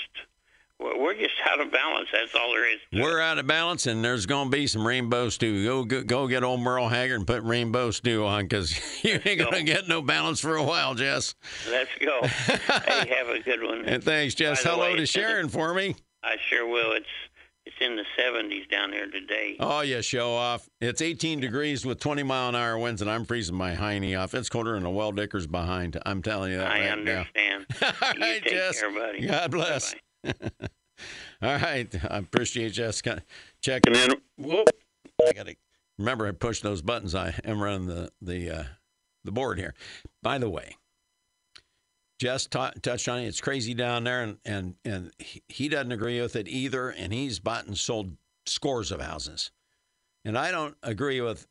We're 0.81 0.97
we're 0.97 1.15
just 1.15 1.35
out 1.45 1.61
of 1.61 1.73
balance. 1.73 2.09
That's 2.13 2.35
all 2.37 2.53
there 2.53 2.73
is. 2.73 2.79
We're 2.93 3.21
out 3.21 3.39
of 3.39 3.47
balance, 3.49 3.87
and 3.87 4.05
there's 4.05 4.27
going 4.27 4.51
to 4.51 4.57
be 4.57 4.67
some 4.69 4.87
rainbow 4.87 5.29
stew. 5.29 5.65
Go, 5.65 5.85
go 5.85 6.03
go 6.05 6.29
get 6.29 6.45
old 6.45 6.61
Merle 6.61 6.89
Haggard 6.89 7.17
and 7.17 7.27
put 7.27 7.43
rainbow 7.43 7.91
stew 7.91 8.25
on 8.25 8.45
because 8.45 8.79
you 9.05 9.21
ain't 9.25 9.41
going 9.41 9.53
to 9.53 9.63
get 9.65 9.89
no 9.89 10.03
balance 10.03 10.41
for 10.41 10.57
a 10.57 10.63
while, 10.63 10.95
Jess. 10.95 11.35
Let's 11.69 11.91
go. 12.01 12.21
hey, 12.27 13.13
have 13.17 13.29
a 13.29 13.41
good 13.41 13.63
one. 13.63 13.85
And 13.87 14.03
thanks, 14.05 14.35
Jess. 14.37 14.63
Hello 14.63 14.81
way, 14.83 14.97
to 14.97 15.03
it's 15.03 15.15
in 15.17 15.23
the- 15.23 15.29
Sharon 15.29 15.49
for 15.49 15.75
me. 15.75 15.97
I 16.23 16.37
sure 16.49 16.67
will. 16.67 16.93
It's 16.93 17.07
in 17.81 17.97
the 17.97 18.05
70s 18.19 18.69
down 18.71 18.93
here 18.93 19.07
today. 19.11 19.57
Oh, 19.61 19.81
yeah, 19.81 20.01
show 20.01 20.35
off. 20.35 20.69
It's 20.81 21.01
18 21.03 21.41
degrees 21.41 21.85
with 21.87 22.01
20 22.01 22.23
mile 22.23 22.49
an 22.51 22.55
hour 22.55 22.79
winds, 22.79 23.03
and 23.03 23.11
I'm 23.11 23.25
freezing 23.25 23.57
my 23.57 23.75
hiney 23.75 24.19
off. 24.19 24.35
It's 24.35 24.49
colder 24.49 24.75
than 24.75 24.85
a 24.87 24.91
well 24.91 25.13
dicker's 25.13 25.47
behind. 25.47 26.01
I'm 26.05 26.23
telling 26.23 26.53
you 26.53 26.59
that 26.59 26.67
I 26.71 26.89
right 26.91 27.05
now. 27.05 27.13
understand. 27.21 27.67
All 27.83 28.15
you 28.15 28.21
right, 28.21 28.43
take 28.43 28.53
Jess. 28.53 28.81
care, 28.81 28.93
buddy. 28.93 29.27
God 29.27 29.51
bless. 29.51 29.95
All 30.25 30.33
right. 31.43 31.95
I 32.11 32.19
appreciate 32.19 32.73
Jess 32.73 33.01
kinda 33.03 33.23
checking 33.61 33.95
in. 33.95 34.11
Whoop. 34.37 34.69
I 35.27 35.33
got 35.33 35.47
to 35.47 35.55
remember 35.99 36.27
I 36.27 36.33
push 36.33 36.61
those 36.61 36.83
buttons. 36.83 37.15
I 37.15 37.35
am 37.45 37.63
running 37.63 37.87
the 37.87 38.11
the 38.21 38.51
uh, 38.51 38.65
the 39.25 39.33
board 39.33 39.59
here. 39.59 39.75
By 40.23 40.39
the 40.39 40.51
way, 40.51 40.77
Jess 42.19 42.47
ta- 42.47 42.73
touched 42.83 43.09
on 43.09 43.21
it. 43.21 43.27
It's 43.27 43.41
crazy 43.41 43.75
down 43.75 44.05
there, 44.05 44.23
and 44.23 44.39
and 44.45 44.75
and 44.85 45.13
he, 45.19 45.43
he 45.49 45.69
doesn't 45.69 45.93
agree 45.93 46.21
with 46.21 46.37
it 46.37 46.49
either. 46.49 46.91
And 46.91 47.13
he's 47.13 47.39
bought 47.39 47.67
and 47.67 47.79
sold 47.79 48.17
scores 48.47 48.91
of 48.91 49.01
houses, 49.01 49.51
and 50.25 50.37
I 50.37 50.51
don't 50.51 50.77
agree 50.83 51.21
with. 51.21 51.47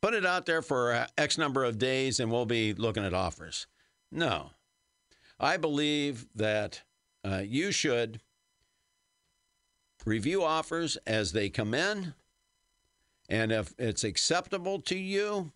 Put 0.00 0.14
it 0.14 0.26
out 0.26 0.46
there 0.46 0.62
for 0.62 0.92
uh, 0.92 1.06
X 1.16 1.38
number 1.38 1.62
of 1.62 1.78
days, 1.78 2.18
and 2.18 2.30
we'll 2.30 2.46
be 2.46 2.74
looking 2.74 3.04
at 3.04 3.14
offers. 3.14 3.66
No, 4.10 4.50
I 5.38 5.56
believe 5.56 6.26
that 6.34 6.82
uh, 7.24 7.42
you 7.44 7.70
should 7.70 8.20
review 10.04 10.42
offers 10.42 10.96
as 11.06 11.32
they 11.32 11.48
come 11.48 11.72
in. 11.72 12.14
And 13.28 13.52
if 13.52 13.72
it's 13.78 14.02
acceptable 14.02 14.80
to 14.82 14.96
you, 14.96 15.52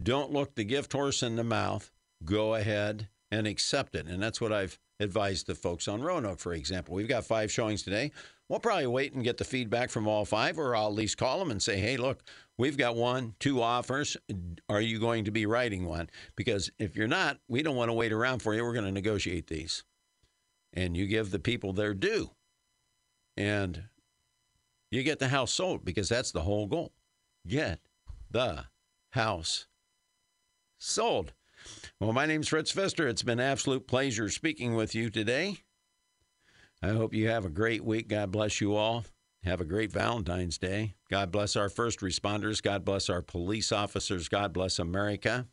don't 0.00 0.32
look 0.32 0.54
the 0.54 0.64
gift 0.64 0.92
horse 0.92 1.22
in 1.24 1.34
the 1.34 1.44
mouth. 1.44 1.90
Go 2.24 2.54
ahead 2.54 3.08
and 3.30 3.46
accept 3.46 3.94
it. 3.94 4.06
And 4.06 4.22
that's 4.22 4.40
what 4.40 4.52
I've 4.52 4.78
advised 5.00 5.46
the 5.46 5.54
folks 5.54 5.88
on 5.88 6.02
Roanoke, 6.02 6.40
for 6.40 6.52
example. 6.52 6.94
We've 6.94 7.08
got 7.08 7.24
five 7.24 7.52
showings 7.52 7.82
today. 7.82 8.12
We'll 8.48 8.60
probably 8.60 8.86
wait 8.86 9.12
and 9.12 9.22
get 9.22 9.36
the 9.36 9.44
feedback 9.44 9.90
from 9.90 10.08
all 10.08 10.24
five, 10.24 10.58
or 10.58 10.74
I'll 10.74 10.86
at 10.86 10.94
least 10.94 11.18
call 11.18 11.38
them 11.38 11.50
and 11.50 11.62
say, 11.62 11.78
hey, 11.78 11.98
look, 11.98 12.22
we've 12.56 12.78
got 12.78 12.96
one, 12.96 13.34
two 13.38 13.60
offers. 13.60 14.16
Are 14.68 14.80
you 14.80 14.98
going 14.98 15.24
to 15.24 15.30
be 15.30 15.44
writing 15.44 15.84
one? 15.84 16.08
Because 16.34 16.70
if 16.78 16.96
you're 16.96 17.06
not, 17.06 17.38
we 17.48 17.62
don't 17.62 17.76
want 17.76 17.90
to 17.90 17.94
wait 17.94 18.12
around 18.12 18.40
for 18.40 18.54
you. 18.54 18.64
We're 18.64 18.72
going 18.72 18.86
to 18.86 18.92
negotiate 18.92 19.48
these. 19.48 19.84
And 20.72 20.96
you 20.96 21.06
give 21.06 21.30
the 21.30 21.38
people 21.38 21.72
their 21.72 21.94
due 21.94 22.30
and 23.36 23.84
you 24.90 25.02
get 25.02 25.18
the 25.18 25.28
house 25.28 25.52
sold 25.52 25.84
because 25.84 26.08
that's 26.08 26.32
the 26.32 26.42
whole 26.42 26.66
goal. 26.66 26.92
Get 27.46 27.80
the 28.30 28.64
house 29.10 29.66
sold. 30.78 31.32
Well, 32.00 32.12
my 32.12 32.26
name's 32.26 32.48
Fritz 32.48 32.70
Pfister. 32.70 33.08
It's 33.08 33.22
been 33.22 33.40
an 33.40 33.46
absolute 33.46 33.86
pleasure 33.86 34.28
speaking 34.28 34.74
with 34.74 34.94
you 34.94 35.10
today. 35.10 35.58
I 36.82 36.88
hope 36.88 37.12
you 37.12 37.28
have 37.28 37.44
a 37.44 37.50
great 37.50 37.84
week. 37.84 38.08
God 38.08 38.30
bless 38.30 38.60
you 38.60 38.76
all. 38.76 39.04
Have 39.44 39.60
a 39.60 39.64
great 39.64 39.92
Valentine's 39.92 40.58
Day. 40.58 40.94
God 41.10 41.30
bless 41.30 41.56
our 41.56 41.68
first 41.68 42.00
responders. 42.00 42.62
God 42.62 42.84
bless 42.84 43.08
our 43.08 43.22
police 43.22 43.72
officers. 43.72 44.28
God 44.28 44.52
bless 44.52 44.78
America. 44.78 45.46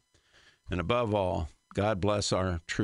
And 0.70 0.80
above 0.80 1.14
all, 1.14 1.50
God 1.74 2.00
bless 2.02 2.32
our 2.32 2.62
truth. 2.68 2.84